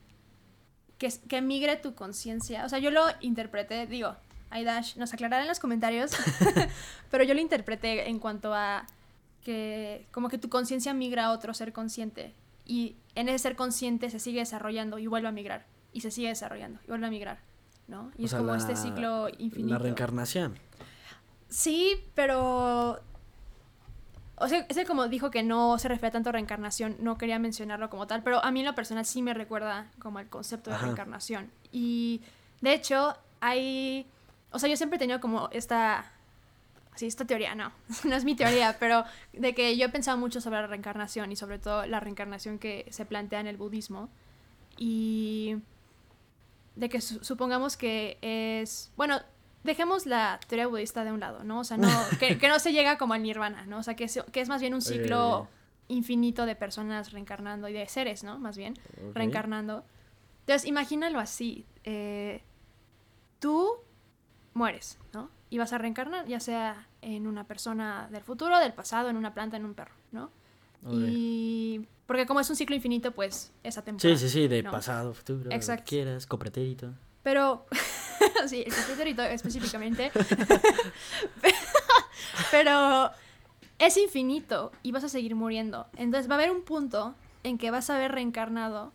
que, 0.98 1.14
que 1.28 1.42
migre 1.42 1.76
tu 1.76 1.94
conciencia. 1.94 2.66
O 2.66 2.70
sea, 2.70 2.80
yo 2.80 2.90
lo 2.90 3.06
interpreté, 3.22 3.86
digo, 3.86 4.16
Dash 4.50 4.96
nos 4.96 5.14
aclarará 5.14 5.44
en 5.44 5.48
los 5.48 5.60
comentarios, 5.60 6.12
pero 7.12 7.24
yo 7.24 7.34
lo 7.34 7.42
interpreté 7.42 8.10
en 8.10 8.20
cuanto 8.20 8.54
a 8.54 8.88
que 9.44 10.08
como 10.12 10.30
que 10.30 10.38
tu 10.38 10.50
conciencia 10.50 10.94
migra 10.94 11.26
a 11.26 11.32
otro 11.32 11.54
ser 11.54 11.72
consciente 11.72 12.34
y 12.66 12.96
en 13.16 13.30
ese 13.30 13.40
ser 13.40 13.56
consciente 13.56 14.10
se 14.10 14.20
sigue 14.20 14.40
desarrollando 14.40 15.00
y 15.00 15.08
vuelve 15.08 15.28
a 15.28 15.32
migrar 15.32 15.66
y 15.94 16.02
se 16.02 16.12
sigue 16.12 16.30
desarrollando 16.30 16.80
y 16.86 16.88
vuelve 16.88 17.08
a 17.08 17.10
migrar, 17.10 17.40
¿no? 17.88 18.12
Y 18.18 18.26
es 18.26 18.34
como 18.34 18.56
este 18.56 18.76
ciclo 18.76 19.30
infinito. 19.38 19.74
La 19.74 19.80
reencarnación. 19.80 20.56
Sí, 21.50 22.04
pero 22.14 23.00
o 24.38 24.48
sea, 24.48 24.66
ese 24.70 24.86
como 24.86 25.08
dijo 25.08 25.32
que 25.32 25.44
no 25.44 25.78
se 25.80 25.88
refiere 25.88 26.12
tanto 26.12 26.30
a 26.30 26.34
reencarnación, 26.34 26.96
no 27.00 27.18
quería 27.18 27.40
mencionarlo 27.40 27.90
como 27.90 28.08
tal, 28.08 28.24
pero 28.24 28.44
a 28.44 28.52
mí 28.52 28.62
en 28.62 28.66
lo 28.68 28.76
personal 28.76 29.06
sí 29.06 29.22
me 29.22 29.34
recuerda 29.34 29.92
como 30.00 30.20
el 30.20 30.30
concepto 30.30 30.70
de 30.72 30.78
reencarnación. 30.78 31.52
Y 31.72 32.22
de 32.62 32.74
hecho, 32.74 33.16
hay. 33.42 34.08
O 34.52 34.60
sea, 34.60 34.70
yo 34.70 34.78
siempre 34.78 34.96
he 34.96 35.00
tenido 35.00 35.20
como 35.20 35.50
esta 35.52 36.12
Sí, 36.98 37.06
esta 37.06 37.26
teoría 37.26 37.54
no, 37.54 37.72
no 38.06 38.16
es 38.16 38.26
mi 38.26 38.36
teoría, 38.36 38.78
pero 38.80 39.06
de 39.32 39.54
que 39.54 39.78
yo 39.78 39.86
he 39.86 39.90
pensado 39.90 40.18
mucho 40.18 40.42
sobre 40.42 40.62
la 40.62 40.68
reencarnación 40.68 41.32
y 41.32 41.36
sobre 41.36 41.60
todo 41.60 41.86
la 41.86 42.00
reencarnación 42.00 42.58
que 42.58 42.88
se 42.90 43.06
plantea 43.06 43.40
en 43.40 43.48
el 43.48 43.58
budismo. 43.58 44.10
Y 44.78 45.58
de 46.76 46.90
que 46.90 47.02
supongamos 47.02 47.78
que 47.78 48.18
es, 48.22 48.92
bueno, 48.98 49.20
dejemos 49.68 50.08
la 50.08 50.40
teoría 50.48 50.66
budista 50.66 51.04
de 51.04 51.12
un 51.12 51.20
lado, 51.20 51.44
¿no? 51.44 51.60
O 51.60 51.64
sea, 51.64 51.78
no, 51.78 51.88
que, 52.20 52.48
no 52.48 52.58
se 52.58 52.72
llega 52.72 52.98
como 52.98 53.14
al 53.14 53.22
nirvana, 53.22 53.66
¿no? 53.68 53.78
O 53.78 53.84
sea, 53.84 53.96
que 53.96 54.06
es, 54.06 54.20
que 54.32 54.42
es 54.42 54.50
más 54.50 54.62
bien 54.62 54.74
un 54.74 54.82
ciclo 54.82 55.48
infinito 55.90 56.46
de 56.46 56.56
personas 56.56 57.12
reencarnando 57.12 57.70
y 57.70 57.74
de 57.74 57.88
seres, 57.88 58.24
¿no? 58.24 58.40
Más 58.40 58.58
bien, 58.58 58.74
reencarnando. 59.14 59.86
Entonces, 60.42 60.68
imagínalo 60.68 61.20
así. 61.20 61.66
Eh, 61.84 62.42
tú 63.40 63.70
mueres, 64.54 64.98
¿no? 65.14 65.30
Y 65.50 65.60
vas 65.60 65.72
a 65.72 65.78
reencarnar, 65.78 66.26
ya 66.26 66.40
sea 66.40 66.88
en 67.02 67.28
una 67.28 67.46
persona 67.46 68.10
del 68.12 68.24
futuro, 68.24 68.58
del 68.60 68.74
pasado, 68.74 69.10
en 69.10 69.18
una 69.18 69.34
planta, 69.34 69.58
en 69.58 69.66
un 69.66 69.76
perro, 69.76 69.94
¿no? 70.12 70.32
Y 70.90 71.86
porque 72.06 72.26
como 72.26 72.40
es 72.40 72.50
un 72.50 72.56
ciclo 72.56 72.76
infinito, 72.76 73.12
pues 73.12 73.52
esa 73.64 73.82
temporada. 73.84 74.18
Sí, 74.18 74.28
sí, 74.28 74.34
sí, 74.34 74.48
de 74.48 74.64
pasado, 74.64 75.14
futuro, 75.14 75.52
Exacto. 75.52 75.82
Lo 75.82 75.86
que 75.86 75.90
quieras, 75.90 76.26
copretérito. 76.26 76.94
Pero 77.24 77.66
sí, 78.48 78.64
el 78.66 78.74
copretérito 78.74 79.24
específicamente. 79.24 80.12
Pero 82.52 83.12
es 83.80 83.98
infinito 83.98 84.72
y 84.84 84.92
vas 84.92 85.04
a 85.04 85.10
seguir 85.10 85.36
muriendo. 85.36 85.88
Entonces 85.96 86.30
va 86.30 86.36
a 86.36 86.38
haber 86.38 86.52
un 86.52 86.62
punto 86.62 87.16
en 87.44 87.58
que 87.58 87.72
vas 87.72 87.90
a 87.90 87.96
haber 87.96 88.12
reencarnado 88.12 88.92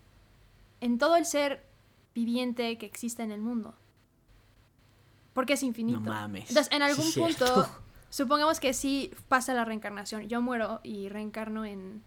en 0.81 0.99
todo 0.99 1.17
el 1.17 1.25
ser 1.25 1.65
viviente 2.15 2.77
que 2.79 2.87
existe 2.87 3.23
en 3.23 3.33
el 3.33 3.41
mundo. 3.41 3.75
Porque 5.33 5.55
es 5.55 5.63
infinito. 5.63 6.01
No 6.01 6.11
mames. 6.11 6.51
Entonces, 6.51 6.73
en 6.73 6.83
algún 6.83 7.11
punto, 7.13 7.69
supongamos 8.11 8.61
que 8.61 8.75
sí 8.75 9.13
pasa 9.29 9.55
la 9.55 9.65
reencarnación. 9.65 10.29
Yo 10.29 10.43
muero 10.43 10.81
y 10.83 11.09
reencarno 11.09 11.65
en 11.65 12.03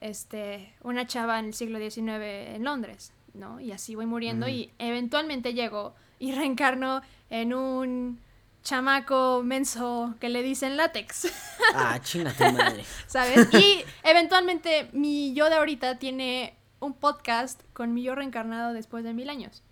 este 0.00 0.74
una 0.82 1.06
chava 1.06 1.38
en 1.38 1.46
el 1.46 1.54
siglo 1.54 1.78
XIX 1.78 2.54
en 2.54 2.64
Londres, 2.64 3.12
¿no? 3.32 3.60
Y 3.60 3.72
así 3.72 3.94
voy 3.94 4.06
muriendo 4.06 4.46
y 4.46 4.70
eventualmente 4.78 5.54
llego 5.54 5.94
y 6.18 6.32
reencarno 6.32 7.02
en 7.30 7.54
un 7.54 8.20
chamaco 8.62 9.42
menso 9.44 10.14
que 10.20 10.28
le 10.28 10.42
dicen 10.42 10.76
látex. 10.76 11.32
Ah, 11.74 12.00
chingate 12.02 12.52
madre. 12.52 12.84
¿Sabes? 13.06 13.48
Y 13.54 13.84
eventualmente 14.02 14.88
mi 14.92 15.34
yo 15.34 15.48
de 15.48 15.56
ahorita 15.56 15.98
tiene 15.98 16.56
un 16.80 16.94
podcast 16.94 17.60
con 17.72 17.94
mi 17.94 18.02
yo 18.02 18.14
reencarnado 18.14 18.72
después 18.72 19.04
de 19.04 19.14
mil 19.14 19.30
años. 19.30 19.62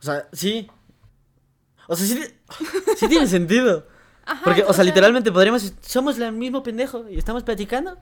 O 0.00 0.02
sea, 0.02 0.28
sí, 0.32 0.68
o 1.88 1.96
sea, 1.96 2.06
sí, 2.96 3.08
tiene 3.08 3.26
sentido. 3.28 3.86
Porque, 4.44 4.62
o, 4.62 4.72
sea, 4.74 4.84
literalmente 4.84 5.32
podríamos. 5.32 5.72
Somos 5.80 6.18
el 6.18 6.32
mismo 6.32 6.62
pendejo 6.62 7.08
y 7.08 7.16
estamos 7.16 7.42
platicando. 7.42 7.98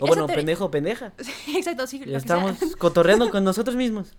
o 0.00 0.06
bueno, 0.06 0.26
pendejo 0.28 0.66
o 0.66 0.70
pendeja. 0.70 1.12
exacto, 1.48 1.86
sí. 1.88 2.00
Y 2.06 2.14
estamos 2.14 2.56
cotorreando 2.78 3.30
con 3.30 3.42
nosotros 3.42 3.74
mismos. 3.74 4.14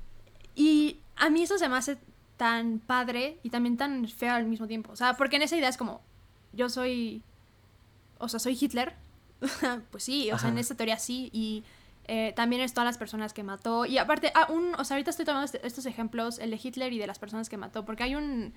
Y 0.56 1.00
a 1.16 1.30
mí 1.30 1.44
eso 1.44 1.58
se 1.58 1.70
me 1.70 1.78
hace 1.78 1.98
tan 2.38 2.80
padre 2.80 3.40
y 3.44 3.50
también 3.50 3.78
tan 3.78 4.08
feo 4.08 4.34
al 4.34 4.46
mismo 4.46 4.68
tiempo. 4.68 4.92
O 4.92 4.96
sea, 4.96 5.16
porque 5.18 5.36
en 5.36 5.42
esa 5.42 5.58
idea 5.58 5.70
es 5.70 5.78
como. 5.78 6.02
Yo 6.54 6.70
soy. 6.70 7.24
O 8.20 8.30
sea, 8.30 8.40
soy 8.40 8.58
Hitler. 8.60 8.96
pues 9.92 10.04
sí, 10.04 10.32
o 10.32 10.40
sea, 10.40 10.50
en 10.50 10.58
esta 10.58 10.76
teoría 10.76 10.98
sí. 10.98 11.30
Y. 11.34 11.64
Eh, 12.10 12.32
también 12.38 12.62
es 12.62 12.74
todas 12.74 12.86
las 12.86 12.98
personas 12.98 13.34
que 13.34 13.44
mató. 13.44 13.86
Y 13.86 13.98
aparte, 13.98 14.32
ah, 14.34 14.48
un, 14.50 14.74
o 14.76 14.86
sea, 14.86 14.96
ahorita 14.96 15.10
estoy 15.10 15.26
tomando 15.26 15.44
este, 15.44 15.66
estos 15.68 15.86
ejemplos, 15.86 16.40
el 16.40 16.52
de 16.52 16.60
Hitler 16.64 16.94
y 16.94 17.00
de 17.00 17.06
las 17.06 17.20
personas 17.20 17.50
que 17.50 17.58
mató, 17.58 17.84
porque 17.84 18.04
hay 18.04 18.16
un, 18.16 18.54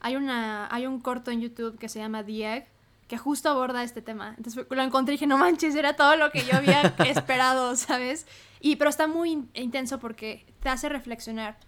hay, 0.00 0.16
una, 0.16 0.66
hay 0.74 0.86
un 0.86 1.00
corto 1.00 1.30
en 1.30 1.42
YouTube 1.42 1.78
que 1.78 1.90
se 1.90 1.98
llama 1.98 2.24
The 2.24 2.56
Egg, 2.56 2.68
que 3.06 3.18
justo 3.18 3.50
aborda 3.50 3.82
este 3.82 4.00
tema. 4.00 4.34
Entonces 4.38 4.64
lo 4.70 4.82
encontré 4.82 5.12
y 5.12 5.16
dije, 5.16 5.26
no 5.26 5.36
manches, 5.36 5.74
era 5.74 5.94
todo 5.94 6.16
lo 6.16 6.30
que 6.30 6.46
yo 6.46 6.56
había 6.56 6.80
esperado, 7.04 7.76
¿sabes? 7.76 8.26
Y, 8.60 8.76
pero 8.76 8.88
está 8.88 9.06
muy 9.06 9.46
intenso 9.52 9.98
porque 9.98 10.46
te 10.60 10.70
hace 10.70 10.88
reflexionar 10.88 11.58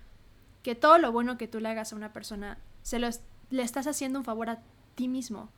que 0.68 0.74
todo 0.74 0.98
lo 0.98 1.12
bueno 1.12 1.38
que 1.38 1.48
tú 1.48 1.60
le 1.60 1.70
hagas 1.70 1.94
a 1.94 1.96
una 1.96 2.12
persona, 2.12 2.58
se 2.82 2.98
lo, 2.98 3.08
le 3.48 3.62
estás 3.62 3.86
haciendo 3.86 4.18
un 4.18 4.24
favor 4.26 4.50
a 4.50 4.60
ti 4.96 5.08
mismo. 5.08 5.48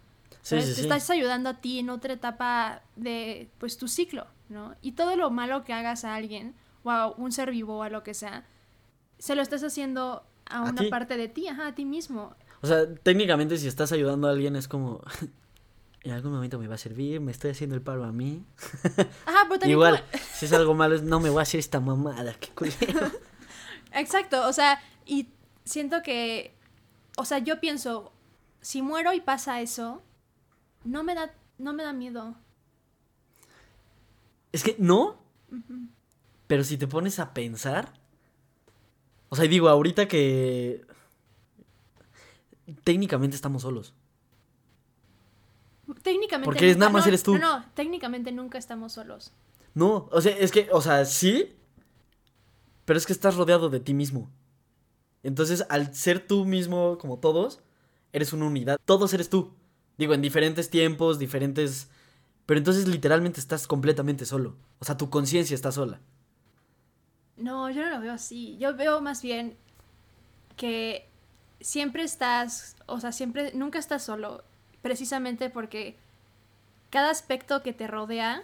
Sí, 0.41 0.55
te 0.55 0.61
estás 0.61 1.11
ayudando 1.11 1.51
a 1.51 1.55
ti 1.55 1.81
en 1.81 1.91
otra 1.91 2.13
etapa 2.13 2.83
de 2.95 3.51
pues 3.59 3.77
tu 3.77 3.89
ciclo, 3.89 4.29
¿no? 4.49 4.77
Y 4.83 4.93
todo 4.93 5.17
lo 5.17 5.29
malo 5.33 5.65
que 5.65 5.73
hagas 5.73 6.05
a 6.05 6.15
alguien, 6.15 6.55
o 6.85 6.93
a 6.93 7.09
un 7.11 7.33
ser 7.33 7.51
vivo 7.51 7.79
o 7.79 7.83
a 7.83 7.91
lo 7.91 8.05
que 8.05 8.15
sea, 8.15 8.47
se 9.19 9.35
lo 9.35 9.43
estás 9.43 9.65
haciendo 9.65 10.23
a, 10.47 10.63
una 10.63 10.89
parte 10.89 11.17
de 11.17 11.27
ti, 11.27 11.49
ajá, 11.49 11.67
a 11.67 11.75
ti 11.75 11.85
mismo. 11.85 12.37
O 12.63 12.69
sea, 12.69 12.95
técnicamente 12.95 13.57
si 13.57 13.67
estás 13.67 13.91
ayudando 13.91 14.29
a 14.29 14.31
alguien 14.31 14.55
es 14.55 14.69
como... 14.69 15.03
en 16.05 16.13
algún 16.13 16.31
momento 16.31 16.57
me 16.61 16.69
va 16.69 16.77
a 16.77 16.79
servir, 16.79 17.21
me 17.21 17.33
estoy 17.33 17.51
haciendo 17.51 17.75
el 17.75 17.83
paro 17.83 18.05
a 18.05 18.13
mí. 18.13 18.45
Ajá, 19.27 19.47
pero 19.49 19.59
también 19.59 19.71
Igual, 19.71 20.05
si 20.35 20.47
es 20.47 20.53
algo 20.53 20.73
malo, 20.73 21.03
no 21.03 21.19
me 21.19 21.31
voy 21.31 21.41
a 21.41 21.43
hacer 21.43 21.59
esta 21.59 21.81
mamada, 21.81 22.33
qué 22.35 22.51
culero. 22.51 23.11
Exacto, 23.93 24.47
o 24.47 24.53
sea, 24.53 24.81
y 25.07 25.29
siento 25.65 26.03
que, 26.03 26.55
o 27.17 27.25
sea, 27.25 27.39
yo 27.39 27.61
pienso, 27.61 28.13
si 28.61 28.83
muero 28.83 29.13
y 29.13 29.21
pasa 29.21 29.61
eso, 29.61 30.03
no 30.85 31.03
me 31.05 31.15
da, 31.15 31.33
no 31.59 31.73
me 31.73 31.83
da 31.83 31.93
miedo. 31.93 32.35
Es 34.53 34.63
que 34.65 34.77
no, 34.79 35.19
pero 36.47 36.65
si 36.65 36.77
te 36.77 36.87
pones 36.89 37.19
a 37.21 37.33
pensar, 37.33 37.93
o 39.29 39.37
sea, 39.37 39.45
digo, 39.47 39.69
ahorita 39.69 40.09
que 40.09 40.85
técnicamente 42.85 43.37
estamos 43.37 43.63
solos. 43.63 43.95
técnicamente. 46.03 46.45
Porque 46.45 46.71
es 46.71 46.77
nada 46.77 46.89
nunca- 46.91 46.99
más 46.99 47.05
no, 47.05 47.09
eres 47.09 47.23
tú. 47.23 47.37
No, 47.39 47.59
no, 47.61 47.65
técnicamente 47.75 48.33
nunca 48.33 48.59
estamos 48.59 48.93
solos. 48.93 49.33
No, 49.75 50.09
o 50.11 50.21
sea, 50.21 50.37
es 50.37 50.51
que, 50.51 50.69
o 50.73 50.81
sea, 50.81 51.05
sí, 51.05 51.55
pero 52.85 52.99
es 52.99 53.07
que 53.07 53.13
estás 53.13 53.37
rodeado 53.37 53.71
de 53.71 53.79
ti 53.81 53.95
mismo. 53.95 54.31
Entonces, 55.23 55.65
al 55.69 55.95
ser 55.95 56.27
tú 56.27 56.45
mismo 56.45 56.99
como 56.99 57.19
todos, 57.19 57.61
eres 58.13 58.33
una 58.33 58.47
unidad. 58.47 58.79
Todos 58.85 59.13
eres 59.13 59.29
tú. 59.29 59.53
Digo, 59.99 60.15
en 60.15 60.23
diferentes 60.23 60.71
tiempos, 60.71 61.19
diferentes... 61.19 61.89
Pero 62.47 62.59
entonces 62.59 62.89
literalmente 62.89 63.39
estás 63.39 63.67
completamente 63.67 64.25
solo. 64.25 64.57
O 64.79 64.85
sea, 64.85 64.97
tu 64.97 65.11
conciencia 65.11 65.55
está 65.55 65.71
sola. 65.71 66.01
No, 67.37 67.71
yo 67.71 67.83
no 67.83 67.91
lo 67.91 68.01
veo 68.01 68.13
así. 68.13 68.57
Yo 68.59 68.75
veo 68.77 69.01
más 69.01 69.23
bien 69.23 69.57
que 70.57 71.09
siempre 71.61 72.03
estás, 72.03 72.77
o 72.87 73.01
sea, 73.01 73.13
siempre, 73.13 73.53
nunca 73.55 73.79
estás 73.79 74.03
solo, 74.03 74.43
precisamente 74.83 75.51
porque 75.51 75.97
cada 76.91 77.11
aspecto 77.11 77.63
que 77.63 77.73
te 77.73 77.87
rodea 77.87 78.43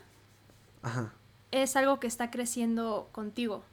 Ajá. 0.83 1.13
es 1.51 1.77
algo 1.77 1.99
que 2.01 2.07
está 2.07 2.31
creciendo 2.31 3.09
contigo. 3.13 3.65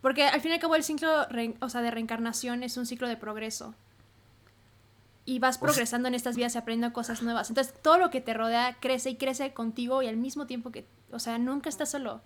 Porque 0.00 0.24
al 0.24 0.40
fin 0.40 0.50
y 0.52 0.54
al 0.54 0.60
cabo 0.60 0.76
el 0.76 0.84
ciclo 0.84 1.26
re- 1.26 1.56
o 1.60 1.68
sea, 1.68 1.80
de 1.82 1.90
reencarnación 1.90 2.62
es 2.62 2.76
un 2.76 2.86
ciclo 2.86 3.08
de 3.08 3.16
progreso. 3.16 3.74
Y 5.24 5.40
vas 5.40 5.56
sea- 5.56 5.60
progresando 5.62 6.08
en 6.08 6.14
estas 6.14 6.36
vidas 6.36 6.54
y 6.54 6.58
aprendiendo 6.58 6.92
cosas 6.94 7.22
nuevas. 7.22 7.50
Entonces 7.50 7.74
todo 7.82 7.98
lo 7.98 8.10
que 8.10 8.20
te 8.20 8.32
rodea 8.34 8.76
crece 8.80 9.10
y 9.10 9.16
crece 9.16 9.52
contigo 9.52 10.02
y 10.02 10.06
al 10.08 10.16
mismo 10.16 10.46
tiempo 10.46 10.70
que, 10.70 10.86
o 11.12 11.18
sea, 11.18 11.36
nunca 11.38 11.68
estás 11.68 11.90
solo, 11.90 12.22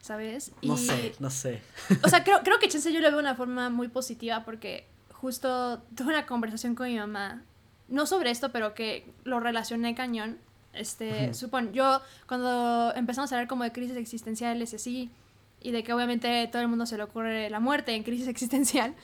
¿sabes? 0.00 0.52
No 0.62 0.74
y, 0.74 0.78
sé, 0.78 1.14
no 1.18 1.30
sé. 1.30 1.60
O 2.04 2.08
sea, 2.08 2.24
creo, 2.24 2.40
creo 2.42 2.58
que 2.58 2.68
chance 2.70 2.92
yo 2.92 3.00
lo 3.00 3.08
veo 3.08 3.16
de 3.16 3.22
una 3.22 3.34
forma 3.34 3.68
muy 3.68 3.88
positiva 3.88 4.44
porque 4.44 4.86
justo 5.12 5.82
tuve 5.94 6.08
una 6.10 6.24
conversación 6.26 6.74
con 6.74 6.86
mi 6.88 6.96
mamá, 6.98 7.42
no 7.88 8.06
sobre 8.06 8.30
esto, 8.30 8.50
pero 8.52 8.72
que 8.74 9.10
lo 9.24 9.40
relacioné 9.40 9.94
cañón. 9.94 10.38
Este, 10.72 11.34
supón, 11.34 11.72
yo 11.72 12.00
cuando 12.28 12.92
empezamos 12.94 13.32
a 13.32 13.34
hablar 13.34 13.48
como 13.48 13.64
de 13.64 13.72
crisis 13.72 13.96
existenciales 13.96 14.72
y 14.72 14.76
así, 14.76 15.10
y 15.60 15.70
de 15.72 15.82
que 15.82 15.92
obviamente 15.92 16.48
todo 16.50 16.62
el 16.62 16.68
mundo 16.68 16.86
se 16.86 16.96
le 16.96 17.02
ocurre 17.02 17.50
la 17.50 17.60
muerte 17.60 17.94
en 17.94 18.02
crisis 18.02 18.28
existencial, 18.34 18.94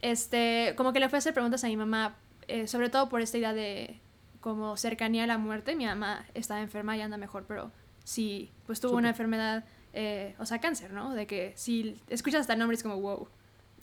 este, 0.00 0.74
como 0.76 0.92
que 0.92 1.00
le 1.00 1.08
fui 1.08 1.16
a 1.16 1.18
hacer 1.18 1.34
preguntas 1.34 1.62
a 1.64 1.68
mi 1.68 1.76
mamá, 1.76 2.16
eh, 2.48 2.66
sobre 2.66 2.88
todo 2.90 3.08
por 3.08 3.20
esta 3.20 3.38
idea 3.38 3.52
de 3.52 4.00
como 4.40 4.76
cercanía 4.76 5.24
a 5.24 5.26
la 5.26 5.38
muerte. 5.38 5.76
Mi 5.76 5.86
mamá 5.86 6.26
estaba 6.34 6.60
enferma 6.60 6.96
y 6.96 7.00
anda 7.00 7.16
mejor, 7.16 7.44
pero 7.46 7.70
sí, 8.04 8.50
pues 8.66 8.80
tuvo 8.80 8.96
una 8.96 9.10
enfermedad, 9.10 9.64
eh, 9.92 10.34
o 10.38 10.46
sea, 10.46 10.58
cáncer, 10.60 10.92
¿no? 10.92 11.14
De 11.14 11.26
que 11.26 11.52
si 11.54 11.96
escuchas 12.08 12.40
hasta 12.42 12.54
el 12.54 12.58
nombre 12.58 12.76
es 12.76 12.82
como, 12.82 13.00
wow, 13.00 13.28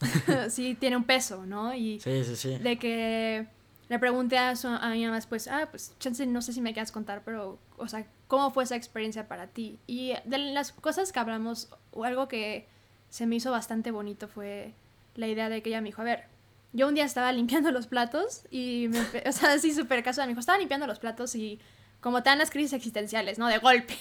sí 0.49 0.75
tiene 0.77 0.97
un 0.97 1.05
peso, 1.05 1.45
¿no? 1.45 1.73
Y 1.73 1.99
Sí, 2.01 2.23
sí, 2.25 2.35
sí. 2.35 2.57
de 2.57 2.77
que 2.77 3.47
le 3.89 3.99
pregunté 3.99 4.37
a, 4.37 4.55
su- 4.55 4.67
a 4.67 4.89
mi 4.91 5.03
mamá 5.03 5.15
después, 5.17 5.47
ah, 5.47 5.67
pues 5.69 5.93
chance, 5.99 6.25
no 6.25 6.41
sé 6.41 6.53
si 6.53 6.61
me 6.61 6.73
quieras 6.73 6.91
contar, 6.91 7.23
pero, 7.25 7.59
o 7.77 7.87
sea, 7.87 8.05
¿cómo 8.27 8.51
fue 8.51 8.63
esa 8.63 8.75
experiencia 8.75 9.27
para 9.27 9.47
ti? 9.47 9.79
Y 9.87 10.13
de 10.25 10.37
las 10.37 10.71
cosas 10.71 11.11
que 11.11 11.19
hablamos, 11.19 11.69
o 11.91 12.03
algo 12.05 12.27
que 12.27 12.67
se 13.09 13.25
me 13.25 13.35
hizo 13.37 13.51
bastante 13.51 13.89
bonito 13.91 14.27
fue 14.27 14.73
la 15.15 15.27
idea 15.27 15.49
de 15.49 15.61
que 15.63 15.69
ella 15.69 15.81
me 15.81 15.87
dijo, 15.89 16.01
a 16.01 16.05
ver, 16.05 16.25
yo 16.71 16.87
un 16.87 16.93
día 16.93 17.05
estaba 17.05 17.31
limpiando 17.33 17.71
los 17.71 17.87
platos 17.87 18.43
y 18.51 18.87
me, 18.89 18.99
o 19.27 19.31
sea, 19.31 19.53
así 19.53 19.73
súper 19.73 20.03
casual, 20.03 20.27
me 20.27 20.31
dijo, 20.33 20.39
estaba 20.39 20.59
limpiando 20.59 20.85
los 20.87 20.99
platos 20.99 21.33
y 21.35 21.59
como 21.99 22.21
te 22.23 22.29
dan 22.29 22.37
las 22.39 22.51
crisis 22.51 22.73
existenciales, 22.73 23.39
¿no? 23.39 23.47
De 23.47 23.57
golpe. 23.57 23.97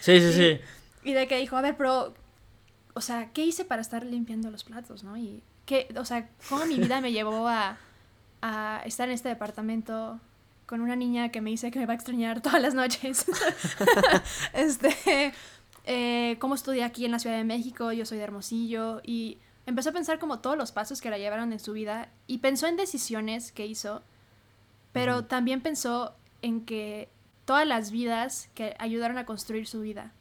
Sí, 0.00 0.20
sí, 0.20 0.32
sí. 0.34 0.60
Y 1.02 1.14
de 1.14 1.26
que 1.26 1.38
dijo, 1.38 1.56
a 1.56 1.62
ver, 1.62 1.76
pero, 1.76 2.14
o 2.94 3.00
sea, 3.00 3.30
¿qué 3.32 3.44
hice 3.44 3.64
para 3.64 3.80
estar 3.82 4.04
limpiando 4.04 4.50
los 4.50 4.64
platos, 4.64 5.02
no? 5.02 5.16
Y, 5.16 5.42
¿qué, 5.66 5.88
o 5.96 6.04
sea, 6.04 6.28
cómo 6.48 6.64
mi 6.66 6.78
vida 6.78 7.00
me 7.00 7.10
llevó 7.12 7.48
a, 7.48 7.76
a 8.46 8.82
estar 8.84 9.08
en 9.08 9.14
este 9.14 9.30
departamento 9.30 10.20
con 10.66 10.82
una 10.82 10.96
niña 10.96 11.30
que 11.30 11.40
me 11.40 11.48
dice 11.48 11.70
que 11.70 11.78
me 11.78 11.86
va 11.86 11.94
a 11.94 11.96
extrañar 11.96 12.42
todas 12.42 12.60
las 12.60 12.74
noches? 12.74 13.24
este, 14.52 15.32
eh, 15.86 16.36
cómo 16.38 16.54
estudié 16.54 16.84
aquí 16.84 17.06
en 17.06 17.12
la 17.12 17.18
Ciudad 17.18 17.38
de 17.38 17.44
México, 17.44 17.90
yo 17.92 18.04
soy 18.04 18.18
de 18.18 18.24
Hermosillo, 18.24 19.00
y 19.02 19.38
empezó 19.64 19.90
a 19.90 19.92
pensar 19.92 20.18
como 20.18 20.40
todos 20.40 20.58
los 20.58 20.72
pasos 20.72 21.00
que 21.00 21.08
la 21.08 21.16
llevaron 21.16 21.54
en 21.54 21.58
su 21.58 21.72
vida, 21.72 22.10
y 22.26 22.38
pensó 22.38 22.66
en 22.66 22.76
decisiones 22.76 23.50
que 23.50 23.66
hizo, 23.66 24.02
pero 24.92 25.24
también 25.24 25.62
pensó 25.62 26.14
en 26.42 26.66
que 26.66 27.08
todas 27.46 27.66
las 27.66 27.90
vidas 27.90 28.50
que 28.54 28.76
ayudaron 28.78 29.16
a 29.16 29.24
construir 29.24 29.66
su 29.66 29.80
vida 29.80 30.12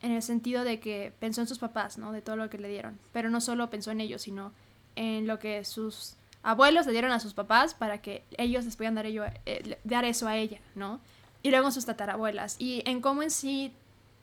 en 0.00 0.12
el 0.12 0.22
sentido 0.22 0.64
de 0.64 0.80
que 0.80 1.12
pensó 1.18 1.42
en 1.42 1.46
sus 1.46 1.58
papás, 1.58 1.98
¿no? 1.98 2.12
De 2.12 2.22
todo 2.22 2.36
lo 2.36 2.48
que 2.48 2.58
le 2.58 2.68
dieron. 2.68 2.98
Pero 3.12 3.28
no 3.28 3.40
solo 3.40 3.68
pensó 3.70 3.90
en 3.90 4.00
ellos, 4.00 4.22
sino 4.22 4.52
en 4.94 5.26
lo 5.26 5.38
que 5.38 5.64
sus 5.64 6.16
abuelos 6.46 6.86
le 6.86 6.92
dieron 6.92 7.10
a 7.10 7.18
sus 7.18 7.34
papás 7.34 7.74
para 7.74 7.98
que 8.00 8.22
ellos 8.38 8.64
les 8.64 8.76
pudieran 8.76 8.94
dar, 8.94 9.04
ello, 9.04 9.24
eh, 9.46 9.78
dar 9.82 10.04
eso 10.04 10.28
a 10.28 10.36
ella, 10.36 10.60
¿no? 10.76 11.00
Y 11.42 11.50
luego 11.50 11.72
sus 11.72 11.86
tatarabuelas. 11.86 12.54
Y 12.60 12.84
en 12.86 13.00
cómo 13.00 13.24
en 13.24 13.32
sí, 13.32 13.72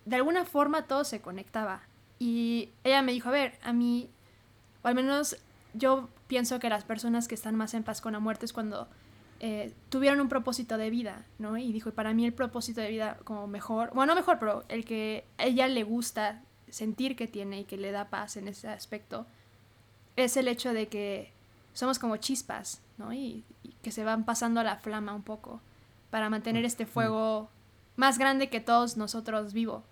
de 0.05 0.15
alguna 0.15 0.45
forma 0.45 0.83
todo 0.83 1.03
se 1.03 1.19
conectaba. 1.19 1.81
Y 2.19 2.69
ella 2.85 3.01
me 3.01 3.11
dijo, 3.11 3.27
a 3.27 3.33
ver, 3.33 3.59
a 3.61 3.73
mí, 3.73 4.09
o 4.83 4.87
al 4.87 4.95
menos 4.95 5.35
yo 5.73 6.07
pienso 6.27 6.59
que 6.59 6.69
las 6.69 6.85
personas 6.85 7.27
que 7.27 7.35
están 7.35 7.55
más 7.55 7.73
en 7.73 7.83
paz 7.83 7.99
con 7.99 8.13
la 8.13 8.19
muerte 8.19 8.45
es 8.45 8.53
cuando 8.53 8.87
eh, 9.41 9.73
tuvieron 9.89 10.21
un 10.21 10.29
propósito 10.29 10.77
de 10.77 10.89
vida, 10.89 11.25
¿no? 11.39 11.57
Y 11.57 11.73
dijo, 11.73 11.89
y 11.89 11.91
para 11.91 12.13
mí 12.13 12.25
el 12.25 12.33
propósito 12.33 12.79
de 12.79 12.89
vida 12.89 13.17
como 13.25 13.47
mejor, 13.47 13.93
bueno, 13.93 14.13
no 14.13 14.15
mejor, 14.15 14.39
pero 14.39 14.63
el 14.69 14.85
que 14.85 15.25
a 15.37 15.43
ella 15.43 15.67
le 15.67 15.83
gusta 15.83 16.41
sentir 16.69 17.17
que 17.17 17.27
tiene 17.27 17.59
y 17.59 17.63
que 17.65 17.75
le 17.75 17.91
da 17.91 18.09
paz 18.09 18.37
en 18.37 18.47
ese 18.47 18.69
aspecto, 18.69 19.27
es 20.15 20.37
el 20.37 20.47
hecho 20.47 20.71
de 20.71 20.87
que 20.87 21.33
somos 21.73 21.99
como 21.99 22.17
chispas, 22.17 22.81
¿no? 22.97 23.13
Y, 23.13 23.43
y 23.63 23.69
que 23.81 23.91
se 23.91 24.03
van 24.03 24.25
pasando 24.25 24.59
a 24.59 24.63
la 24.63 24.77
flama 24.77 25.13
un 25.13 25.23
poco 25.23 25.61
para 26.09 26.29
mantener 26.29 26.65
este 26.65 26.85
fuego 26.85 27.49
más 27.95 28.17
grande 28.17 28.49
que 28.49 28.59
todos 28.59 28.97
nosotros 28.97 29.53
vivo. 29.53 29.83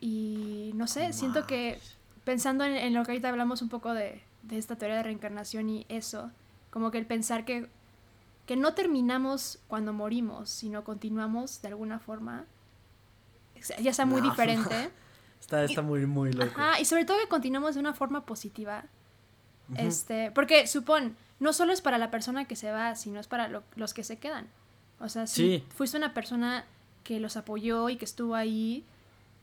Y 0.00 0.72
no 0.74 0.86
sé, 0.86 1.12
siento 1.12 1.46
que 1.46 1.78
pensando 2.24 2.64
en, 2.64 2.74
en 2.76 2.94
lo 2.94 3.04
que 3.04 3.12
ahorita 3.12 3.28
hablamos 3.28 3.62
un 3.62 3.68
poco 3.68 3.94
de, 3.94 4.22
de 4.42 4.58
esta 4.58 4.76
teoría 4.76 4.96
de 4.98 5.02
reencarnación 5.04 5.68
y 5.68 5.86
eso, 5.88 6.30
como 6.70 6.90
que 6.90 6.98
el 6.98 7.06
pensar 7.06 7.44
que, 7.44 7.68
que 8.46 8.56
no 8.56 8.74
terminamos 8.74 9.58
cuando 9.68 9.92
morimos, 9.92 10.50
sino 10.50 10.84
continuamos 10.84 11.62
de 11.62 11.68
alguna 11.68 11.98
forma, 11.98 12.44
ya 13.80 13.92
sea 13.94 14.06
muy 14.06 14.20
No, 14.20 14.30
diferente. 14.30 14.90
Está, 15.40 15.62
está 15.64 15.82
muy, 15.82 16.06
muy 16.06 16.32
loco. 16.32 16.58
Ajá, 16.58 16.80
y 16.80 16.86
sobre 16.86 17.04
todo 17.04 17.18
que 17.18 17.28
continuamos 17.28 17.74
de 17.74 17.80
una 17.82 17.92
forma 17.92 18.24
positiva. 18.24 18.86
Este, 19.76 20.30
porque 20.32 20.66
supón, 20.66 21.16
no 21.40 21.52
solo 21.52 21.72
es 21.72 21.80
para 21.80 21.98
la 21.98 22.10
persona 22.10 22.46
que 22.46 22.56
se 22.56 22.70
va, 22.70 22.94
sino 22.96 23.18
es 23.20 23.26
para 23.26 23.48
lo- 23.48 23.62
los 23.76 23.94
que 23.94 24.04
se 24.04 24.18
quedan. 24.18 24.46
O 25.00 25.08
sea, 25.08 25.26
si 25.26 25.58
Sí. 25.58 25.64
fuiste 25.74 25.96
una 25.96 26.14
persona 26.14 26.64
que 27.02 27.20
los 27.20 27.36
apoyó 27.36 27.88
y 27.88 27.96
que 27.96 28.04
estuvo 28.04 28.34
ahí, 28.34 28.84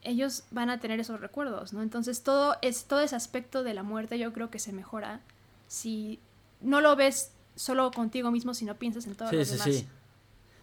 ellos 0.04 0.44
van 0.52 0.70
a 0.70 0.80
tener 0.80 1.00
esos 1.00 1.20
recuerdos, 1.20 1.74
¿no? 1.74 1.82
Entonces 1.84 2.24
todo 2.24 2.56
es 2.62 2.86
todo 2.86 3.02
ese 3.02 3.16
aspecto 3.16 3.64
de 3.64 3.74
la 3.74 3.84
muerte 3.84 4.18
yo 4.18 4.34
creo 4.34 4.50
que 4.50 4.58
se 4.60 4.74
mejora 4.74 5.20
si 5.68 6.20
no 6.62 6.82
lo 6.82 6.96
ves 6.96 7.32
solo 7.56 7.92
contigo 7.92 8.32
mismo, 8.32 8.54
sino 8.54 8.76
piensas 8.76 9.06
en 9.06 9.16
todos 9.16 9.30
Sí, 9.32 9.36
los 9.38 9.48
sí, 9.48 9.54
demás. 9.58 9.76
sí. 9.76 9.88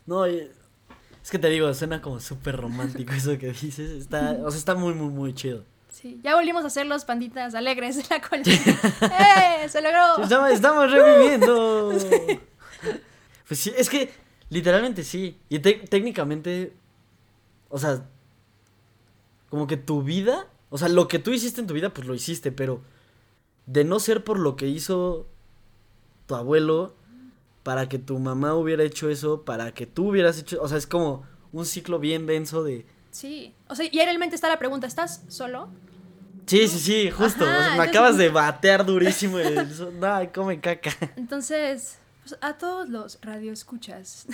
No, 0.07 0.25
es 0.25 0.51
que 1.31 1.39
te 1.39 1.49
digo, 1.51 1.73
suena 1.75 2.01
como 2.01 2.19
súper 2.21 2.57
romántico 2.57 3.13
eso 3.15 3.39
que 3.39 3.53
dices. 3.53 3.91
Está, 3.91 4.39
o 4.45 4.51
sea, 4.51 4.59
está 4.59 4.75
muy, 4.75 4.95
muy, 4.95 5.09
muy 5.11 5.35
chido. 5.35 5.65
Sí, 5.89 6.21
ya 6.23 6.35
volvimos 6.37 6.65
a 6.65 6.71
ser 6.71 6.87
los 6.87 7.05
panditas 7.05 7.55
alegres 7.55 7.97
de 7.97 8.05
la 8.11 8.21
colina. 8.21 8.57
¡Eh! 9.63 9.69
¡Se 9.69 9.81
logró! 9.81 10.19
Estamos, 10.23 10.51
estamos 10.51 10.91
reviviendo. 10.91 11.93
Pues 13.49 13.61
sí, 13.61 13.73
es 13.75 13.89
que 13.89 14.11
literalmente 14.51 15.03
sí. 15.03 15.39
Y 15.49 15.61
te- 15.61 15.73
técnicamente, 15.89 16.75
o 17.71 17.79
sea, 17.79 18.05
como 19.49 19.67
que 19.67 19.79
tu 19.79 20.03
vida, 20.03 20.47
o 20.69 20.77
sea, 20.77 20.89
lo 20.91 21.09
que 21.09 21.19
tú 21.19 21.31
hiciste 21.33 21.63
en 21.63 21.67
tu 21.67 21.73
vida, 21.73 21.89
pues 21.95 22.07
lo 22.07 22.15
hiciste, 22.15 22.53
pero 22.53 22.83
de 23.65 23.85
no 23.85 24.01
ser 24.01 24.23
por 24.23 24.39
lo 24.39 24.55
que 24.55 24.67
hizo 24.69 25.27
tu 26.27 26.35
abuelo, 26.35 26.95
para 27.63 27.89
que 27.89 27.99
tu 27.99 28.19
mamá 28.19 28.55
hubiera 28.55 28.83
hecho 28.85 29.09
eso, 29.09 29.43
para 29.47 29.73
que 29.73 29.87
tú 29.87 30.11
hubieras 30.11 30.39
hecho, 30.39 30.61
o 30.61 30.69
sea, 30.69 30.77
es 30.77 30.87
como 30.87 31.25
un 31.53 31.65
ciclo 31.65 31.99
bien 31.99 32.27
denso 32.27 32.63
de... 32.63 32.85
Sí. 33.11 33.55
O 33.69 33.75
sea, 33.75 33.87
y 33.91 33.99
realmente 33.99 34.35
está 34.37 34.49
la 34.49 34.59
pregunta, 34.59 34.87
¿estás 34.87 35.23
solo? 35.29 35.71
Sí, 36.47 36.67
sí, 36.69 36.79
sí, 36.79 37.11
justo. 37.11 37.45
Ajá, 37.45 37.53
o 37.53 37.61
sea, 37.61 37.69
me 37.69 37.75
entonces- 37.75 37.91
acabas 37.91 38.17
de 38.17 38.29
batear 38.31 38.87
durísimo. 38.87 39.39
el 39.39 39.69
Ay, 40.05 40.29
come 40.29 40.61
caca. 40.61 40.91
Entonces, 41.17 41.99
pues, 42.23 42.37
a 42.41 42.55
todos 42.59 42.89
los 42.89 43.19
radioescuchas, 43.23 44.27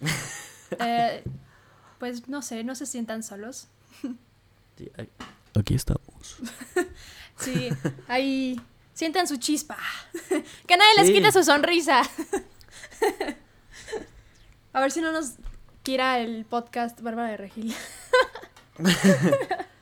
eh, 0.80 1.22
pues 1.98 2.28
no 2.28 2.42
sé, 2.42 2.64
no 2.64 2.74
se 2.74 2.86
sientan 2.86 3.22
solos. 3.22 3.68
Sí, 4.76 4.90
Aquí 5.58 5.74
estamos. 5.74 6.36
Sí, 7.38 7.68
ahí 8.08 8.58
sientan 8.94 9.26
su 9.28 9.36
chispa. 9.36 9.76
que 10.66 10.76
nadie 10.76 10.94
les 10.96 11.06
Sí. 11.08 11.12
quite 11.12 11.30
su 11.32 11.42
sonrisa. 11.44 12.00
a 14.72 14.80
ver 14.80 14.90
si 14.90 15.00
no 15.02 15.12
nos 15.12 15.32
tira 15.86 16.18
el 16.18 16.44
podcast 16.46 17.00
Bárbara 17.00 17.28
de 17.28 17.36
Regil. 17.36 17.72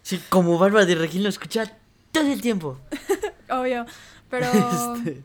Sí, 0.03 0.21
como 0.29 0.59
Bárbara 0.59 0.85
de 0.85 0.97
Regil 0.97 1.23
lo 1.23 1.31
escucha 1.31 1.79
todo 2.13 2.31
el 2.31 2.43
tiempo. 2.43 2.79
Obvio. 3.51 3.87
Pero, 4.29 4.47
Este, 4.97 5.23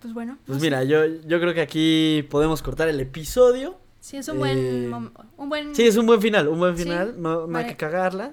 pues 0.00 0.14
bueno. 0.14 0.38
pues 0.46 0.56
no 0.56 0.60
sé. 0.60 0.66
mira, 0.66 0.82
yo, 0.82 1.04
yo 1.26 1.38
creo 1.38 1.52
que 1.52 1.60
aquí 1.60 2.26
podemos 2.30 2.62
cortar 2.62 2.88
el 2.88 2.98
episodio. 3.00 3.78
Sí, 4.00 4.16
es 4.16 4.26
un 4.28 4.38
buen, 4.38 4.56
Eh, 4.58 4.90
un 5.36 5.48
buen... 5.50 5.74
Sí, 5.74 5.86
es 5.86 5.98
un 5.98 6.06
buen 6.06 6.22
final, 6.22 6.48
un 6.48 6.58
buen 6.58 6.74
Sí, 6.74 6.84
final. 6.84 7.20
No, 7.20 7.46
no 7.46 7.58
hay 7.58 7.66
que 7.66 7.76
cagarla. 7.76 8.32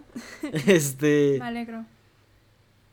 este. 0.65 1.35
Me 1.39 1.45
alegro. 1.47 1.83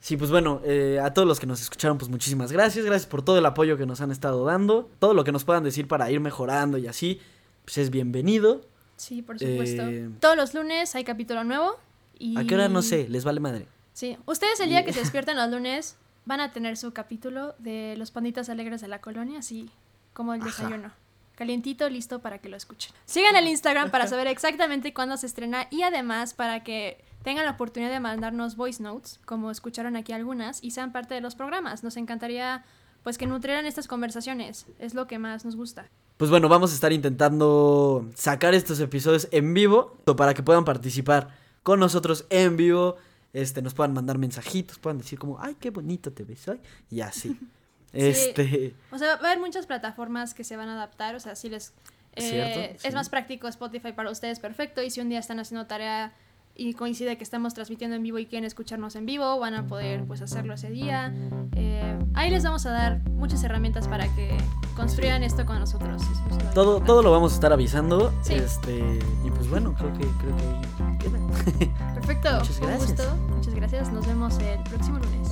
Sí, 0.00 0.16
pues 0.16 0.32
bueno, 0.32 0.60
eh, 0.64 0.98
a 1.00 1.14
todos 1.14 1.28
los 1.28 1.38
que 1.38 1.46
nos 1.46 1.60
escucharon, 1.62 1.98
pues 1.98 2.10
muchísimas 2.10 2.50
gracias. 2.50 2.84
Gracias 2.84 3.08
por 3.08 3.22
todo 3.22 3.38
el 3.38 3.46
apoyo 3.46 3.76
que 3.76 3.86
nos 3.86 4.00
han 4.00 4.10
estado 4.10 4.44
dando. 4.44 4.90
Todo 4.98 5.14
lo 5.14 5.22
que 5.22 5.30
nos 5.30 5.44
puedan 5.44 5.62
decir 5.62 5.86
para 5.86 6.10
ir 6.10 6.18
mejorando 6.18 6.78
y 6.78 6.88
así, 6.88 7.20
pues 7.66 7.78
es 7.78 7.90
bienvenido. 7.90 8.64
Sí, 8.96 9.20
por 9.22 9.38
supuesto. 9.38 9.82
Eh, 9.82 10.08
Todos 10.20 10.36
los 10.36 10.54
lunes 10.54 10.94
hay 10.94 11.04
capítulo 11.04 11.44
nuevo. 11.44 11.76
Y... 12.18 12.38
¿A 12.38 12.44
qué 12.44 12.54
hora? 12.54 12.68
No 12.68 12.80
sé, 12.80 13.08
les 13.08 13.24
vale 13.24 13.40
madre. 13.40 13.66
Sí, 13.92 14.16
ustedes 14.24 14.58
el 14.60 14.70
día 14.70 14.84
que 14.84 14.92
se 14.92 15.00
despiertan 15.06 15.36
los 15.36 15.50
lunes 15.50 15.96
van 16.24 16.40
a 16.40 16.52
tener 16.52 16.76
su 16.76 16.92
capítulo 16.92 17.54
de 17.58 17.94
los 17.98 18.10
panditas 18.12 18.48
alegres 18.48 18.80
de 18.80 18.88
la 18.88 19.00
colonia, 19.00 19.40
así 19.40 19.68
como 20.14 20.32
el 20.32 20.40
Ajá. 20.40 20.50
desayuno. 20.50 20.92
Calientito, 21.34 21.90
listo 21.90 22.20
para 22.20 22.38
que 22.38 22.48
lo 22.48 22.56
escuchen. 22.56 22.92
Sigan 23.04 23.36
el 23.36 23.48
Instagram 23.48 23.90
para 23.90 24.06
saber 24.06 24.26
exactamente 24.28 24.94
cuándo 24.94 25.16
se 25.18 25.26
estrena 25.26 25.66
y 25.70 25.82
además 25.82 26.32
para 26.32 26.64
que 26.64 27.04
tengan 27.22 27.44
la 27.44 27.50
oportunidad 27.50 27.90
de 27.90 28.00
mandarnos 28.00 28.56
voice 28.56 28.82
notes, 28.82 29.20
como 29.26 29.50
escucharon 29.50 29.96
aquí 29.96 30.12
algunas, 30.12 30.62
y 30.62 30.70
sean 30.70 30.92
parte 30.92 31.14
de 31.14 31.20
los 31.20 31.34
programas. 31.34 31.82
Nos 31.84 31.96
encantaría 31.98 32.64
pues 33.02 33.18
que 33.18 33.26
nutrieran 33.26 33.66
estas 33.66 33.86
conversaciones. 33.86 34.66
Es 34.78 34.94
lo 34.94 35.06
que 35.06 35.18
más 35.18 35.44
nos 35.44 35.56
gusta. 35.56 35.90
Pues 36.16 36.30
bueno, 36.30 36.48
vamos 36.48 36.72
a 36.72 36.74
estar 36.74 36.92
intentando 36.92 38.08
sacar 38.14 38.54
estos 38.54 38.80
episodios 38.80 39.28
en 39.32 39.52
vivo 39.52 39.98
para 40.16 40.32
que 40.32 40.42
puedan 40.42 40.64
participar 40.64 41.28
con 41.62 41.78
nosotros 41.78 42.26
en 42.30 42.56
vivo. 42.56 42.96
Este, 43.34 43.60
nos 43.60 43.74
puedan 43.74 43.92
mandar 43.92 44.16
mensajitos, 44.16 44.78
puedan 44.78 44.96
decir 44.98 45.18
como, 45.18 45.38
ay, 45.40 45.56
qué 45.60 45.68
bonito 45.70 46.12
te 46.12 46.24
ves 46.24 46.48
hoy. 46.48 46.60
Y 46.90 47.00
así. 47.00 47.38
Este. 47.92 48.74
O 48.90 48.98
sea, 48.98 49.16
va 49.16 49.28
a 49.28 49.32
haber 49.32 49.38
muchas 49.38 49.64
plataformas 49.66 50.34
que 50.34 50.44
se 50.44 50.56
van 50.56 50.68
a 50.68 50.74
adaptar, 50.74 51.14
o 51.14 51.20
sea, 51.20 51.34
si 51.34 51.48
les... 51.48 51.72
eh, 52.14 52.76
sí. 52.78 52.88
Es 52.88 52.94
más 52.94 53.08
práctico 53.08 53.48
Spotify 53.48 53.92
para 53.92 54.10
ustedes, 54.10 54.38
perfecto, 54.38 54.82
y 54.82 54.90
si 54.90 55.00
un 55.00 55.08
día 55.08 55.18
están 55.18 55.38
haciendo 55.40 55.66
tarea 55.66 56.12
y 56.56 56.74
coincide 56.74 57.16
que 57.16 57.24
estamos 57.24 57.54
transmitiendo 57.54 57.96
en 57.96 58.02
vivo 58.02 58.18
y 58.18 58.26
quieren 58.26 58.44
escucharnos 58.44 58.96
en 58.96 59.06
vivo, 59.06 59.38
van 59.38 59.54
a 59.54 59.66
poder 59.66 60.04
pues 60.06 60.22
hacerlo 60.22 60.54
ese 60.54 60.70
día. 60.70 61.14
Eh, 61.54 61.98
ahí 62.14 62.30
les 62.30 62.44
vamos 62.44 62.64
a 62.66 62.70
dar 62.70 63.00
muchas 63.10 63.42
herramientas 63.44 63.88
para 63.88 64.12
que 64.14 64.36
construyan 64.74 65.22
esto 65.22 65.44
con 65.46 65.58
nosotros. 65.58 66.02
Eso 66.02 66.36
es 66.38 66.44
lo 66.44 66.50
Todo, 66.52 66.80
todo 66.80 67.02
lo 67.02 67.10
vamos 67.10 67.32
a 67.32 67.34
estar 67.36 67.52
avisando. 67.52 68.12
Sí. 68.22 68.34
Este. 68.34 68.98
Y 69.24 69.30
pues 69.30 69.48
bueno, 69.50 69.74
creo 69.74 69.92
que, 69.92 70.00
creo 70.00 70.36
que 70.36 70.82
ahí 70.82 70.98
queda. 70.98 71.94
Perfecto, 71.94 72.32
Muchas 72.38 72.60
un 72.60 72.66
gracias. 72.66 72.90
gusto, 72.90 73.16
muchas 73.34 73.54
gracias, 73.54 73.92
nos 73.92 74.06
vemos 74.06 74.38
el 74.38 74.62
próximo 74.64 74.98
lunes. 74.98 75.28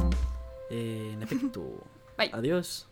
Eh, 0.71 1.11
en 1.15 1.23
efecto. 1.23 1.63
Bye. 2.17 2.31
Adiós. 2.33 2.87